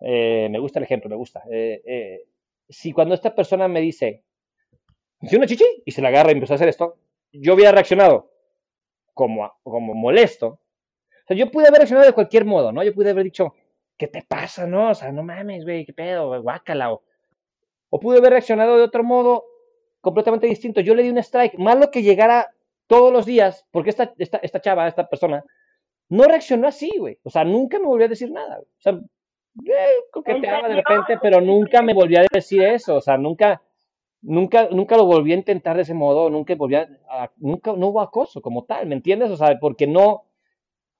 [0.00, 1.42] Eh, me gusta el ejemplo, me gusta.
[1.50, 2.22] Eh,
[2.68, 4.24] si cuando esta persona me dice,
[5.22, 5.64] ¿si una chichi?
[5.84, 6.96] Y se la agarra y empieza a hacer esto,
[7.32, 8.30] yo hubiera reaccionado
[9.12, 10.46] como, como molesto.
[10.46, 12.82] O sea, yo pude haber reaccionado de cualquier modo, ¿no?
[12.82, 13.54] Yo pude haber dicho,
[13.96, 14.90] ¿qué te pasa, no?
[14.90, 16.92] O sea, no mames, güey, qué pedo, guácala.
[16.92, 17.02] O,
[17.90, 19.44] o pude haber reaccionado de otro modo
[20.00, 20.80] completamente distinto.
[20.80, 22.50] Yo le di un strike, malo que llegara
[22.86, 25.44] todos los días, porque esta, esta, esta chava, esta persona,
[26.08, 27.18] no reaccionó así, güey.
[27.22, 28.60] O sea, nunca me volvió a decir nada.
[28.60, 32.96] O sea, eh, coqueteaba de repente, pero nunca me volvió a decir eso.
[32.96, 33.62] O sea, nunca,
[34.20, 36.88] nunca, nunca lo volví a intentar de ese modo, nunca volví a,
[37.36, 39.30] nunca, no hubo acoso como tal, ¿me entiendes?
[39.30, 40.24] O sea, porque no,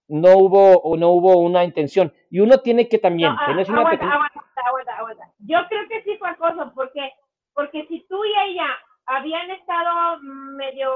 [0.09, 2.13] no hubo, no hubo una intención.
[2.31, 6.17] Y uno tiene que también, no, tienes una aguanta, aguanta, aguanta, Yo creo que sí
[6.19, 7.13] fue acoso, porque,
[7.55, 8.67] porque si tú y ella
[9.07, 10.19] habían estado
[10.57, 10.91] medio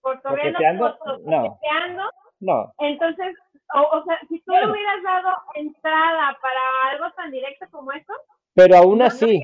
[0.00, 1.58] cotorreando, no.
[2.40, 2.72] no.
[2.78, 3.36] entonces,
[3.74, 6.60] o, o, sea, si tú le hubieras dado entrada para
[6.90, 8.12] algo tan directo como esto,
[8.54, 9.42] pero aún así,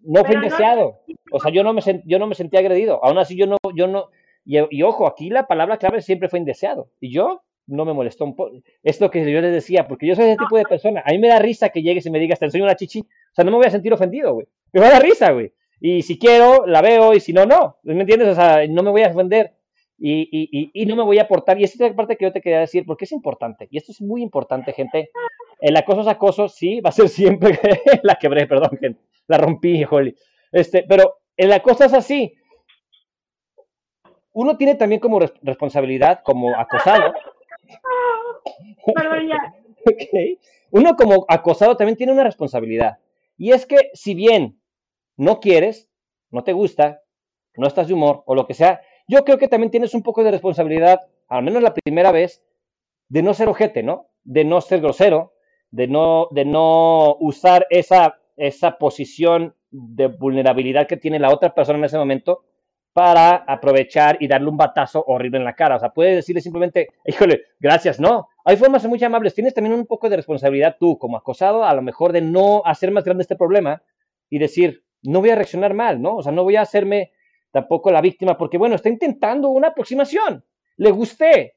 [0.00, 1.00] no fue indeseado.
[1.30, 3.04] O sea, yo no me yo no me sentí agredido.
[3.04, 4.08] Aún así yo no yo no
[4.46, 6.88] y, ojo, aquí la palabra clave siempre fue indeseado.
[7.00, 8.52] Y yo no me molestó un poco.
[8.82, 11.02] Es lo que yo les decía, porque yo soy ese tipo de persona.
[11.04, 13.00] A mí me da risa que llegues y me digas, te enseño una chichi.
[13.00, 14.46] O sea, no me voy a sentir ofendido, güey.
[14.72, 15.52] Me va a dar risa, güey.
[15.80, 17.78] Y si quiero, la veo, y si no, no.
[17.82, 18.28] ¿Me entiendes?
[18.28, 19.54] O sea, no me voy a ofender.
[19.98, 21.60] Y, y, y, no me voy a aportar.
[21.60, 23.68] Y esta es la parte que yo te quería decir, porque es importante.
[23.70, 25.10] Y esto es muy importante, gente.
[25.60, 27.58] El acoso es acoso, sí, va a ser siempre.
[28.02, 29.00] la quebré, perdón, gente.
[29.28, 30.14] La rompí, Holly.
[30.52, 32.34] Este, pero el acoso es así.
[34.32, 37.14] Uno tiene también como responsabilidad, como acosado.
[40.70, 42.98] Uno como acosado también tiene una responsabilidad.
[43.36, 44.60] Y es que si bien
[45.16, 45.88] no quieres,
[46.30, 47.02] no te gusta,
[47.56, 50.24] no estás de humor o lo que sea, yo creo que también tienes un poco
[50.24, 52.42] de responsabilidad, al menos la primera vez,
[53.08, 54.08] de no ser ojete, ¿no?
[54.24, 55.34] De no ser grosero,
[55.70, 61.78] de no, de no usar esa, esa posición de vulnerabilidad que tiene la otra persona
[61.78, 62.44] en ese momento
[62.94, 65.76] para aprovechar y darle un batazo horrible en la cara.
[65.76, 68.28] O sea, puedes decirle simplemente, híjole, gracias, no.
[68.44, 69.34] Hay formas muy amables.
[69.34, 72.92] Tienes también un poco de responsabilidad tú, como acosado, a lo mejor de no hacer
[72.92, 73.82] más grande este problema
[74.30, 76.16] y decir, no voy a reaccionar mal, ¿no?
[76.16, 77.10] O sea, no voy a hacerme
[77.50, 80.44] tampoco la víctima, porque bueno, está intentando una aproximación.
[80.76, 81.54] Le gusté,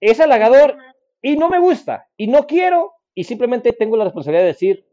[0.00, 0.76] es halagador
[1.22, 4.86] y no me gusta y no quiero y simplemente tengo la responsabilidad de decir,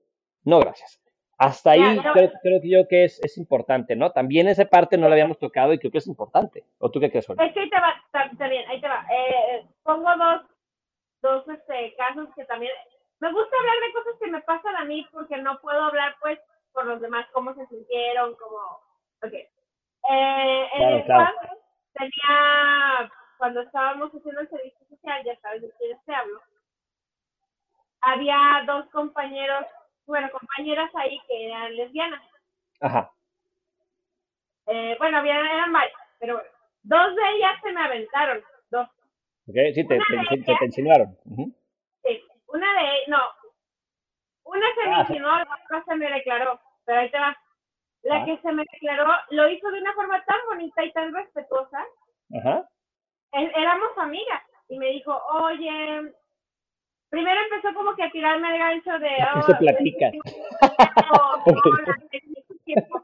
[0.46, 1.05] no, gracias.
[1.38, 1.99] Hasta ahí
[2.41, 4.12] creo, que yo que es, es importante, ¿no?
[4.12, 6.64] También esa parte no la habíamos tocado y creo que es importante.
[6.80, 9.06] ¿O tú qué crees, Es que ahí te va, está, bien, ahí te va.
[9.12, 10.41] Eh, pongo dos,
[11.22, 12.72] dos este, casos que también...
[13.20, 16.40] me gusta hablar de cosas que me pasan a mí porque no puedo hablar pues
[16.72, 18.57] por los demás, cómo se sintieron, como,
[19.24, 19.34] ok.
[19.34, 21.34] Eh, en el claro.
[21.94, 26.41] tenía, cuando estábamos haciendo el servicio social, ya sabes de quién te hablo,
[28.02, 29.66] había dos compañeros,
[30.06, 32.22] bueno, compañeras ahí que eran lesbianas.
[32.82, 33.11] Ajá.
[34.68, 36.49] Eh, bueno, había, eran varias, pero bueno,
[36.84, 38.88] dos de ellas se me aventaron, dos.
[39.48, 41.18] Ok, sí, te, te, te, insinuaron.
[42.03, 43.19] Sí, una de no,
[44.45, 47.38] una se me ah, insinuó, la otra se me declaró, pero ahí te va.
[48.03, 48.26] La ah.
[48.26, 51.86] que se me declaró lo hizo de una forma tan bonita y tan respetuosa.
[52.40, 52.68] Ajá.
[53.32, 56.14] Éramos amigas y me dijo, oye,
[57.16, 59.10] primero empezó como que a tirarme el gancho de...
[59.36, 60.12] Oh, se platica.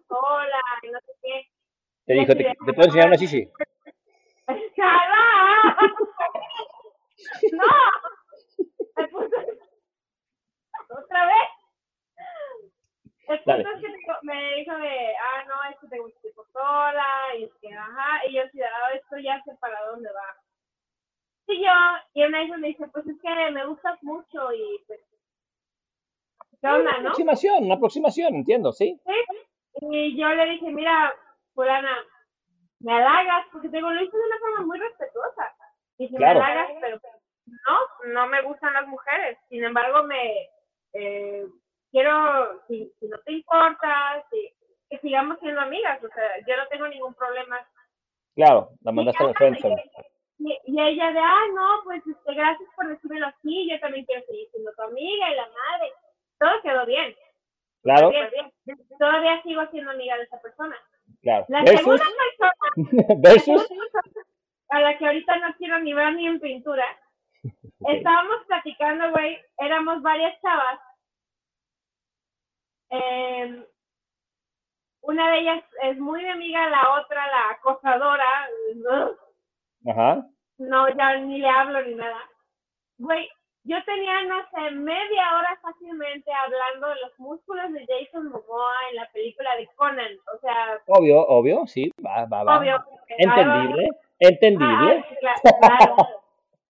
[0.10, 1.48] sola, y no sé qué.
[2.08, 3.48] Te dijo, ¿te, ¿te puedo enseñar una chichi?
[7.54, 7.72] ¡No!
[8.98, 9.38] Me puso...
[10.90, 11.48] ¿Otra vez?
[13.30, 13.88] El punto es que
[14.24, 18.26] me dijo de, ah, no, es que tengo un tipo sola, y es que, ajá,
[18.28, 20.36] y yo decía, ah, esto ya sé para dónde va.
[21.52, 21.72] Y yo,
[22.14, 25.00] y una vez me dice, pues es que me gustas mucho y pues,
[26.62, 29.00] ¿qué onda, una aproximación, una aproximación, entiendo, ¿sí?
[29.06, 31.14] Sí, y yo le dije, mira,
[31.54, 31.98] fulana,
[32.80, 35.56] me halagas, porque te digo, lo hice de una forma muy respetuosa.
[35.98, 37.00] Y si me halagas, pero
[37.46, 39.38] no, no me gustan las mujeres.
[39.50, 40.50] Sin embargo, me
[40.94, 41.46] eh,
[41.92, 44.54] quiero, si, no te importa, si,
[44.90, 46.04] que sigamos siendo amigas.
[46.04, 47.60] O sea, yo no tengo ningún problema.
[48.36, 49.34] Claro, la mandaste a la
[50.44, 54.26] y, y, ella de, ah, no, pues este, gracias por decírmelo así, yo también quiero
[54.26, 55.94] seguir siendo tu amiga y la madre.
[56.40, 57.16] Todo quedó bien.
[57.84, 58.12] Claro.
[58.98, 60.76] Todavía, sigo siendo amiga de esa persona.
[61.22, 61.46] Claro.
[61.50, 62.04] La segunda
[63.22, 63.64] persona,
[64.70, 66.86] a la que ahorita no quiero ni ver ni en pintura,
[67.88, 70.80] estábamos platicando, güey, éramos varias chavas.
[72.90, 73.66] Eh,
[75.02, 78.50] una de ellas es muy mi amiga, la otra, la acosadora.
[79.88, 80.26] Ajá.
[80.58, 82.18] No, ya ni le hablo ni nada.
[82.98, 83.28] Güey,
[83.64, 88.96] yo tenía, no sé, media hora fácilmente hablando de los músculos de Jason Momoa en
[88.96, 90.80] la película de Conan, o sea...
[90.88, 92.58] Obvio, obvio, sí, va, va, va.
[92.58, 92.84] Obvio.
[93.18, 93.88] Entendible,
[94.20, 95.06] entendible.
[95.28, 95.96] Ah, claro,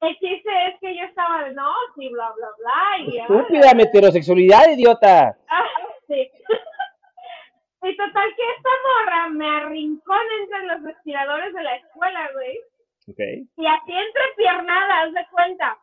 [0.01, 3.19] El chiste es que yo estaba de, no, sí, bla, bla, bla, y...
[3.19, 5.38] Estúpida heterosexualidad, idiota.
[5.47, 5.63] Ah,
[6.07, 6.29] sí.
[7.83, 12.59] y total que esta morra me arrincona entre los respiradores de la escuela, güey.
[13.07, 13.48] Okay.
[13.57, 15.78] Y así entre piernadas, de cuenta.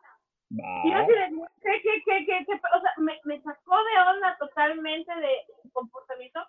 [0.51, 2.61] Y yo ¿qué, qué, qué, qué, qué?
[2.75, 6.39] O sea, me, me sacó de onda totalmente de su comportamiento.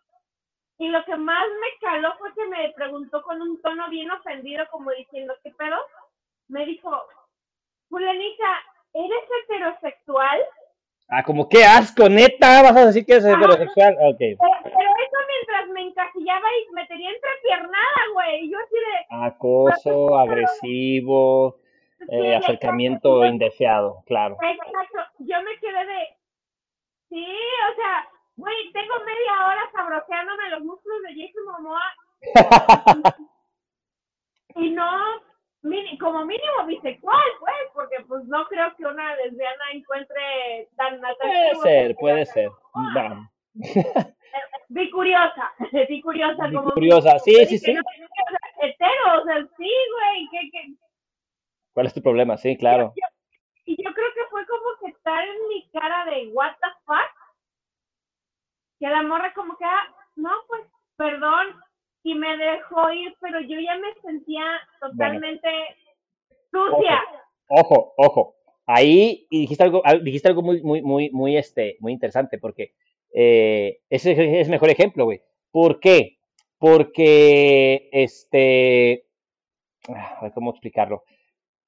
[0.78, 4.66] Y lo que más me caló fue que me preguntó con un tono bien ofendido,
[4.70, 5.76] como diciendo, ¿qué pedo?
[6.48, 6.90] Me dijo,
[7.90, 8.62] Julianita,
[8.94, 10.40] ¿eres heterosexual?
[11.10, 13.94] Ah, como qué asco, neta, vas a decir que eres heterosexual.
[14.00, 14.18] Ok.
[14.18, 18.50] Pero, eso mientras me encasillaba y me tenía entrepiernada, güey.
[18.50, 19.26] Yo así de.
[19.26, 21.60] Acoso, agresivo
[22.08, 24.36] eh, acercamiento indeseado, claro.
[24.40, 26.08] Exacto, yo me quedé de,
[27.08, 27.26] sí,
[27.70, 31.82] o sea, güey, tengo media hora sabroseándome los músculos de Jason Momoa
[34.56, 34.90] y no,
[35.98, 41.96] como mínimo bisexual, pues, porque pues no creo que una lesbiana encuentre tan Puede ser,
[41.96, 42.50] puede ser.
[44.68, 45.52] Vi curiosa,
[45.88, 46.46] vi curiosa.
[46.46, 47.74] Vi curiosa, sí, sí, sí.
[48.62, 50.74] Hetero, o sea, sí, güey, ¿qué, qué,
[51.72, 52.36] ¿Cuál es tu problema?
[52.36, 52.92] Sí, claro.
[53.64, 57.10] Y yo creo que fue como que estar en mi cara de what the fuck.
[58.78, 60.62] Que la morra como que, ah, no, pues,
[60.96, 61.60] perdón.
[62.02, 64.44] Y me dejó ir, pero yo ya me sentía
[64.80, 65.48] totalmente
[66.50, 67.02] sucia.
[67.48, 68.36] Ojo, ojo.
[68.66, 72.74] Ahí dijiste algo, dijiste algo muy, muy, muy, muy, este, muy interesante, porque
[73.12, 75.20] eh, ese es el mejor ejemplo, güey.
[75.50, 76.18] ¿Por qué?
[76.58, 79.06] Porque, este,
[79.88, 81.04] ah, ¿cómo explicarlo?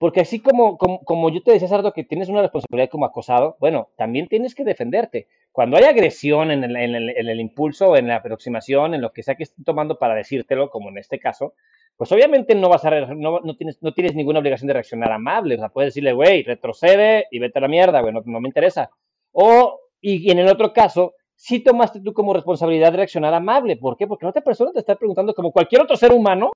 [0.03, 3.91] Porque así como, como, yo te decía, Sardo, que tienes una responsabilidad como acosado, bueno,
[3.95, 5.29] también tienes que defenderte.
[5.53, 9.37] Cuando hay agresión en el, en el, impulso, en la aproximación, en lo que sea
[9.37, 11.55] que estén tomando para decírtelo, como en este caso,
[11.97, 15.55] pues obviamente no vas a no, no, tienes, no tienes ninguna obligación de reaccionar amable.
[15.55, 18.91] O sea, puedes decirle, güey, retrocede y vete a la mierda, güey, no, me interesa.
[19.31, 23.77] O, y, en el otro caso, sí tomaste tú como responsabilidad de reaccionar amable.
[23.77, 24.09] ¿Por qué?
[24.09, 26.51] Porque la otra persona te está preguntando, como cualquier otro ser humano,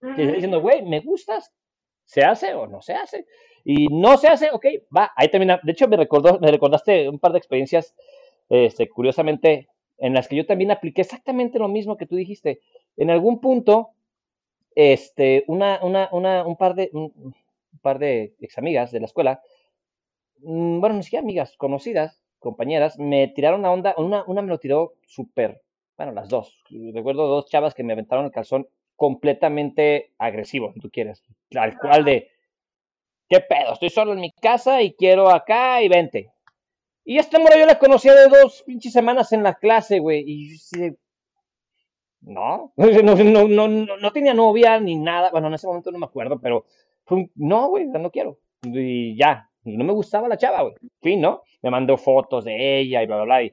[0.00, 1.52] te está diciendo, güey, me gustas,
[2.04, 3.26] ¿Se hace o no se hace?
[3.64, 5.58] Y no se hace, ok, va, ahí termina.
[5.62, 7.94] De hecho, me, recordó, me recordaste un par de experiencias,
[8.48, 9.68] este, curiosamente,
[9.98, 12.60] en las que yo también apliqué exactamente lo mismo que tú dijiste.
[12.96, 13.90] En algún punto,
[14.74, 17.34] este, una, una, una, un par de, un,
[17.80, 19.40] par de ex amigas de la escuela
[20.38, 24.58] mm, bueno, ni siquiera amigas, conocidas, compañeras, me tiraron una onda, una, una me lo
[24.58, 25.62] tiró súper,
[25.96, 26.62] bueno, las dos.
[26.92, 31.22] Recuerdo dos chavas que me aventaron el calzón completamente agresivo, si tú quieres,
[31.54, 32.30] al cual de,
[33.28, 33.72] ¿qué pedo?
[33.72, 36.30] Estoy solo en mi casa y quiero acá y vente.
[37.04, 40.56] Y esta mora yo la conocía de dos pinches semanas en la clase, güey, y
[42.22, 46.06] no, no, no, no, no, tenía novia ni nada, bueno, en ese momento no me
[46.06, 46.64] acuerdo, pero
[47.04, 48.38] fue no, güey, no quiero.
[48.62, 50.74] Y ya, y no me gustaba la chava, güey.
[51.02, 51.42] Fin, ¿no?
[51.60, 53.42] Me mandó fotos de ella y bla, bla, bla.
[53.42, 53.52] Y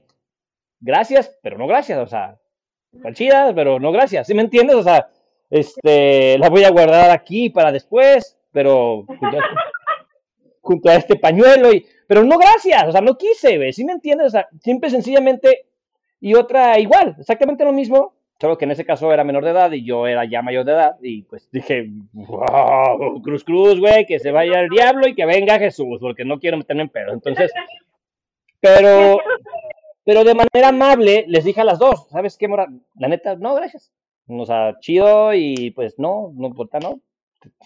[0.80, 2.40] gracias, pero no gracias, o sea,
[2.94, 4.78] están chidas, pero no gracias, ¿sí me entiendes?
[4.78, 5.10] O sea,
[5.52, 9.06] este, la voy a guardar aquí para después, pero
[10.62, 13.92] junto a, este pañuelo, y, pero no gracias, o sea, no quise, güey, ¿sí me
[13.92, 14.28] entiendes?
[14.28, 15.66] O sea, simple, sencillamente,
[16.22, 19.72] y otra igual, exactamente lo mismo, solo que en ese caso era menor de edad
[19.72, 24.20] y yo era ya mayor de edad, y pues dije, wow, cruz cruz, güey, que
[24.20, 27.12] se vaya el diablo y que venga Jesús, porque no quiero meterme en pedo.
[27.12, 27.52] Entonces,
[28.62, 29.20] pero,
[30.06, 32.68] pero de manera amable les dije a las dos, ¿sabes qué, Mora?
[32.96, 33.92] La neta, no, gracias.
[34.28, 37.02] O sea, chido y pues no, no importa, no.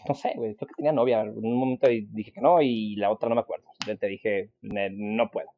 [0.07, 1.21] No sé, güey, creo que tenía novia.
[1.21, 3.65] En un momento dije que no y la otra no me acuerdo.
[3.99, 5.49] Te dije, no puedo.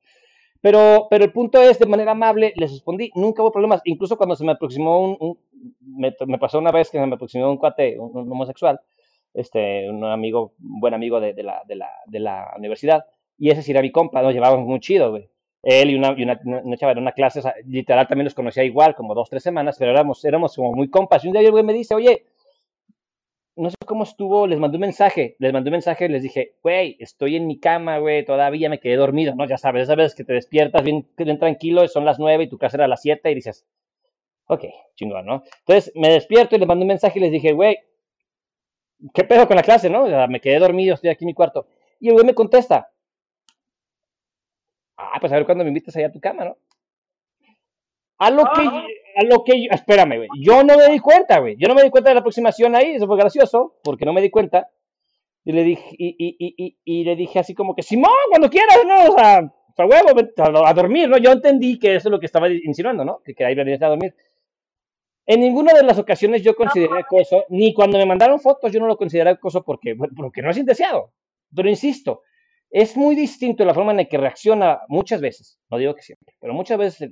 [0.61, 3.81] Pero, pero el punto es, de manera amable, les respondí, nunca hubo problemas.
[3.85, 5.37] Incluso cuando se me aproximó un,
[5.81, 8.79] me, pasó una vez que se me aproximó un cuate, un, homosexual,
[9.33, 13.05] este, un amigo, un buen amigo de, de, la, de, la, de la universidad,
[13.37, 15.29] y ese sí era mi compa, nos llevábamos muy chido, güey.
[15.69, 19.13] Él y una, y una, una chava una clase, literal también los conocía igual, como
[19.13, 21.25] dos, tres semanas, pero éramos, éramos como muy compas.
[21.25, 22.23] Y un día el güey me dice, oye,
[23.57, 26.95] no sé cómo estuvo, les mandé un mensaje, les mandé un mensaje, les dije, güey,
[26.99, 29.45] estoy en mi cama, güey, todavía me quedé dormido, ¿no?
[29.45, 32.77] Ya sabes, sabes que te despiertas bien, bien tranquilo, son las nueve y tu casa
[32.77, 33.65] era a las siete y dices,
[34.45, 34.63] ok,
[34.95, 35.43] chingón, ¿no?
[35.59, 37.77] Entonces me despierto y les mandé un mensaje y les dije, güey,
[39.13, 40.03] ¿qué pedo con la clase, no?
[40.03, 41.67] O sea, me quedé dormido, estoy aquí en mi cuarto.
[41.99, 42.89] Y el güey me contesta,
[44.97, 46.57] ah, pues a ver cuándo me invitas allá a tu cama, ¿no?
[48.19, 48.85] A lo que, ah.
[49.17, 51.89] a lo que, espérame, güey, yo no me di cuenta, güey, yo no me di
[51.89, 54.69] cuenta de la aproximación ahí, eso fue gracioso, porque no me di cuenta,
[55.45, 58.79] y le dije, y, y, y, y le dije así como que, Simón, cuando quieras,
[58.85, 59.13] ¿no?
[59.13, 60.09] O sea, a huevo,
[60.65, 61.17] a, dormir, ¿no?
[61.17, 63.21] Yo entendí que eso es lo que estaba insinuando, ¿no?
[63.23, 64.15] Que, que ahí venía a dormir.
[65.25, 68.87] En ninguna de las ocasiones yo consideré acoso, ni cuando me mandaron fotos yo no
[68.87, 71.11] lo consideré acoso porque, porque no es indeseado.
[71.53, 72.23] Pero insisto,
[72.69, 76.35] es muy distinto la forma en la que reacciona muchas veces, no digo que siempre,
[76.39, 77.09] pero muchas veces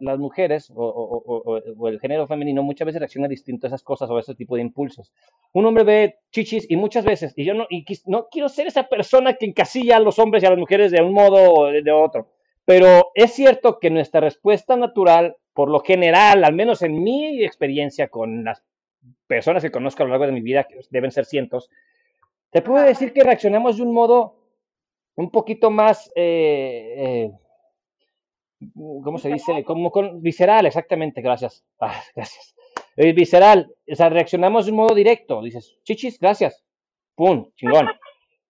[0.00, 4.20] las mujeres o, el género femenino muchas veces reacciona distinto a esas cosas o a
[4.20, 5.12] ese tipo de impulsos.
[5.52, 8.84] Un hombre ve chichis y muchas veces, y yo no, y no quiero ser esa
[8.84, 11.92] persona que encasilla a los hombres y a las mujeres de un modo o de
[11.92, 12.28] otro,
[12.66, 18.08] pero es cierto que nuestra respuesta natural, por lo general, al menos en mi experiencia
[18.08, 18.62] con las
[19.26, 21.70] personas que conozco a lo largo de mi vida, que deben ser cientos,
[22.50, 24.45] te puedo decir que reaccionamos de un modo
[25.16, 27.30] un poquito más, eh,
[28.60, 29.64] eh, ¿cómo se dice?
[29.64, 31.64] Como con, visceral, exactamente, gracias.
[31.80, 32.54] Ah, gracias.
[32.96, 36.64] Eh, visceral, o sea, reaccionamos de un modo directo, dices, chichis, gracias,
[37.14, 37.88] pum, chingón.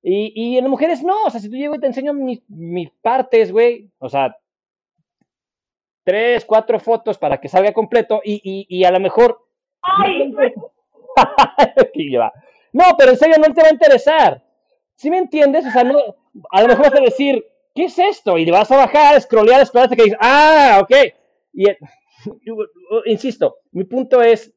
[0.02, 2.48] Y, y en las mujeres no, o sea, si tú llego y te enseño mis,
[2.48, 4.36] mis partes, güey, o sea,
[6.05, 9.48] tres, cuatro fotos para que salga completo y, y, y a lo mejor...
[9.82, 10.30] ¡Ay!
[12.72, 14.45] no, pero en serio no te va a interesar.
[14.97, 15.66] ¿Sí me entiendes?
[15.66, 15.98] O sea, no,
[16.51, 17.44] a lo mejor vas a decir,
[17.74, 18.39] ¿qué es esto?
[18.39, 20.93] Y vas a bajar, scrollear, scrollear hasta que dices, ah, ok.
[21.52, 21.66] Y,
[23.10, 24.52] insisto, mi punto es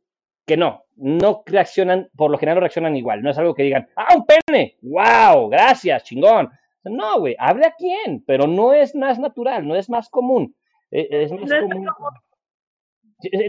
[0.45, 3.21] que no, no reaccionan, por lo general no reaccionan igual.
[3.21, 6.49] No es algo que digan, ah, un pene, wow, gracias, chingón.
[6.83, 10.55] No, güey, hable a quién, pero no es más natural, no es más común.
[10.89, 11.87] E, es más no común.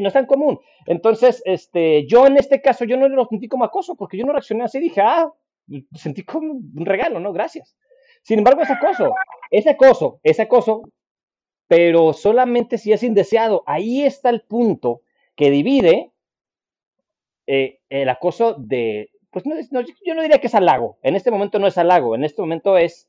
[0.01, 0.61] no es tan común.
[0.87, 4.33] Entonces, este, yo en este caso, yo no lo sentí como acoso, porque yo no
[4.33, 5.33] reaccioné así, dije, ah,
[5.95, 7.33] sentí como un regalo, ¿no?
[7.33, 7.77] Gracias.
[8.23, 9.15] Sin embargo, es acoso,
[9.51, 10.83] es acoso, es acoso,
[11.67, 13.63] pero solamente si es indeseado.
[13.67, 15.03] Ahí está el punto
[15.37, 16.13] que divide
[17.47, 21.59] eh, el acoso de, pues no, yo no diría que es halago, en este momento
[21.59, 23.09] no es halago, en este momento es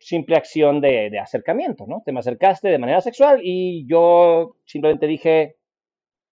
[0.00, 2.02] simple acción de, acercamiento, ¿no?
[2.04, 5.56] Te me acercaste de manera sexual y yo simplemente dije,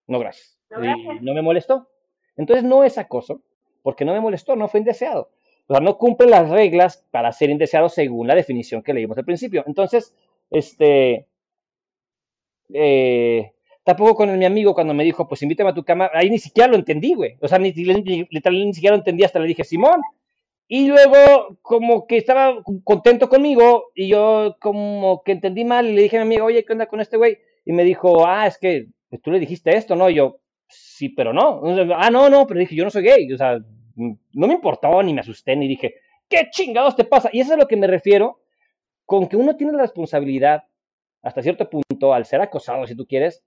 [0.06, 1.88] no gracias, y no me molestó.
[2.36, 3.42] Entonces no es acoso,
[3.84, 5.30] porque no me molestó, no fue indeseado
[5.66, 9.24] o sea, no cumple las reglas para ser indeseado según la definición que leímos al
[9.24, 9.64] principio.
[9.66, 10.14] Entonces,
[10.50, 11.26] este,
[12.72, 13.52] eh,
[13.82, 16.70] tampoco con mi amigo cuando me dijo, pues invítame a tu cama, ahí ni siquiera
[16.70, 17.36] lo entendí, güey.
[17.40, 20.00] O sea, ni, ni siquiera lo entendí hasta le dije, Simón.
[20.68, 26.02] Y luego, como que estaba contento conmigo, y yo como que entendí mal, y le
[26.02, 27.38] dije a mi amigo, oye, ¿qué onda con este güey?
[27.64, 28.86] Y me dijo, ah, es que
[29.22, 30.10] tú le dijiste esto, ¿no?
[30.10, 31.62] Y yo, sí, pero no.
[31.96, 33.58] Ah, no, no, pero dije, yo no soy gay, o sea,
[33.96, 35.94] no me importó, ni me asusté, ni dije,
[36.28, 37.30] ¿qué chingados te pasa?
[37.32, 38.40] Y eso es a lo que me refiero
[39.06, 40.64] con que uno tiene la responsabilidad,
[41.22, 43.42] hasta cierto punto, al ser acosado, si tú quieres,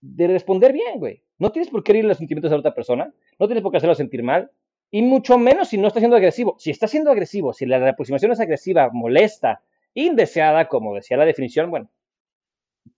[0.00, 1.22] de responder bien, güey.
[1.38, 3.94] No tienes por qué herir los sentimientos de otra persona, no tienes por qué hacerlo
[3.94, 4.50] sentir mal,
[4.90, 6.56] y mucho menos si no está siendo agresivo.
[6.58, 9.62] Si está siendo agresivo, si la aproximación es agresiva, molesta,
[9.94, 11.90] indeseada, como decía la definición, bueno,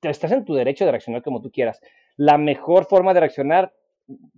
[0.02, 1.80] estás en tu derecho de reaccionar como tú quieras.
[2.16, 3.74] La mejor forma de reaccionar,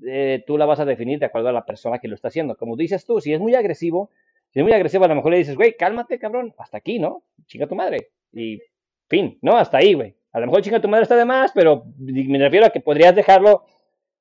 [0.07, 2.57] eh, tú la vas a definir de acuerdo a la persona que lo está haciendo.
[2.57, 4.11] Como dices tú, si es muy agresivo,
[4.51, 7.23] si es muy agresivo, a lo mejor le dices, güey, cálmate, cabrón, hasta aquí, ¿no?
[7.47, 8.09] Chinga tu madre.
[8.33, 8.61] Y
[9.09, 9.57] fin, ¿no?
[9.57, 10.15] Hasta ahí, güey.
[10.33, 13.15] A lo mejor chinga tu madre está de más, pero me refiero a que podrías
[13.15, 13.65] dejarlo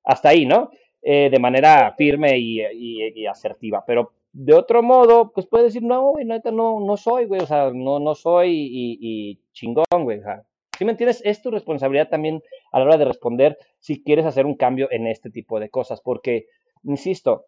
[0.04, 0.70] hasta ahí, ¿no?
[1.02, 3.84] Eh, de manera firme y, asertiva.
[3.86, 7.70] Pero de otro modo, pues puedes decir, no, güey, no, no soy, güey, o sea,
[7.74, 10.20] no, no soy y, chingón, güey.
[10.20, 10.42] O sea,
[10.78, 11.22] ¿sí me entiendes?
[11.24, 12.42] Es tu responsabilidad también
[12.72, 16.00] a la hora de responder si quieres hacer un cambio en este tipo de cosas,
[16.00, 16.46] porque,
[16.82, 17.46] insisto,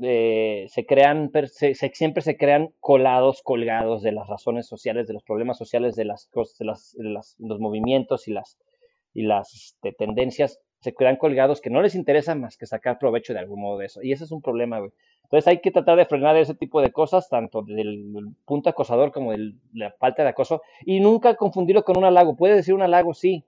[0.00, 1.30] eh, se crean,
[1.92, 6.26] siempre se crean colados, colgados de las razones sociales, de los problemas sociales, de las
[6.28, 8.56] cosas, de, las, los movimientos y las,
[9.54, 13.60] este, tendencias se quedan colgados que no les interesa más que sacar provecho de algún
[13.60, 14.02] modo de eso.
[14.02, 14.90] Y ese es un problema, güey.
[15.32, 19.32] Entonces hay que tratar de frenar ese tipo de cosas, tanto del punto acosador como
[19.32, 22.36] de la falta de acoso, y nunca confundirlo con un halago.
[22.36, 23.42] Puede decir un halago, sí.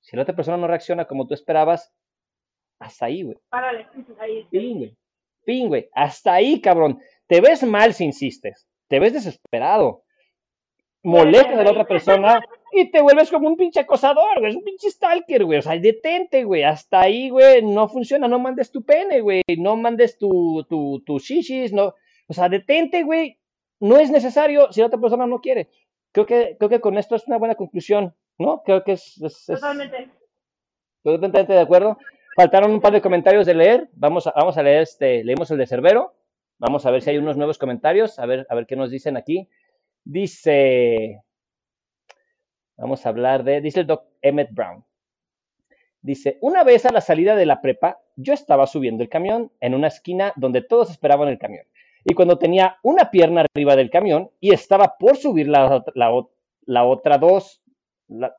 [0.00, 1.92] Si la otra persona no reacciona como tú esperabas,
[2.78, 3.36] hasta ahí, güey.
[3.48, 3.88] Párale,
[4.20, 4.46] ahí.
[4.52, 5.66] Güey.
[5.66, 5.88] Güey.
[5.92, 7.00] Hasta ahí, cabrón.
[7.26, 8.68] Te ves mal si insistes.
[8.86, 10.04] Te ves desesperado.
[11.02, 12.40] Molesta de la otra persona
[12.72, 15.78] y te vuelves como un pinche acosador, güey, es un pinche stalker, güey, o sea,
[15.78, 20.64] detente, güey, hasta ahí, güey, no funciona, no mandes tu pene, güey, no mandes tu,
[20.68, 21.94] tu, tu shishis, no,
[22.26, 23.38] o sea, detente, güey,
[23.80, 25.68] no es necesario si la otra persona no quiere.
[26.12, 28.62] Creo que, creo que con esto es una buena conclusión, ¿no?
[28.62, 29.20] Creo que es...
[29.46, 30.10] Totalmente.
[31.02, 31.98] Totalmente de acuerdo.
[32.36, 35.58] Faltaron un par de comentarios de leer, vamos a, vamos a leer este, leemos el
[35.58, 36.14] de Cerbero,
[36.58, 39.16] vamos a ver si hay unos nuevos comentarios, a ver, a ver qué nos dicen
[39.16, 39.48] aquí.
[40.04, 41.22] Dice,
[42.82, 44.84] Vamos a hablar de, dice el doc Emmett Brown.
[46.00, 49.76] Dice, una vez a la salida de la prepa, yo estaba subiendo el camión en
[49.76, 51.64] una esquina donde todos esperaban el camión.
[52.04, 57.18] Y cuando tenía una pierna arriba del camión y estaba por subir la, la, otra
[57.18, 57.62] dos,
[58.08, 58.34] la,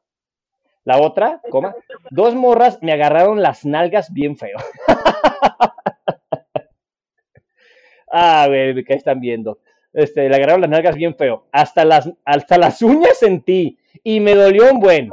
[1.00, 1.74] otra, coma,
[2.12, 4.58] dos morras me agarraron las nalgas bien feo.
[8.12, 9.60] ah, güey, ¿qué están viendo?
[9.94, 11.48] Este, le agarraron las nalgas bien feo.
[11.54, 15.10] Hasta las, hasta las uñas sentí y me dolió un buen.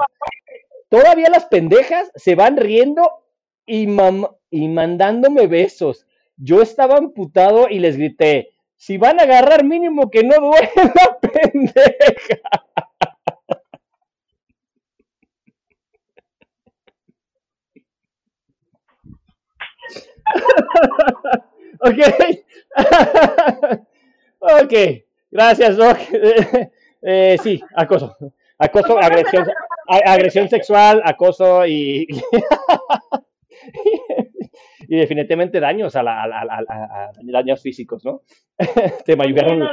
[0.88, 3.08] Todavía las pendejas se van riendo
[3.66, 3.86] y,
[4.50, 6.06] y mandándome besos.
[6.36, 11.18] Yo estaba amputado y les grité, si van a agarrar mínimo que no duele la
[11.32, 12.40] pendeja.
[21.80, 21.98] ok.
[24.40, 24.74] ok.
[25.30, 25.98] Gracias, Doc.
[27.02, 28.16] Eh, sí, acoso.
[28.62, 29.46] Acoso, agresión,
[29.88, 32.06] agresión sexual, acoso y,
[34.86, 38.20] y definitivamente daños a, la, a, daños físicos, ¿no?
[39.06, 39.66] Te me ayudaron,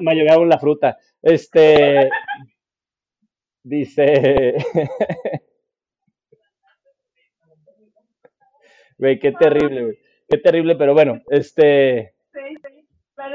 [0.00, 0.98] me, ayudaron la fruta.
[1.20, 2.08] Este
[3.64, 4.54] dice
[8.98, 9.98] güey, qué terrible, güey.
[10.28, 12.14] Qué terrible, pero bueno, este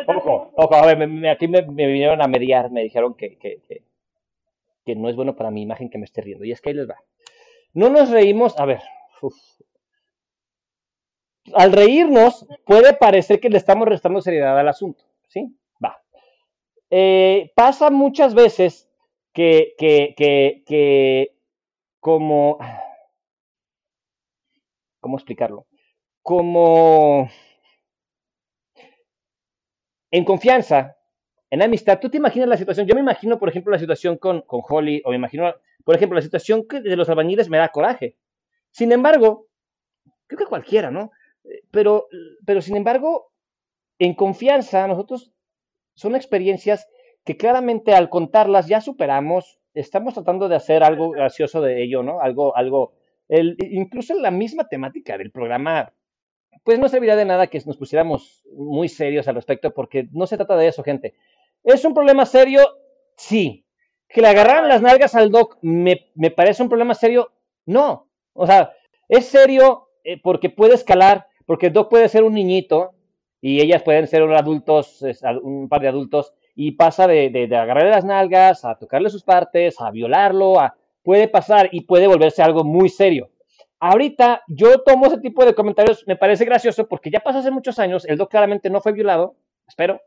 [0.07, 3.90] Ojo, ojo, a ver, aquí me, vinieron a mediar, me dijeron que, que que
[4.85, 6.45] no es bueno para mi imagen que me esté riendo.
[6.45, 6.97] Y es que ahí les va.
[7.73, 8.81] No nos reímos, a ver.
[11.53, 15.55] Al reírnos puede parecer que le estamos restando seriedad al asunto, ¿sí?
[15.83, 16.01] Va.
[16.89, 18.89] Eh, pasa muchas veces
[19.33, 21.35] que, que, que, que
[21.99, 22.59] como...
[24.99, 25.65] ¿Cómo explicarlo?
[26.21, 27.29] Como...
[30.11, 30.97] En confianza,
[31.51, 34.41] en amistad, tú te imaginas la situación, yo me imagino, por ejemplo, la situación con,
[34.41, 35.53] con Holly, o me imagino,
[35.83, 38.15] por ejemplo, la situación de los albañiles me da coraje.
[38.71, 39.47] Sin embargo,
[40.27, 41.11] creo que cualquiera, ¿no?
[41.69, 42.07] Pero,
[42.45, 43.33] pero sin embargo,
[43.99, 45.33] en confianza, nosotros
[45.93, 46.87] son experiencias
[47.25, 52.21] que claramente al contarlas ya superamos, estamos tratando de hacer algo gracioso de ello, ¿no?
[52.21, 52.93] Algo, algo,
[53.27, 55.91] el, incluso la misma temática del programa,
[56.63, 60.37] pues no serviría de nada que nos pusiéramos muy serios al respecto, porque no se
[60.37, 61.13] trata de eso, gente.
[61.63, 62.61] ¿Es un problema serio?
[63.15, 63.65] Sí.
[64.09, 65.97] ¿Que le agarraran las nalgas al doc me,
[66.35, 67.31] parece un problema serio?
[67.65, 68.09] No.
[68.33, 68.73] O sea,
[69.07, 72.91] es serio eh, porque puede escalar, porque el doc puede ser un niñito
[73.39, 75.03] y ellas pueden ser adultos,
[75.41, 79.79] un par de adultos, y pasa de, de, agarrarle las nalgas, a tocarle sus partes,
[79.79, 80.55] a violarlo,
[81.01, 83.29] puede pasar y puede volverse algo muy serio.
[83.79, 87.79] Ahorita yo tomo ese tipo de comentarios, me parece gracioso porque ya pasó hace muchos
[87.79, 89.35] años, el doc claramente no fue violado,
[89.67, 89.99] espero,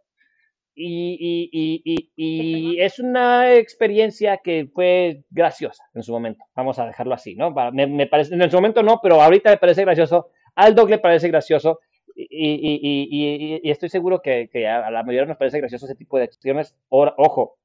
[0.75, 6.45] y, y, y, y, es una experiencia que fue graciosa en su momento.
[6.55, 7.55] Vamos a dejarlo así, ¿no?
[7.73, 10.31] Me, me parece, en su momento no, pero ahorita me parece gracioso.
[10.55, 11.81] Al Dog le parece gracioso
[12.17, 16.77] y, estoy seguro que, que, a la mayoría nos parece gracioso ese tipo de acciones.
[16.89, 17.59] ojo,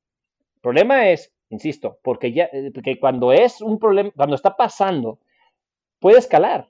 [0.56, 5.20] el problema es, insisto, porque ya, porque cuando es un problema, cuando está pasando,
[6.00, 6.70] puede escalar.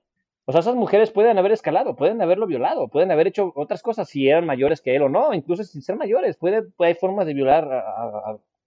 [0.50, 4.10] O sea, esas mujeres pueden haber escalado, pueden haberlo violado, pueden haber hecho otras cosas
[4.10, 6.38] si eran mayores que él o no, incluso sin ser mayores.
[6.38, 7.68] Puede, hay formas de violar,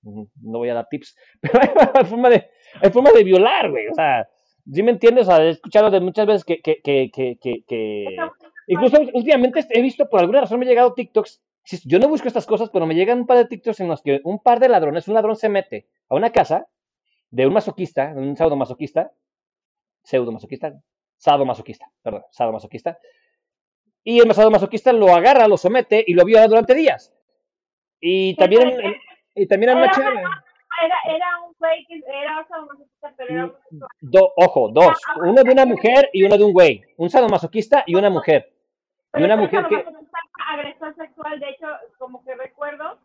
[0.03, 2.49] no voy a dar tips, pero hay, forma de,
[2.81, 3.89] hay formas de violar, güey.
[3.89, 4.29] O sea,
[4.73, 5.27] ¿sí me entiendes?
[5.27, 8.17] O sea, he escuchado de muchas veces que, que, que, que, que,
[8.69, 11.43] incluso últimamente he visto, por alguna razón me han llegado TikToks.
[11.85, 14.21] Yo no busco estas cosas, pero me llegan un par de TikToks en los que
[14.23, 16.69] un par de ladrones, un ladrón se mete a una casa
[17.33, 19.11] de un masoquista, un pseudo masoquista,
[20.05, 20.81] pseudo masoquista,
[21.45, 22.99] masoquista, perdón, masoquista.
[24.05, 27.15] Y el masoquista lo agarra, lo somete y lo viola durante días.
[28.01, 28.97] Y también,
[29.35, 29.91] y también era, una
[30.83, 33.53] Era, era un güey que era sadomasoquista, pero era
[34.01, 35.01] Do, Ojo, dos.
[35.17, 36.83] Uno de una mujer y uno de un güey.
[36.97, 38.53] Un sadomasoquista y una mujer.
[39.15, 39.85] Y una mujer que...
[40.49, 41.67] Agresor sexual, de hecho,
[41.99, 42.99] como que recuerdo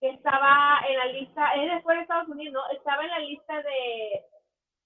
[0.00, 2.76] que estaba en la lista, es después de Estados Unidos, ¿no?
[2.76, 4.24] Estaba en la lista de...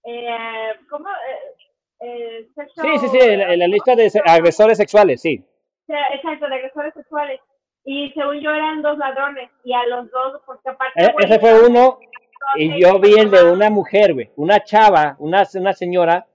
[0.05, 1.09] Eh, ¿Cómo?
[1.11, 1.68] Eh,
[2.01, 5.45] eh, sí, sí, sí, en la, lista de agresores sexuales, sí.
[5.89, 7.41] Exacto, de agresores sexuales.
[7.85, 11.03] Y según yo eran dos ladrones, y a los dos, porque aparte...
[11.03, 11.99] E, ese fue uno,
[12.57, 16.27] y yo vi el de una mujer, güey, una chava, una, una señora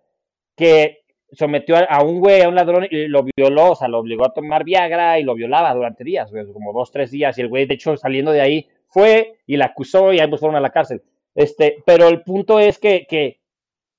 [0.55, 4.25] que sometió a, un güey, a un ladrón, y lo violó, o sea, lo obligó
[4.25, 7.65] a tomar Viagra y lo violaba durante días, como dos, tres días, y el güey,
[7.65, 11.01] de hecho, saliendo de ahí, fue y la acusó y ambos fueron a la cárcel.
[11.35, 13.42] Este, pero el punto es que, que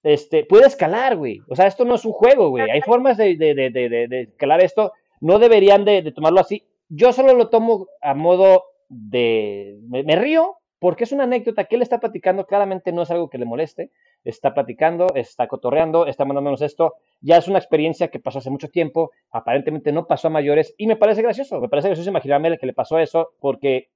[0.05, 1.41] este, puede escalar, güey.
[1.49, 2.71] O sea, esto no es un juego, güey.
[2.71, 4.93] Hay formas de, de, de, de escalar esto.
[5.21, 6.63] No deberían de, tomarlo así.
[6.91, 9.79] Yo solo lo tomo a modo de...
[9.89, 12.47] Me, río porque es una anécdota que él está platicando.
[12.47, 13.91] Claramente no es algo que le moleste.
[14.23, 16.97] Está platicando, está cotorreando, está mandándonos esto.
[17.23, 19.11] Ya es una experiencia que pasó hace mucho tiempo.
[19.31, 20.75] Aparentemente no pasó a mayores.
[20.77, 21.59] Y me parece gracioso.
[21.59, 23.89] Me parece gracioso imaginarme que le pasó eso porque...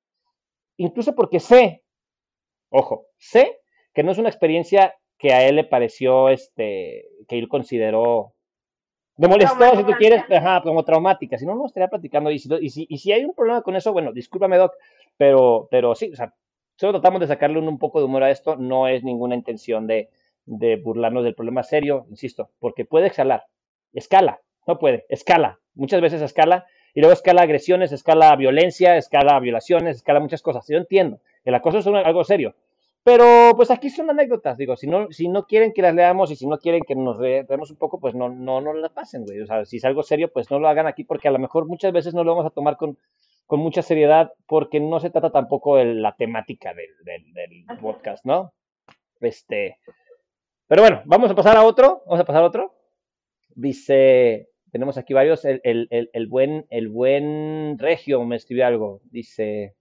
[0.79, 1.83] Incluso porque sé,
[2.71, 3.59] ojo, sé
[3.93, 8.35] que no es una experiencia que a él le pareció, este, que él consideró,
[9.17, 12.49] me molestó, si tú quieres, ajá, como traumática, si no, no estaría platicando, y si,
[12.61, 14.75] y si, y si hay un problema con eso, bueno, discúlpame, Doc,
[15.17, 16.35] pero, pero sí, o sea,
[16.77, 20.09] solo tratamos de sacarle un, poco de humor a esto, no es ninguna intención de,
[20.47, 23.47] de burlarnos del problema serio, insisto, porque puede exhalar,
[23.93, 29.97] escala, no puede, escala, muchas veces escala, y luego escala agresiones, escala violencia, escala violaciones,
[29.97, 30.67] escala muchas cosas.
[30.69, 32.55] Yo entiendo, el acoso es algo serio,
[33.09, 36.37] pero pues aquí son anécdotas, digo, si no, si no quieren que las leamos y
[36.37, 39.41] si no quieren que nos veamos un poco, pues no, no, no las pasen, güey.
[39.41, 41.67] O sea, si es algo serio, pues no lo hagan aquí porque a lo mejor
[41.67, 42.99] muchas veces no lo vamos a tomar con,
[43.47, 46.91] con mucha seriedad porque no se trata tampoco de la temática del,
[47.33, 48.53] del, podcast, ¿no?
[49.23, 49.79] Este,
[50.67, 52.75] pero bueno, vamos a pasar a otro, vamos a pasar a otro.
[53.55, 59.78] Dice, tenemos aquí varios, el, el, el buen, el buen Regio me escribió algo, dice...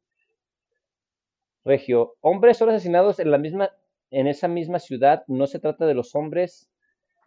[1.68, 3.72] Regio, hombres son asesinados en la misma,
[4.10, 6.70] en esa misma ciudad, no se trata de los hombres,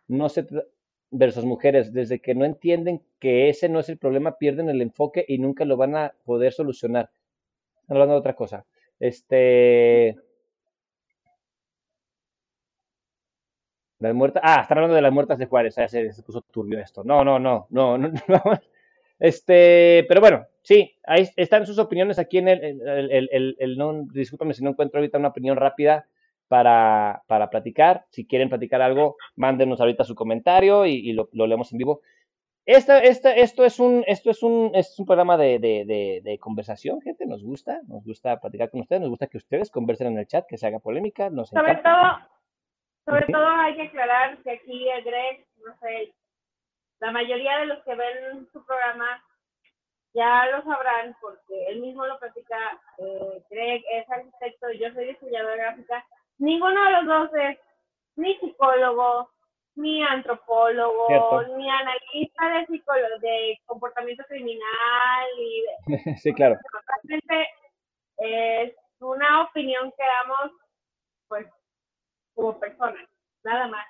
[0.09, 0.47] no se
[1.11, 5.25] versus mujeres, desde que no entienden que ese no es el problema, pierden el enfoque
[5.29, 7.11] y nunca lo van a poder solucionar.
[7.83, 8.65] Están hablando de otra cosa.
[8.99, 10.17] Este.
[13.99, 14.43] Las muertas.
[14.45, 15.77] Ah, están hablando de las muertas de Juárez.
[15.77, 17.05] Ya se, se puso turbio esto.
[17.05, 18.13] No, no, no, no, no.
[18.29, 18.61] no.
[19.21, 24.07] Este, pero bueno, sí, ahí están sus opiniones aquí en el, el, el, el no,
[24.13, 26.07] discúlpame si no encuentro ahorita una opinión rápida
[26.49, 28.07] para, para platicar.
[28.11, 32.01] Si quieren platicar algo, mándenos ahorita su comentario y, lo, lo, leemos en vivo.
[32.67, 37.01] Esta, esta, esto es un, esto es un, es un programa de, de, de, conversación,
[37.03, 37.27] gente.
[37.27, 40.47] Nos gusta, nos gusta platicar con ustedes, nos gusta que ustedes conversen en el chat,
[40.49, 41.31] que se haga polémica.
[41.31, 42.19] Nos sobre todo,
[43.05, 46.13] sobre todo hay que aclarar que aquí el Greg, no sé,
[47.01, 49.23] la mayoría de los que ven su programa
[50.13, 52.81] ya lo sabrán porque él mismo lo platica.
[52.99, 56.05] Eh, Greg es arquitecto y yo soy diseñadora gráfica.
[56.39, 57.59] Ninguno de los dos es
[58.17, 59.31] ni psicólogo,
[59.77, 65.27] ni antropólogo, ni analista de psicólogo, de comportamiento criminal.
[65.39, 65.65] Y
[66.19, 66.59] sí, claro.
[67.05, 67.49] Realmente
[68.19, 70.53] es una opinión que damos,
[71.29, 71.47] pues,
[72.35, 73.09] como personas,
[73.45, 73.87] nada más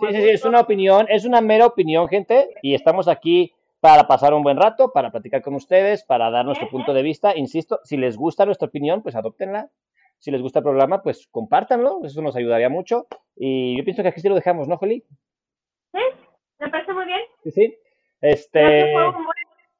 [0.00, 4.06] sí, sí, sí, es una opinión, es una mera opinión, gente, y estamos aquí para
[4.06, 7.36] pasar un buen rato, para platicar con ustedes, para dar nuestro punto de vista.
[7.36, 9.70] Insisto, si les gusta nuestra opinión, pues adoptenla.
[10.18, 13.06] Si les gusta el programa, pues compártanlo, eso nos ayudaría mucho.
[13.36, 15.04] Y yo pienso que aquí sí lo dejamos, ¿no, Joli?
[15.92, 16.00] Sí,
[16.60, 17.20] me parece muy bien.
[17.42, 17.76] Sí, sí.
[18.22, 18.92] Este...
[18.92, 19.26] Fue un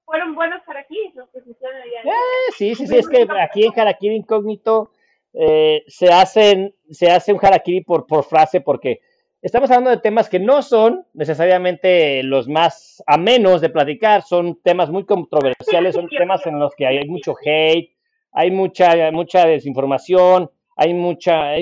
[0.05, 2.03] fueron buenos harakiris los que se hicieron allá.
[2.05, 4.91] Eh, sí, sí, sí, es que aquí en Harakiri Incógnito
[5.33, 9.01] eh, se hacen, se hace un harakiri por, por frase porque
[9.45, 14.91] estamos hablando de temas que no son necesariamente los más amenos de platicar, son temas
[14.91, 17.91] muy controversiales, son temas en los que hay mucho hate,
[18.33, 21.57] hay mucha, mucha desinformación, hay mucha,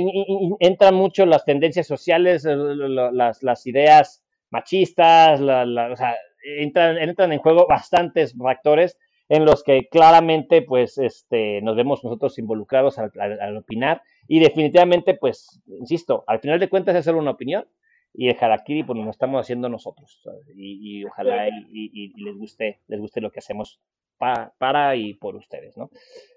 [0.60, 6.16] entran mucho las tendencias sociales, las, ideas machistas, o sea,
[6.56, 8.96] entran, entran en juego bastantes factores
[9.32, 15.62] en los que claramente pues este, nos vemos nosotros involucrados al, opinar y definitivamente pues,
[15.66, 17.66] insisto, al final de cuentas es solo una opinión
[18.12, 20.22] y el harakiri pues lo estamos haciendo nosotros
[20.54, 23.80] y, ojalá y, les guste les guste lo que hacemos
[24.18, 25.88] para y por ustedes, ¿no?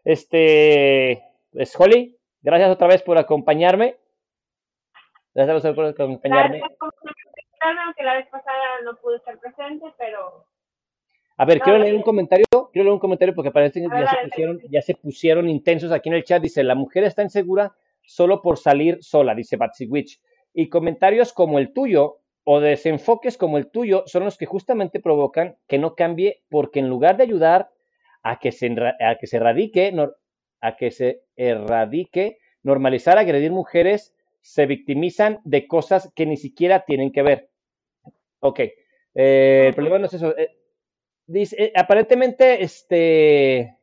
[0.06, 3.98] Este, es Holly, gracias otra vez por acompañarme.
[5.34, 6.62] Gracias por acompañarme.
[7.60, 10.48] Aunque la vez pasada no pude estar presente, pero
[11.38, 14.28] a ver, quiero leer un comentario, quiero leer un comentario porque parece que ya, se
[14.30, 16.42] pusieron, ya se pusieron intensos aquí en el chat.
[16.42, 20.22] Dice, la mujer está insegura solo por salir sola, dice Batsy Witch.
[20.54, 25.58] Y comentarios como el tuyo o desenfoques como el tuyo son los que justamente provocan
[25.68, 27.70] que no cambie porque en lugar de ayudar
[28.24, 29.94] a que se, a que se erradique,
[30.62, 37.12] a que se erradique, normalizar agredir mujeres, se victimizan de cosas que ni siquiera tienen
[37.12, 37.50] que ver.
[38.40, 40.38] Ok, eh, el problema no es eso.
[40.38, 40.56] Eh,
[41.28, 43.78] Dice, eh, aparentemente, este.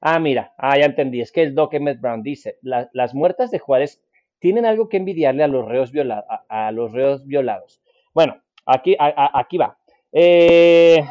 [0.00, 1.20] Ah, mira, ah, ya entendí.
[1.20, 4.02] Es que el Doc Emmett Brown dice: las muertas de Juárez
[4.38, 7.82] tienen algo que envidiarle a los reos, viola, a, los reos violados.
[8.14, 9.78] Bueno, aquí, aquí va.
[10.12, 11.04] Eh,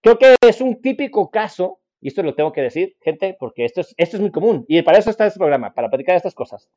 [0.00, 3.82] creo que es un típico caso, y esto lo tengo que decir, gente, porque esto
[3.82, 6.68] es, esto es muy común, y para eso está este programa, para platicar estas cosas.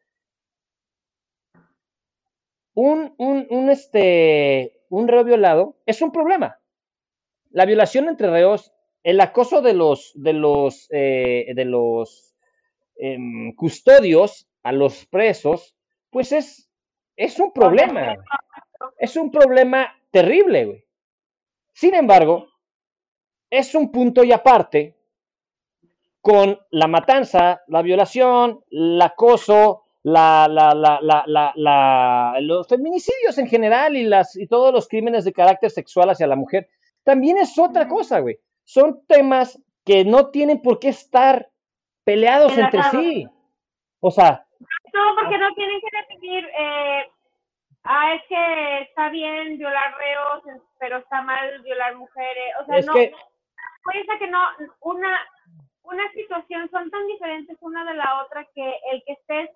[2.75, 6.59] Un, un, un, este, un reo violado es un problema
[7.53, 8.73] la violación entre reos,
[9.03, 12.35] el acoso de los, de los, eh, de los
[12.95, 15.75] em, custodios a los presos,
[16.09, 16.69] pues es,
[17.15, 18.15] es un problema.
[18.97, 20.85] Es un problema terrible, güey.
[21.73, 22.47] Sin embargo,
[23.49, 24.97] es un punto y aparte
[26.21, 30.73] con la matanza, la violación, el acoso, la, la,
[31.55, 36.27] la, los feminicidios en general y, las, y todos los crímenes de carácter sexual hacia
[36.27, 36.69] la mujer
[37.03, 38.39] también es otra cosa, güey.
[38.63, 41.49] Son temas que no tienen por qué estar
[42.03, 43.27] peleados entre sí.
[43.99, 44.45] O sea.
[44.93, 47.11] No, porque no tienen que definir, eh,
[47.83, 52.53] ah, es que está bien violar reos, pero está mal violar mujeres.
[52.61, 52.93] O sea, no.
[52.93, 53.13] Que...
[53.91, 54.39] Ser que no,
[54.81, 55.19] una,
[55.83, 59.49] una situación son tan diferentes una de la otra que el que estés,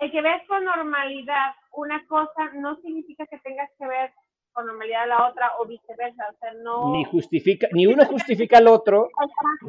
[0.00, 4.12] el que ves con normalidad una cosa no significa que tengas que ver
[4.52, 6.24] con normalidad la otra o viceversa.
[6.30, 6.92] O sea, no...
[6.92, 9.08] Ni justifica, ni uno justifica al otro,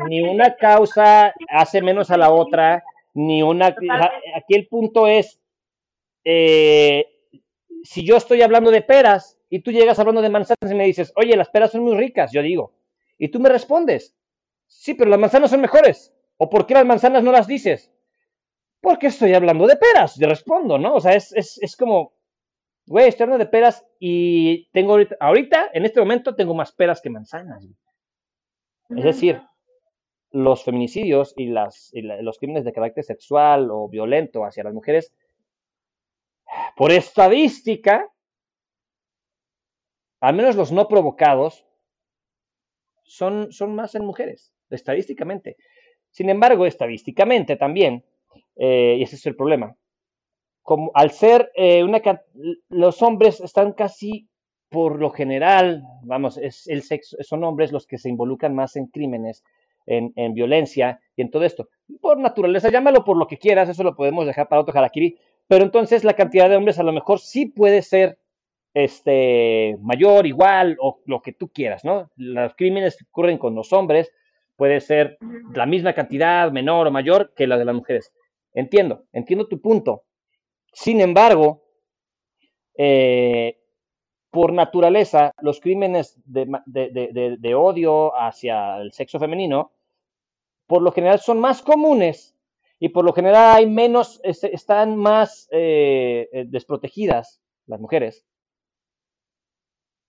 [0.08, 2.84] ni una causa hace menos a la otra,
[3.14, 3.68] ni una...
[4.36, 5.40] Aquí el punto es,
[6.24, 7.08] eh,
[7.84, 11.12] si yo estoy hablando de peras y tú llegas hablando de manzanas y me dices,
[11.16, 12.74] oye, las peras son muy ricas, yo digo,
[13.18, 14.16] y tú me respondes,
[14.68, 16.14] sí, pero las manzanas son mejores.
[16.38, 17.92] ¿O por qué las manzanas no las dices?
[18.82, 20.96] Porque estoy hablando de peras, yo respondo, ¿no?
[20.96, 22.14] O sea, es, es, es como,
[22.92, 27.00] Güey, estoy hablando de peras y tengo ahorita, ahorita, en este momento, tengo más peras
[27.00, 27.66] que manzanas.
[28.90, 29.42] Es decir,
[30.32, 35.14] los feminicidios y, las, los crímenes de carácter sexual o violento hacia las mujeres,
[36.76, 38.12] por estadística,
[40.20, 41.66] al menos los no provocados,
[43.04, 45.56] son, son más en mujeres, estadísticamente.
[46.10, 48.04] Sin embargo, estadísticamente también,
[48.58, 49.78] eh, y ese es el problema,
[50.64, 52.02] como al ser eh, una
[52.70, 54.28] los hombres están casi
[54.70, 58.88] por lo general, vamos, es el sexo, son hombres los que se involucran más en
[58.88, 59.44] crímenes,
[59.86, 61.68] en, en, violencia y en todo esto.
[62.00, 65.18] Por naturaleza, llámalo por lo que quieras, eso lo podemos dejar para otro harakiri,
[65.48, 68.18] pero entonces la cantidad de hombres a lo mejor sí puede ser
[68.74, 72.10] este, mayor, igual, o lo que tú quieras, ¿no?
[72.16, 74.12] Los crímenes que ocurren con los hombres
[74.56, 75.18] puede ser
[75.54, 78.14] la misma cantidad, menor o mayor que la de las mujeres.
[78.54, 80.04] Entiendo, entiendo tu punto,
[80.72, 81.64] sin embargo,
[82.78, 83.58] eh,
[84.32, 89.72] por naturaleza, los crímenes de, odio hacia el sexo femenino,
[90.68, 92.34] por lo general son más comunes
[92.80, 98.26] y por lo general hay menos, están más eh, eh, desprotegidas las mujeres,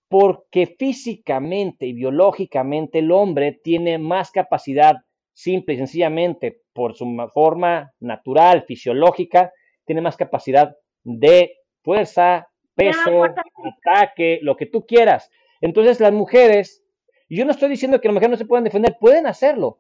[0.08, 4.98] porque físicamente y biológicamente el hombre tiene más capacidad,
[5.34, 9.52] simple y sencillamente por su forma natural, fisiológica,
[9.84, 15.30] tiene más capacidad de fuerza, peso, ataque, lo que tú quieras.
[15.60, 16.84] Entonces las mujeres,
[17.28, 19.78] Y yo no estoy diciendo que las mujeres no se puedan defender, pueden hacerlo,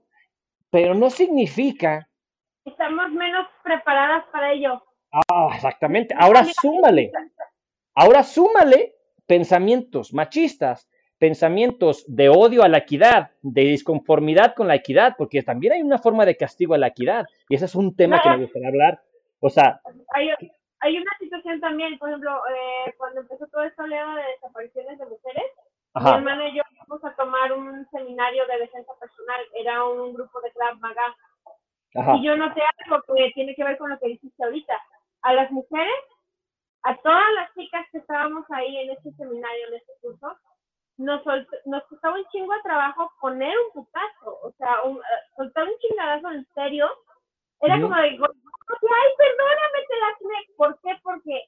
[0.70, 2.08] pero no significa...
[2.64, 4.82] Estamos menos preparadas para ello.
[5.12, 6.14] Ah, exactamente.
[6.18, 7.12] Ahora súmale,
[7.94, 8.94] ahora súmale
[9.26, 10.88] pensamientos machistas,
[11.18, 15.98] pensamientos de odio a la equidad, de disconformidad con la equidad, porque también hay una
[15.98, 19.02] forma de castigo a la equidad, y ese es un tema que me gustaría hablar.
[19.42, 19.80] O sea...
[20.14, 20.30] Hay,
[20.80, 25.06] hay una situación también, por ejemplo, eh, cuando empezó todo esto leo de desapariciones de
[25.06, 25.44] mujeres,
[25.94, 30.40] mi hermana y yo fuimos a tomar un seminario de defensa personal, era un grupo
[30.40, 31.14] de Krav Maga.
[32.16, 34.74] Y yo noté algo que tiene que ver con lo que dijiste ahorita.
[35.22, 35.94] A las mujeres,
[36.84, 40.34] a todas las chicas que estábamos ahí en este seminario, en este curso,
[40.96, 41.22] nos,
[41.66, 45.00] nos costaba un chingo de trabajo poner un putazo, o sea, un, eh,
[45.36, 46.88] soltar un chingadazo en serio.
[47.62, 50.90] Era como de, ay, perdóname, te la ¿Por qué?
[51.02, 51.42] Porque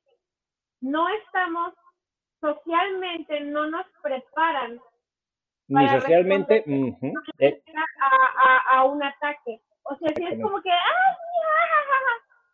[0.80, 1.74] no estamos
[2.40, 4.80] socialmente, no nos preparan.
[5.66, 7.62] Ni socialmente eh.
[8.06, 9.60] a, a, un ataque.
[9.82, 10.70] O sea, si es como que,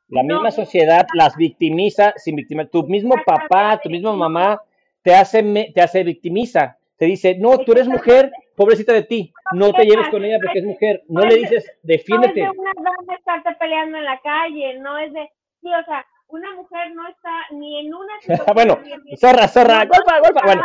[0.08, 2.70] La misma sociedad las victimiza sin victimizar.
[2.70, 4.62] Tu mismo papá, tu misma mamá
[5.02, 6.78] te hace, te hace victimiza.
[6.96, 10.58] Te dice, no, tú eres mujer, pobrecita de ti, no te lleves con ella porque
[10.58, 11.02] es mujer.
[11.08, 12.42] No le dices, defiéndete.
[12.42, 15.30] No es de una dama estarte peleando en la calle, no es de,
[15.62, 18.12] sí, o sea, una mujer no está ni en una
[18.54, 18.78] bueno,
[19.18, 20.62] zorra, zorra, golpa, golpa, bueno.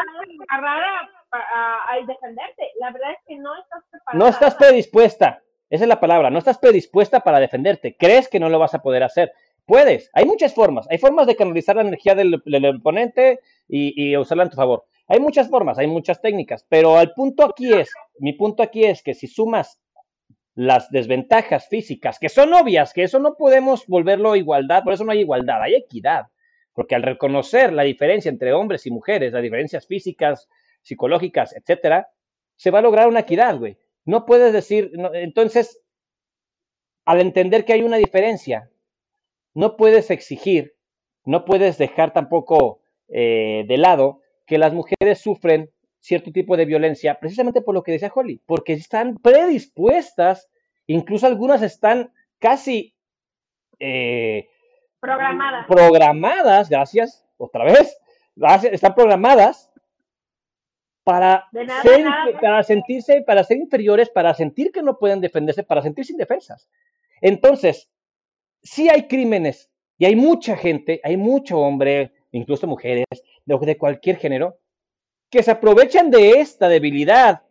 [1.31, 2.71] A, a, defenderte.
[2.81, 4.19] La verdad es que no estás preparada.
[4.19, 5.41] No estás predispuesta.
[5.69, 6.29] Esa es la palabra.
[6.29, 7.95] No estás predispuesta para defenderte.
[7.97, 9.31] Crees que no lo vas a poder hacer.
[9.65, 10.09] Puedes.
[10.13, 10.85] Hay muchas formas.
[10.89, 12.35] Hay formas de canalizar la energía del,
[12.77, 14.85] oponente y, y usarla en tu favor.
[15.07, 19.03] Hay muchas formas, hay muchas técnicas, pero al punto aquí es, mi punto aquí es
[19.03, 19.79] que si sumas
[20.55, 25.11] las desventajas físicas, que son obvias, que eso no podemos volverlo igualdad, por eso no
[25.11, 26.27] hay igualdad, hay equidad,
[26.73, 30.47] porque al reconocer la diferencia entre hombres y mujeres, las diferencias físicas,
[30.81, 32.07] psicológicas, etcétera,
[32.55, 33.77] se va a lograr una equidad, güey.
[34.05, 35.81] No puedes decir, entonces,
[37.05, 38.69] al entender que hay una diferencia,
[39.53, 40.75] no puedes exigir,
[41.25, 47.19] no puedes dejar tampoco eh, de lado que las mujeres sufren cierto tipo de violencia,
[47.19, 50.49] precisamente por lo que decía Holly, porque están predispuestas,
[50.85, 52.95] incluso algunas están casi
[53.79, 54.47] eh,
[54.99, 55.65] programadas.
[55.67, 57.97] programadas, gracias, otra vez,
[58.35, 59.71] gracias, están programadas
[61.03, 61.47] para,
[62.41, 66.69] para sentirse, para ser inferiores, para sentir que no pueden defenderse, para sentirse indefensas.
[67.21, 67.89] Entonces,
[68.61, 73.05] sí hay crímenes y hay mucha gente, hay mucho hombre, incluso mujeres,
[73.45, 74.59] de cualquier género,
[75.29, 77.43] que se aprovechan de esta debilidad,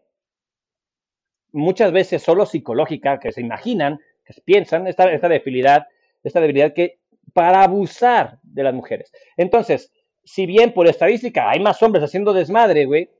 [1.53, 5.87] muchas veces solo psicológica, que se imaginan, que piensan, esta, debilidad,
[6.23, 6.99] esta debilidad que
[7.33, 9.13] para abusar de las mujeres.
[9.37, 9.93] Entonces,
[10.23, 13.11] si bien por estadística hay más hombres haciendo desmadre, güey,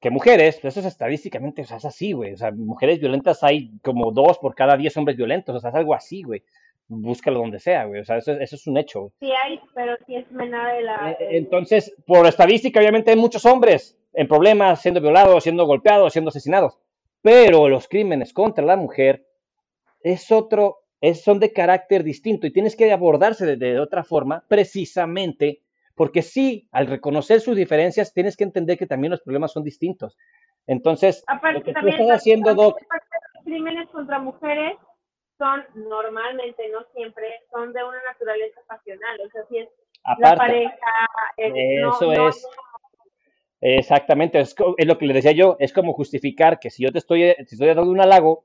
[0.00, 2.34] que mujeres, pues eso es estadísticamente, o es así, güey.
[2.34, 5.76] O sea, mujeres violentas hay como dos por cada diez hombres violentos, o sea, es
[5.76, 6.42] algo así, güey
[6.88, 8.00] búscalo donde sea, güey.
[8.00, 9.12] O sea, eso, eso es un hecho.
[9.20, 11.12] Sí hay, pero sí es menor de la...
[11.12, 16.30] Eh, entonces, por estadística, obviamente hay muchos hombres en problemas, siendo violados, siendo golpeados, siendo
[16.30, 16.78] asesinados.
[17.22, 19.26] Pero los crímenes contra la mujer
[20.00, 25.62] es otro, es, son de carácter distinto y tienes que abordarse de, otra forma, precisamente
[25.94, 30.16] porque sí, al reconocer sus diferencias, tienes que entender que también los problemas son distintos.
[30.66, 32.78] Entonces, lo que tú estás haciendo, Doc...
[33.44, 34.76] Crímenes contra mujeres
[35.38, 39.68] son normalmente, no siempre, son de una naturaleza pasional, o sea, si es
[40.18, 40.76] la pareja.
[41.36, 42.46] eso es.
[43.60, 46.98] Exactamente, es, es, lo que le decía yo, es como justificar que si yo te
[46.98, 48.44] estoy, si estoy dando un halago,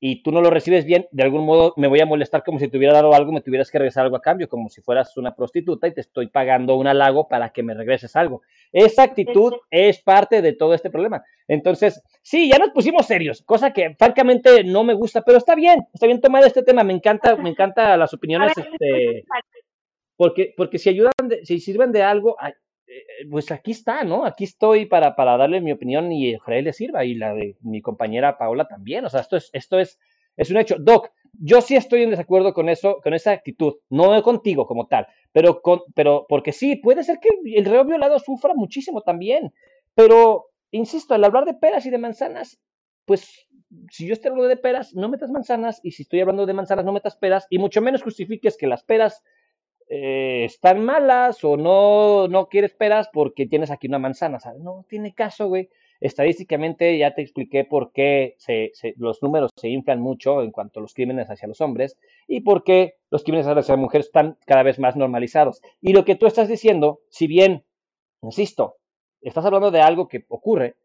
[0.00, 2.68] y tú no lo recibes bien, de algún modo me voy a molestar como si
[2.68, 5.34] te hubiera dado algo, me tuvieras que regresar algo a cambio, como si fueras una
[5.34, 8.42] prostituta y te estoy pagando un halago para que me regreses algo.
[8.72, 11.24] Esa actitud es parte de todo este problema.
[11.48, 15.86] Entonces, sí, ya nos pusimos serios, cosa que francamente no me gusta, pero está bien,
[15.92, 19.24] está bien tomar este tema, me encanta, me encanta las opiniones, este,
[20.16, 21.12] porque, porque si ayudan,
[21.42, 22.36] si sirven de algo,
[23.30, 24.24] pues aquí está, ¿no?
[24.24, 27.82] Aquí estoy para, para darle mi opinión y ojalá le sirva y la de mi
[27.82, 29.04] compañera Paola también.
[29.04, 29.98] O sea, esto es, esto es,
[30.36, 30.76] es un hecho.
[30.78, 35.06] Doc, yo sí estoy en desacuerdo con eso, con esa actitud, no contigo como tal,
[35.32, 39.52] pero con, pero porque sí, puede ser que el reo violado sufra muchísimo también,
[39.94, 42.60] pero insisto, al hablar de peras y de manzanas,
[43.04, 43.48] pues
[43.90, 46.84] si yo estoy hablando de peras, no metas manzanas, y si estoy hablando de manzanas,
[46.84, 49.22] no metas peras, y mucho menos justifiques que las peras
[49.88, 54.40] eh, están malas o no, no quieres peras porque tienes aquí una manzana.
[54.40, 54.60] ¿sabes?
[54.60, 55.68] No tiene caso, güey.
[56.00, 60.82] Estadísticamente ya te expliqué por qué se, los números se inflan mucho en cuanto a
[60.82, 61.98] los crímenes hacia los hombres
[62.28, 65.60] y por qué los crímenes hacia las mujeres están cada vez más normalizados.
[65.80, 67.64] Y lo que tú estás diciendo, si bien,
[68.22, 68.76] insisto,
[69.20, 70.76] estás hablando de algo que ocurre,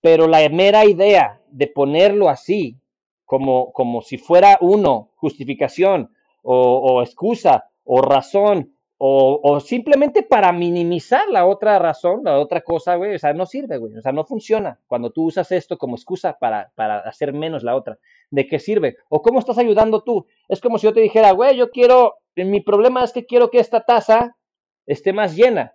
[0.00, 2.76] pero la mera idea de ponerlo así,
[3.24, 11.46] como, como si fuera uno, justificación o, excusa o razón o, simplemente para minimizar la
[11.46, 14.78] otra razón, la otra cosa, güey, o sea, no sirve, güey, o sea, no funciona
[14.86, 17.98] cuando tú usas esto como excusa para, para hacer menos la otra.
[18.30, 18.98] ¿De qué sirve?
[19.08, 20.26] ¿O cómo estás ayudando tú?
[20.48, 23.60] Es como si yo te dijera, güey, yo quiero, mi problema es que quiero que
[23.60, 24.36] esta taza
[24.84, 25.74] esté más llena.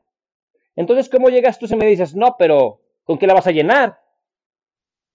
[0.76, 3.98] Entonces, ¿cómo llegas tú y me dices, no, pero ¿con qué la vas a llenar?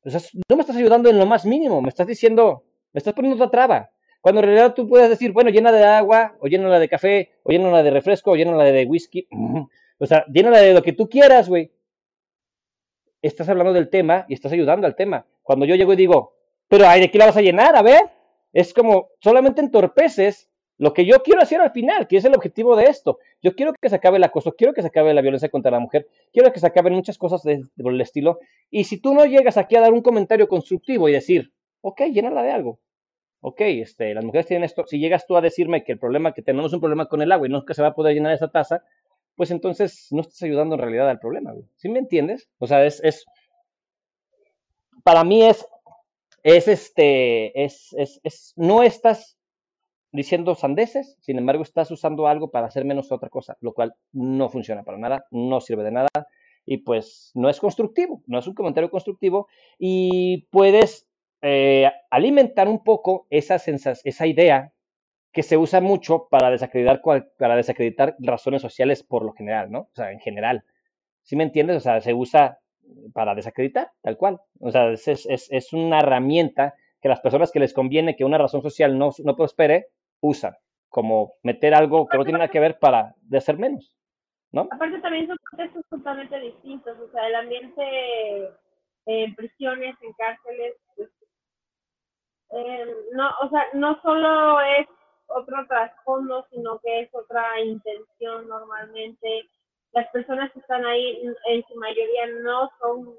[0.03, 3.37] Pues no me estás ayudando en lo más mínimo, me estás diciendo, me estás poniendo
[3.37, 3.91] otra traba.
[4.21, 7.51] Cuando en realidad tú puedes decir, bueno, llena de agua, o llénala de café, o
[7.51, 9.27] llénala de refresco, o llénala de whisky.
[9.99, 11.71] O sea, llénala de lo que tú quieras, güey.
[13.23, 15.27] Estás hablando del tema y estás ayudando al tema.
[15.43, 16.35] Cuando yo llego y digo,
[16.69, 17.77] pero ¿de qué la vas a llenar?
[17.77, 18.01] A ver,
[18.53, 20.49] es como solamente entorpeces
[20.79, 23.19] lo que yo quiero hacer al final, que es el objetivo de esto.
[23.43, 25.79] Yo quiero que se acabe el acoso, quiero que se acabe la violencia contra la
[25.79, 28.39] mujer, quiero que se acaben muchas cosas del estilo.
[28.71, 31.53] Y si tú no llegas aquí a dar un comentario constructivo y decir,
[31.83, 32.79] ok, llénala de algo.
[33.43, 34.85] Ok, este, las mujeres tienen esto.
[34.87, 37.47] Si llegas tú a decirme que el problema, que tenemos un problema con el agua
[37.47, 38.85] y no que se va a poder llenar esa taza,
[39.35, 41.55] pues entonces no estás ayudando en realidad al problema.
[41.77, 42.51] ¿Sí me entiendes?
[42.59, 43.25] O sea, es, es
[45.03, 45.67] para mí es,
[46.43, 49.39] es este, es, es, es, no estás
[50.13, 54.49] diciendo sandeces, sin embargo estás usando algo para hacer menos otra cosa, lo cual no
[54.49, 56.09] funciona para nada, no sirve de nada
[56.67, 59.49] y pues no es constructivo, no es un comentario constructivo
[59.79, 61.07] y puedes
[61.43, 64.73] eh, alimentar un poco esa, esa idea
[65.33, 67.01] que se usa mucho para desacreditar,
[67.39, 69.81] para desacreditar razones sociales por lo general, ¿no?
[69.81, 70.65] O sea, en general.
[71.23, 71.77] ¿Sí me entiendes?
[71.77, 72.59] O sea, se usa
[73.13, 74.41] para desacreditar, tal cual.
[74.59, 78.39] O sea, es, es, es una herramienta que las personas que les conviene que una
[78.39, 79.87] razón social no, no prospere,
[80.21, 80.55] usan,
[80.89, 83.97] como meter algo que no tiene nada que ver para de hacer menos,
[84.53, 84.69] ¿no?
[84.71, 88.51] Aparte también son contextos totalmente distintos, o sea, el ambiente
[89.07, 91.09] en prisiones, en cárceles, pues,
[92.53, 94.87] eh, no, o sea, no solo es
[95.27, 99.49] otro trasfondo, sino que es otra intención normalmente.
[99.93, 103.17] Las personas que están ahí, en su mayoría, no son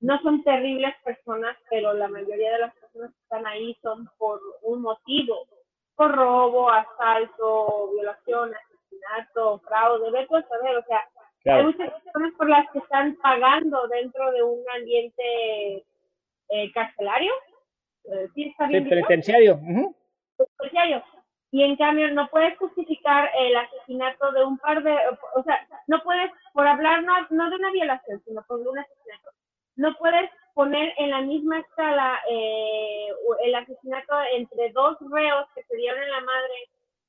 [0.00, 4.40] no son terribles personas, pero la mayoría de las personas que están ahí son por
[4.62, 5.46] un motivo,
[5.94, 11.06] por robo, asalto, violación, asesinato, fraude, ve a saber, o sea,
[11.44, 15.84] hay muchas personas por las que están pagando dentro de un ambiente
[16.48, 17.32] eh, carcelario,
[18.34, 19.60] ¿sí está bien penitenciario.
[21.52, 24.96] Y en cambio no puedes justificar el asesinato de un par de,
[25.34, 29.30] o sea, no puedes, por hablar no, no de una violación, sino por un asesinato,
[29.74, 33.08] no puedes poner en la misma escala eh,
[33.44, 36.54] el asesinato entre dos reos que se dieron en la madre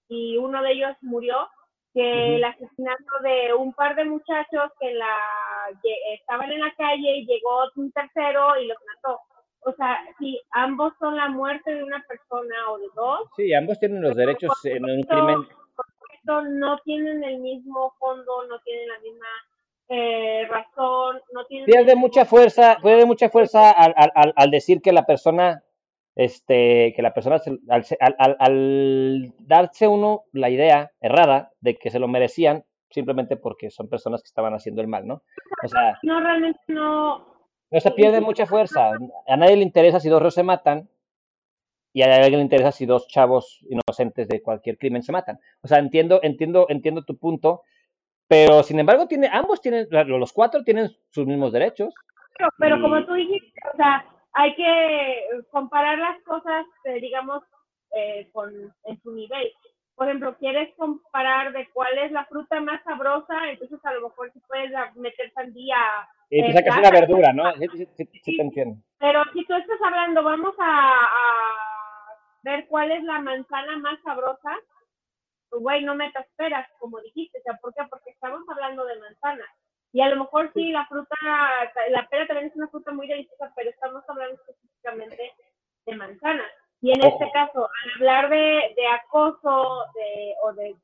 [0.08, 1.48] y uno de ellos murió,
[1.94, 5.18] que el asesinato de un par de muchachos que la,
[6.14, 9.20] estaban en la calle y llegó un tercero y los mató.
[9.64, 13.30] O sea, si ambos son la muerte de una persona o de dos.
[13.36, 15.48] Sí, ambos tienen los derechos en un crimen.
[16.60, 19.28] no tienen el mismo fondo, no tienen la misma
[19.94, 21.66] eh, razón, no tiene...
[21.66, 25.64] Pierde mucha fuerza, pierde mucha fuerza al, al, al, decir que la persona,
[26.16, 27.86] este, que la persona, al,
[28.40, 34.22] al, darse uno la idea errada de que se lo merecían simplemente porque son personas
[34.22, 35.24] que estaban haciendo el mal, ¿no?
[35.64, 37.31] O sea, no, realmente no...
[37.72, 38.92] No se pierde mucha fuerza.
[39.28, 40.90] A nadie le interesa si dos ros se matan
[41.94, 45.40] y a nadie le interesa si dos chavos inocentes de cualquier crimen se matan.
[45.62, 47.64] O sea, entiendo, entiendo, entiendo tu punto,
[48.28, 51.94] pero sin embargo, tiene, ambos tienen, los cuatro tienen sus mismos derechos.
[52.58, 57.44] Pero, como tú dijiste, o sea, hay que comparar las cosas, eh, digamos,
[57.94, 58.50] eh, con,
[58.86, 59.52] en su nivel.
[60.02, 64.34] Por ejemplo, quieres comparar de cuál es la fruta más sabrosa, entonces a lo mejor
[64.34, 65.78] si puedes meter sandía.
[66.32, 67.54] Y tú sacas una verdura, ¿no?
[67.54, 68.82] Sí, sí, sí, te entiendo.
[68.98, 74.58] Pero si tú estás hablando, vamos a, a ver cuál es la manzana más sabrosa,
[75.52, 77.84] güey, no metas peras, como dijiste, o sea, ¿por qué?
[77.88, 79.50] Porque estamos hablando de manzanas.
[79.94, 81.16] Y a lo mejor sí, la fruta,
[81.90, 85.32] la pera también es una fruta muy deliciosa, pero estamos hablando específicamente
[85.86, 86.52] de manzanas.
[86.82, 90.76] Y en este caso, al hablar de, de acoso de, o de,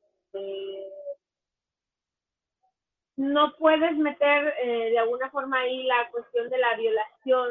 [3.16, 7.48] no puedes meter eh, de alguna forma ahí la cuestión de la violación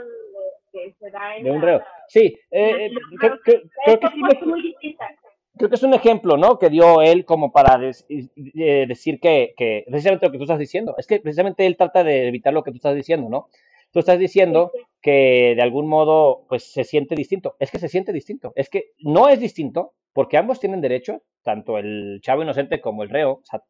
[0.71, 1.83] que se da en de un reo.
[2.07, 3.91] Sí, eh, eh creo, que sí.
[4.31, 5.09] Es muy distinta
[5.57, 6.57] creo que es un ejemplo, ¿no?
[6.59, 10.95] Que dio él como para eh, decir que, que, precisamente lo que tú estás diciendo,
[10.97, 13.49] es que precisamente él trata de evitar lo que tú estás diciendo, ¿no?
[13.91, 17.55] Tú estás diciendo que de algún modo, pues se siente distinto.
[17.59, 18.53] Es que se siente distinto.
[18.55, 23.09] Es que no es distinto porque ambos tienen derecho, tanto el chavo inocente como el
[23.09, 23.33] reo.
[23.33, 23.61] O sea,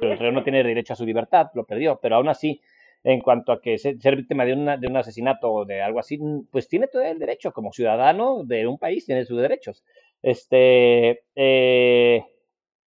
[0.00, 2.60] el reo no tiene derecho a su libertad, lo perdió, pero aún así
[3.04, 6.18] en cuanto a que ser, víctima de, una, de un asesinato o de algo así,
[6.50, 9.84] pues tiene todo el derecho, como ciudadano de un país, tiene sus derechos.
[10.22, 12.24] Este, eh,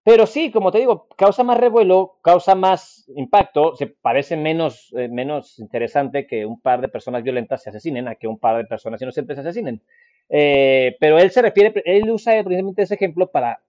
[0.03, 5.07] pero sí, como te digo, causa más revuelo, causa más impacto, se parece menos, eh,
[5.07, 8.65] menos interesante que un par de personas violentas se asesinen a que un par de
[8.65, 9.81] personas inocentes se asesinen.
[10.29, 13.61] Eh, pero él se refiere, él usa precisamente ese ejemplo para,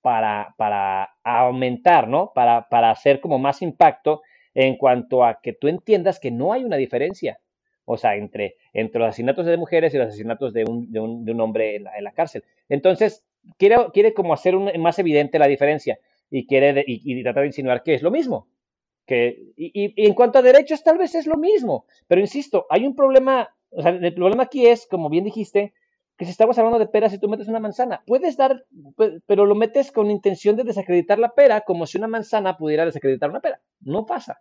[0.00, 2.32] para, para aumentar, ¿no?
[2.34, 4.22] Para, para hacer como más impacto
[4.54, 7.38] en cuanto a que tú entiendas que no hay una diferencia.
[7.84, 11.24] O sea, entre, entre los asesinatos de mujeres y los asesinatos de un, de un,
[11.24, 12.42] de un hombre en en la, cárcel.
[12.68, 13.24] Entonces,
[13.58, 15.98] quiere, quiere como hacer más evidente la diferencia
[16.30, 18.48] y quiere y, tratar de insinuar que es lo mismo.
[19.06, 21.86] Que, y, en cuanto a derechos, tal vez es lo mismo.
[22.08, 25.72] Pero insisto, hay un problema, o sea, el problema aquí es, como bien dijiste,
[26.16, 28.64] que si estamos hablando de peras y tú metes una manzana, puedes dar,
[29.26, 33.30] pero lo metes con intención de desacreditar la pera, como si una manzana pudiera desacreditar
[33.30, 33.60] una pera.
[33.80, 34.40] No pasa.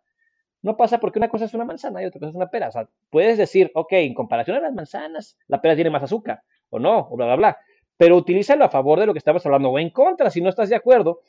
[0.61, 2.72] No pasa porque una cosa es una manzana y otra cosa es una pera.
[3.11, 7.07] Puedes decir, ok, en comparación a las manzanas, la pera tiene más azúcar, o no,
[7.11, 7.57] o bla, bla.
[7.98, 10.70] Pero utilízalo a favor de lo que estamos hablando, o en contra si no estás
[10.70, 11.22] de acuerdo,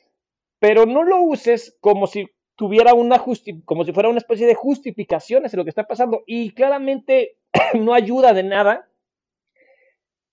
[0.59, 3.23] pero no lo uses como si tuviera una
[3.65, 6.23] como si fuera una especie de justificaciones de lo que está pasando.
[6.25, 7.37] Y claramente
[7.73, 8.89] no ayuda de nada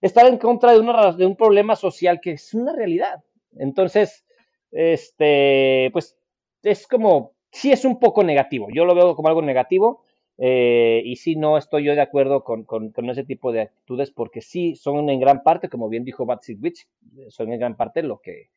[0.00, 3.24] estar en contra de, una, de un problema social que es una realidad.
[3.56, 4.26] Entonces,
[4.70, 6.18] este, pues
[6.62, 8.68] es como, sí es un poco negativo.
[8.74, 10.04] Yo lo veo como algo negativo.
[10.38, 14.40] Eh, y sí, no estoy yo de acuerdo con, con, ese tipo de actitudes porque
[14.40, 16.88] sí son en gran parte, como bien dijo Batsy Witch,
[17.28, 18.50] son en gran parte lo que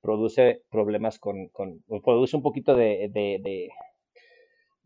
[0.00, 3.70] produce problemas con, con produce un poquito de, de, de,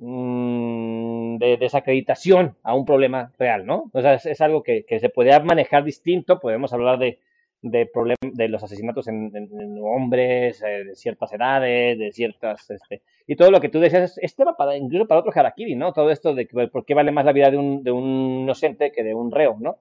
[0.01, 3.91] Mm, de desacreditación a un problema real, ¿no?
[3.93, 7.19] O sea, es, algo que, se podría manejar distinto, podemos hablar de,
[7.63, 12.71] de, problem de los asesinatos en, en, en hombres, eh, de ciertas edades, de ciertas,
[12.71, 15.93] este, y todo lo que tú decías, es, tema para, incluso para otro harakiri, ¿no?
[15.93, 19.05] Todo esto de por qué vale más la vida de un, de un inocente que
[19.05, 19.77] de un reo, ¿no?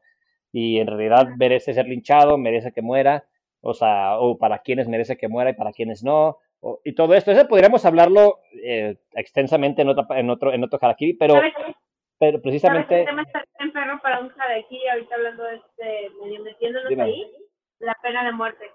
[0.51, 3.23] Y en realidad merece ser linchado, merece que muera,
[3.61, 6.39] o sea, o para quienes merece que muera y para quienes no,
[6.83, 7.31] y todo esto.
[7.31, 11.35] Eso podríamos hablarlo eh, extensamente en, otra, en otro en otro harakiri, pero,
[12.19, 13.05] pero precisamente...
[13.05, 13.45] tema está
[14.03, 17.03] para un harakiri, ahorita hablando de este, medio metiéndonos Dime.
[17.03, 17.31] ahí,
[17.79, 18.65] la pena de muerte.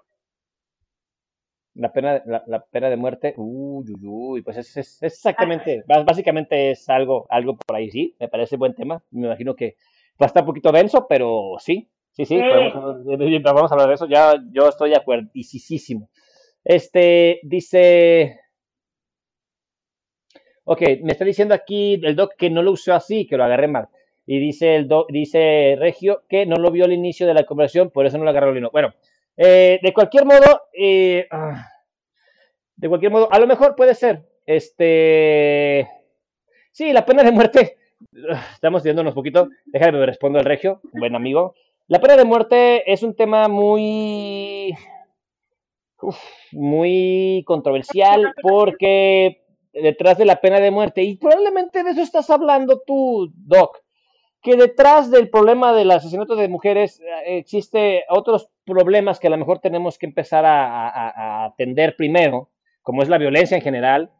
[1.75, 6.03] La pena, la, la pena de muerte, uy, uy, uy, pues es, es, exactamente, ah.
[6.05, 9.75] básicamente es algo, algo por ahí, sí, me parece buen tema, me imagino que
[10.21, 12.41] va a estar un poquito denso, pero sí, sí, sí, sí.
[12.41, 15.97] Podemos, vamos a hablar de eso, ya yo estoy de acuerdo, y sí, sí, sí.
[16.63, 18.39] Este dice.
[20.65, 23.67] Ok, me está diciendo aquí el doc que no lo usó así, que lo agarré
[23.67, 23.89] mal.
[24.25, 27.89] Y dice el doc, dice Regio que no lo vio al inicio de la conversación,
[27.91, 28.69] por eso no lo agarró Lino.
[28.71, 28.93] Bueno,
[29.37, 31.27] eh, de cualquier modo, eh,
[32.75, 34.23] de cualquier modo, a lo mejor puede ser.
[34.45, 35.87] Este.
[36.71, 37.77] Sí, la pena de muerte.
[38.53, 39.49] Estamos viéndonos un poquito.
[39.65, 41.55] Déjame me respondo al Regio, buen amigo.
[41.87, 44.75] La pena de muerte es un tema muy
[46.51, 49.43] muy controversial porque
[49.73, 53.79] detrás de la pena de muerte, y probablemente de eso estás hablando tú, Doc,
[54.41, 59.37] que detrás del problema del asesinato de mujeres eh, existe otros problemas que a lo
[59.37, 62.49] mejor tenemos que empezar a, a, a atender primero,
[62.81, 64.11] como es la violencia en general,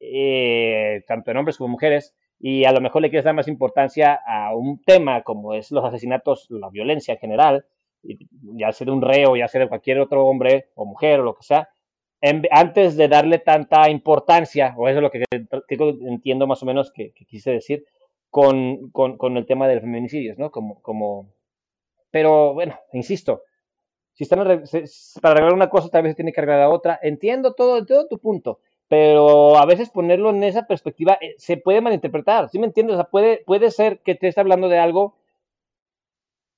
[0.00, 3.48] eh, tanto en hombres como en mujeres, y a lo mejor le quieres dar más
[3.48, 7.66] importancia a un tema como es los asesinatos, la violencia en general,
[8.02, 11.34] ya sea de un reo, ya sea de cualquier otro hombre o mujer o lo
[11.34, 11.68] que sea,
[12.22, 15.24] en, antes de darle tanta importancia, o eso es lo que,
[16.06, 17.84] entiendo más o menos que, que quise decir,
[18.30, 20.50] con, con, con, el tema de los feminicidios, ¿no?
[20.50, 21.34] Como, como,
[22.10, 23.42] pero bueno, insisto,
[24.12, 24.38] si están
[25.20, 26.98] para arreglar una cosa, tal vez se tiene que arreglar la otra.
[27.02, 31.80] Entiendo todo, todo tu punto, pero a veces ponerlo en esa perspectiva eh, se puede
[31.80, 32.94] malinterpretar, ¿sí me entiendes?
[32.94, 35.14] O sea, puede, puede ser que te esté hablando de algo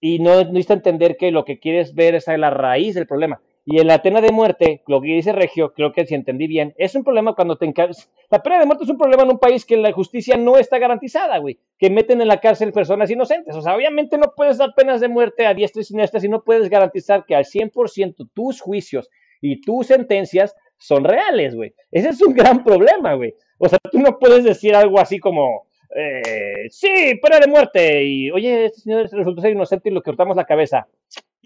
[0.01, 3.41] y no necesita entender que lo que quieres ver es la raíz del problema.
[3.65, 6.75] Y en la pena de muerte, lo que dice Regio, creo que si entendí bien,
[6.77, 8.11] es un problema cuando te encargas.
[8.29, 10.79] La pena de muerte es un problema en un país que la justicia no está
[10.79, 11.61] garantizada, güey.
[11.79, 13.55] Que meten en la cárcel personas inocentes.
[13.55, 16.43] O sea, obviamente no puedes dar penas de muerte a diestra y siniestra si no
[16.43, 19.09] puedes garantizar que al 100% tus juicios
[19.41, 21.73] y tus sentencias son reales, güey.
[21.93, 23.35] Ese es un gran problema, güey.
[23.59, 26.89] O sea, tú no puedes decir algo así como, eh, sí,
[27.23, 28.03] pena de muerte.
[28.05, 30.89] Y, oye, este señor resultó ser inocente y lo cortamos la cabeza.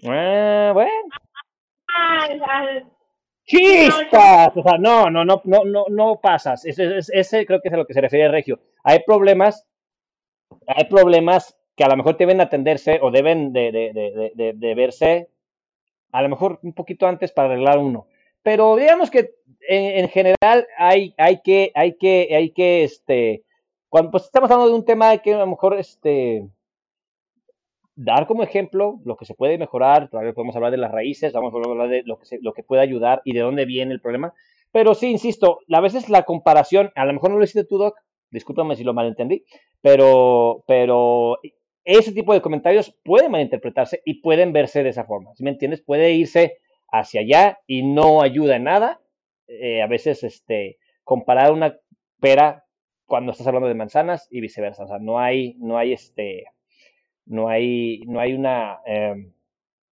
[0.01, 0.91] Eh, bueno.
[3.45, 4.51] ¡Chispas!
[4.55, 6.65] O sea, no, no, no, no, no, no pasas.
[6.65, 8.59] Ese, ese, ese creo que es a lo que se refiere Regio.
[8.83, 9.65] Hay problemas,
[10.67, 15.29] hay problemas que a lo mejor deben atenderse o deben de, verse
[16.11, 18.07] a lo mejor un poquito antes para arreglar uno.
[18.43, 19.35] Pero digamos que
[19.67, 23.43] en, en general hay, hay que, hay que, hay que, este,
[23.89, 26.47] cuando pues estamos hablando de un tema que a lo mejor este
[27.97, 31.51] dar como ejemplo lo que se puede mejorar, todavía podemos hablar de las raíces, vamos
[31.53, 34.33] a hablar de lo que, puede ayudar y de dónde viene el problema.
[34.71, 37.95] Pero sí, insisto, a veces la comparación, a lo mejor no lo hiciste tú, Doc,
[38.29, 39.43] discúlpame si lo malentendí,
[39.81, 41.39] pero, pero
[41.83, 45.33] ese tipo de comentarios pueden malinterpretarse y pueden verse de esa forma.
[45.33, 45.81] ¿Sí me entiendes?
[45.81, 46.57] Puede irse
[46.91, 49.01] hacia allá y no ayuda en nada.
[49.47, 51.75] Eh, a veces, este, comparar una
[52.19, 52.65] pera
[53.05, 54.83] cuando estás hablando de manzanas y viceversa.
[54.83, 56.45] O sea, no hay, no hay este,
[57.27, 59.31] no hay, no hay una, em,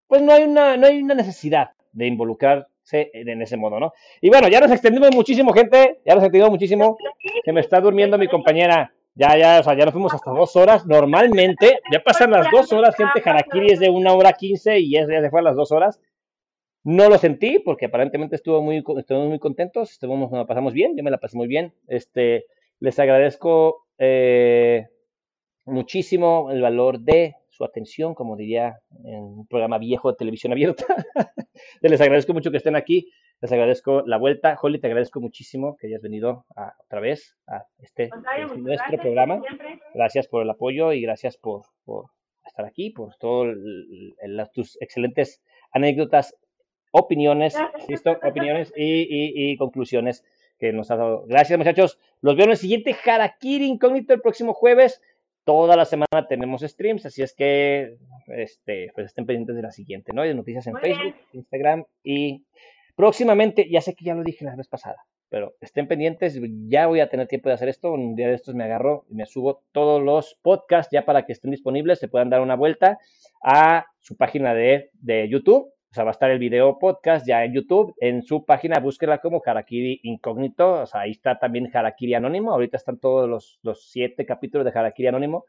[0.07, 3.93] pues no hay una, no hay una necesidad de involucrarse en ese modo, ¿no?
[4.21, 6.97] Y bueno, ya nos extendimos muchísimo, gente, ya nos extendimos muchísimo.
[7.43, 8.93] Se me está durmiendo mi compañera.
[9.13, 10.85] Ya, ya, o sea, ya nos fuimos hasta dos horas.
[10.85, 13.21] Normalmente, ya pasan las dos horas, gente.
[13.23, 16.01] Harakiri es de una hora quince y ya, ya se fue a las dos horas.
[16.83, 21.03] No lo sentí porque aparentemente estuvo muy, estuvimos muy contentos, estuvimos, nos pasamos bien, yo
[21.03, 21.73] me la pasé muy bien.
[21.87, 22.45] Este,
[22.79, 24.87] les agradezco eh,
[25.65, 30.85] muchísimo el valor de su atención, como diría en un programa viejo de televisión abierta.
[31.81, 33.11] les agradezco mucho que estén aquí,
[33.41, 34.57] les agradezco la vuelta.
[34.61, 38.09] Holly, te agradezco muchísimo que hayas venido a, otra vez a este,
[38.57, 39.41] nuestro programa.
[39.93, 42.05] Gracias por el apoyo y gracias por, por
[42.45, 43.55] estar aquí, por todas
[44.53, 46.35] tus excelentes anécdotas
[46.91, 50.23] opiniones, insisto, opiniones y, conclusiones
[50.59, 51.25] que nos ha dado.
[51.25, 51.99] Gracias, muchachos.
[52.21, 55.01] Los veo en el siguiente Harakiri Incógnito el próximo jueves.
[55.43, 57.97] Toda la semana tenemos streams, así es que
[58.27, 60.21] este, pues estén pendientes de la siguiente, ¿no?
[60.21, 62.43] Hay noticias en Facebook, Instagram y
[62.95, 64.97] próximamente, ya sé que ya lo dije la vez pasada,
[65.29, 67.91] pero estén pendientes, ya voy a tener tiempo de hacer esto.
[67.91, 71.31] Un día de estos me agarro y me subo todos los podcasts ya para que
[71.31, 72.99] estén disponibles, se puedan dar una vuelta
[73.43, 77.43] a su página de, de YouTube o sea, va a estar el video podcast ya
[77.43, 77.93] en YouTube.
[77.99, 80.83] En su página, búsquela como Harakiri Incógnito.
[80.83, 82.53] O sea, ahí está también Harakiri Anónimo.
[82.53, 85.43] Ahorita están todos los, los siete capítulos de Harakiri Anónimo.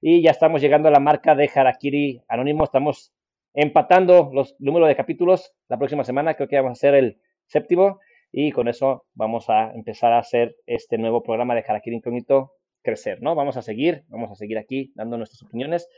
[0.00, 2.62] Y ya estamos llegando a la marca de Harakiri Anónimo.
[2.62, 3.12] Estamos
[3.54, 5.52] empatando los números de capítulos.
[5.66, 7.18] La próxima semana creo que vamos a hacer el
[7.48, 7.98] séptimo.
[8.30, 12.52] Y con eso vamos a empezar a hacer este nuevo programa de Harakiri Incógnito
[12.84, 13.34] crecer, ¿no?
[13.34, 15.88] Vamos a seguir, vamos a seguir aquí dando nuestras opiniones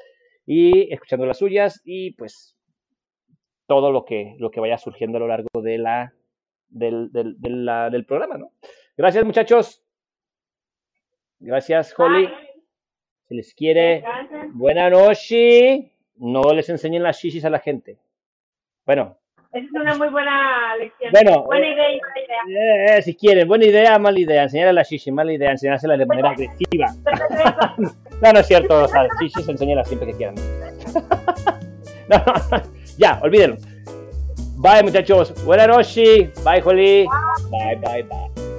[0.47, 2.57] y escuchando las suyas y pues
[3.71, 6.13] todo lo que, lo que vaya surgiendo a lo largo de la,
[6.71, 8.51] del, del, del programa, ¿no?
[8.97, 9.85] Gracias, muchachos.
[11.39, 12.29] Gracias, Holly.
[13.29, 14.03] Se les quiere.
[14.55, 15.93] Buena noche.
[16.17, 17.97] No les enseñen las shishis a la gente.
[18.85, 19.17] Bueno.
[19.53, 21.13] es una muy buena lección.
[21.13, 22.43] Bueno, buena idea y mala idea.
[22.49, 24.43] Eh, eh, si quieren, buena idea, mala idea.
[24.43, 26.89] Enseñar a la shishi, mala idea, enseñársela de manera agresiva.
[27.79, 28.83] no, no es cierto.
[28.83, 30.35] O sea, shishis enseñarlas siempre que quieran.
[32.09, 32.80] no, no.
[33.01, 33.57] Ya, olvídenlo.
[34.59, 35.33] Bye, muchachos.
[35.45, 36.45] Buenas noches.
[36.45, 37.07] Bye, Holly.
[37.51, 38.50] Bye, bye, bye.